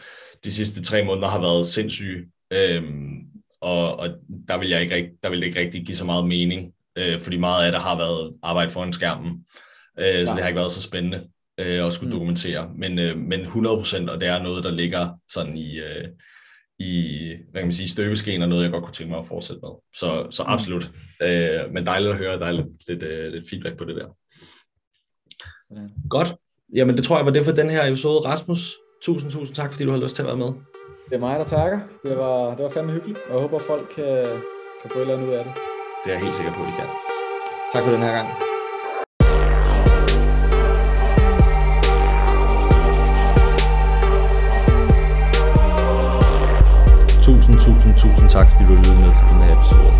de 0.45 0.53
sidste 0.53 0.83
tre 0.83 1.05
måneder 1.05 1.29
har 1.29 1.41
været 1.41 1.67
sindssyge, 1.67 2.27
øh, 2.53 2.83
og, 3.61 3.97
og 3.99 4.09
der 4.49 4.59
vil 4.59 4.69
jeg 4.69 4.83
ikke, 4.83 5.13
der 5.23 5.31
vil 5.31 5.41
det 5.41 5.47
ikke 5.47 5.61
rigtig 5.61 5.87
give 5.87 5.97
så 5.97 6.05
meget 6.05 6.29
mening, 6.29 6.73
øh, 6.99 7.21
fordi 7.21 7.37
meget 7.37 7.67
af 7.67 7.73
det 7.73 7.81
har 7.81 7.97
været 7.97 8.35
arbejde 8.43 8.71
foran 8.71 8.93
skærmen, 8.93 9.45
øh, 9.99 10.27
så 10.27 10.35
det 10.35 10.43
har 10.43 10.49
ikke 10.49 10.61
været 10.61 10.73
så 10.73 10.83
spændende 10.83 11.29
øh, 11.61 11.87
at 11.87 11.93
skulle 11.93 12.13
mm. 12.13 12.19
dokumentere, 12.19 12.71
men, 12.75 12.99
øh, 12.99 13.19
men 13.19 13.41
100%, 13.41 14.11
og 14.11 14.21
det 14.21 14.29
er 14.29 14.43
noget, 14.43 14.65
der 14.65 14.71
ligger 14.71 15.09
sådan 15.33 15.57
i, 15.57 15.79
øh, 15.81 16.09
i 16.79 17.29
hvad 17.51 17.61
kan 17.61 17.67
man 17.67 17.73
sige, 17.73 17.89
støbeskeen, 17.89 18.43
og 18.43 18.49
noget, 18.49 18.63
jeg 18.63 18.71
godt 18.73 18.85
kunne 18.85 18.95
tænke 18.95 19.11
mig 19.11 19.21
at 19.21 19.27
fortsætte 19.27 19.61
med. 19.63 19.71
Så, 19.97 20.27
så 20.31 20.43
Mm. 20.43 20.53
absolut. 20.53 20.91
Øh, 21.23 21.61
men 21.73 21.87
dejligt 21.87 22.13
at 22.13 22.19
høre, 22.19 22.39
der 22.39 22.47
er 22.47 22.53
lidt, 22.53 22.67
lidt, 22.89 23.03
øh, 23.03 23.33
lidt 23.33 23.49
feedback 23.51 23.77
på 23.79 23.85
det 23.85 23.97
der. 23.97 24.09
Sådan. 25.69 25.91
Godt. 26.11 26.35
Jamen, 26.75 26.97
det 26.97 27.05
tror 27.05 27.17
jeg 27.17 27.27
var 27.27 27.33
det 27.33 27.45
for 27.45 27.53
den 27.53 27.71
her 27.71 27.87
episode. 27.87 28.21
Rasmus, 28.29 28.73
tusind, 29.03 29.31
tusind 29.31 29.55
tak, 29.57 29.73
fordi 29.73 29.85
du 29.85 29.91
har 29.91 29.99
lyst 29.99 30.15
til 30.17 30.23
at 30.23 30.27
være 30.29 30.37
med. 30.37 30.47
Det 31.09 31.15
er 31.15 31.19
mig, 31.19 31.39
der 31.39 31.45
takker. 31.45 31.81
Det 32.03 32.17
var, 32.19 32.55
det 32.55 32.65
var 32.65 32.71
fandme 32.71 32.93
hyggeligt, 32.93 33.19
og 33.29 33.33
jeg 33.33 33.41
håber, 33.41 33.59
folk 33.59 33.89
kan, 33.95 34.27
kan 34.83 34.91
få 34.91 34.99
et 34.99 35.03
eller 35.03 35.15
andet 35.17 35.29
ud 35.29 35.33
af 35.33 35.45
det. 35.45 35.53
Det 36.05 36.11
er 36.13 36.17
jeg 36.17 36.25
helt 36.25 36.35
sikker 36.35 36.53
på, 36.53 36.61
at 36.63 36.69
de 36.69 36.73
kan. 36.79 36.89
Tak 37.73 37.85
for 37.85 37.91
den 37.93 38.01
her 38.03 38.13
gang. 38.13 38.29
Tusind 47.55 48.29
tak, 48.37 48.47
fordi 48.51 48.65
du 48.69 48.75
lyttede 48.81 49.01
med 49.05 49.13
til 49.19 49.27
den 49.33 49.39
her 49.45 49.53
episode. 49.57 49.91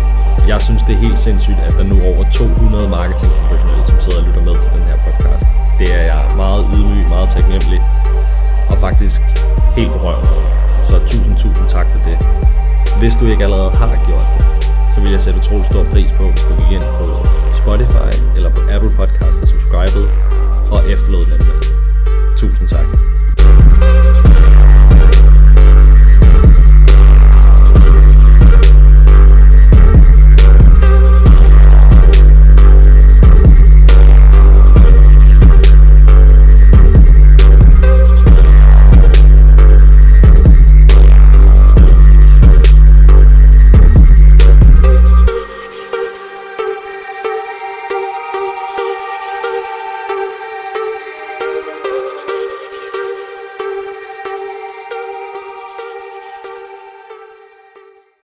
Jeg 0.51 0.61
synes, 0.61 0.81
det 0.87 0.93
er 0.97 1.01
helt 1.07 1.19
sindssygt, 1.19 1.59
at 1.67 1.73
der 1.79 1.83
nu 1.83 1.95
er 1.99 2.05
over 2.11 2.23
200 2.31 2.89
marketingprofessionelle, 2.89 3.85
som 3.89 3.99
sidder 3.99 4.19
og 4.21 4.25
lytter 4.27 4.43
med 4.49 4.55
til 4.61 4.69
den 4.75 4.83
her 4.89 4.97
podcast. 5.05 5.45
Det 5.79 5.87
er 5.99 6.03
jeg 6.11 6.21
meget 6.43 6.63
ydmyg, 6.75 7.07
meget 7.15 7.29
taknemmelig 7.29 7.81
og 8.71 8.77
faktisk 8.77 9.21
helt 9.77 9.91
berørt 9.95 10.23
over. 10.31 10.45
Så 10.87 10.95
tusind, 10.99 11.35
tusind 11.43 11.67
tak 11.75 11.87
for 11.93 11.99
det. 12.07 12.17
Hvis 12.99 13.13
du 13.19 13.25
ikke 13.31 13.43
allerede 13.43 13.71
har 13.81 13.99
gjort 14.07 14.27
det, 14.35 14.43
så 14.93 14.97
vil 15.01 15.11
jeg 15.11 15.21
sætte 15.21 15.39
utrolig 15.39 15.65
stor 15.65 15.83
pris 15.93 16.11
på, 16.19 16.23
hvis 16.31 16.43
du 16.49 16.53
gik 16.61 16.71
ind 16.77 16.87
på 16.99 17.07
Spotify 17.61 18.11
eller 18.37 18.49
på 18.57 18.61
Apple 18.73 18.91
Podcast 18.99 19.37
og 19.43 19.47
subscribede 19.53 20.07
og 20.75 20.79
efterlod 20.93 21.25
den 21.25 21.39
med. 21.47 21.55
Tusind 22.37 22.67
tak. 22.67 22.87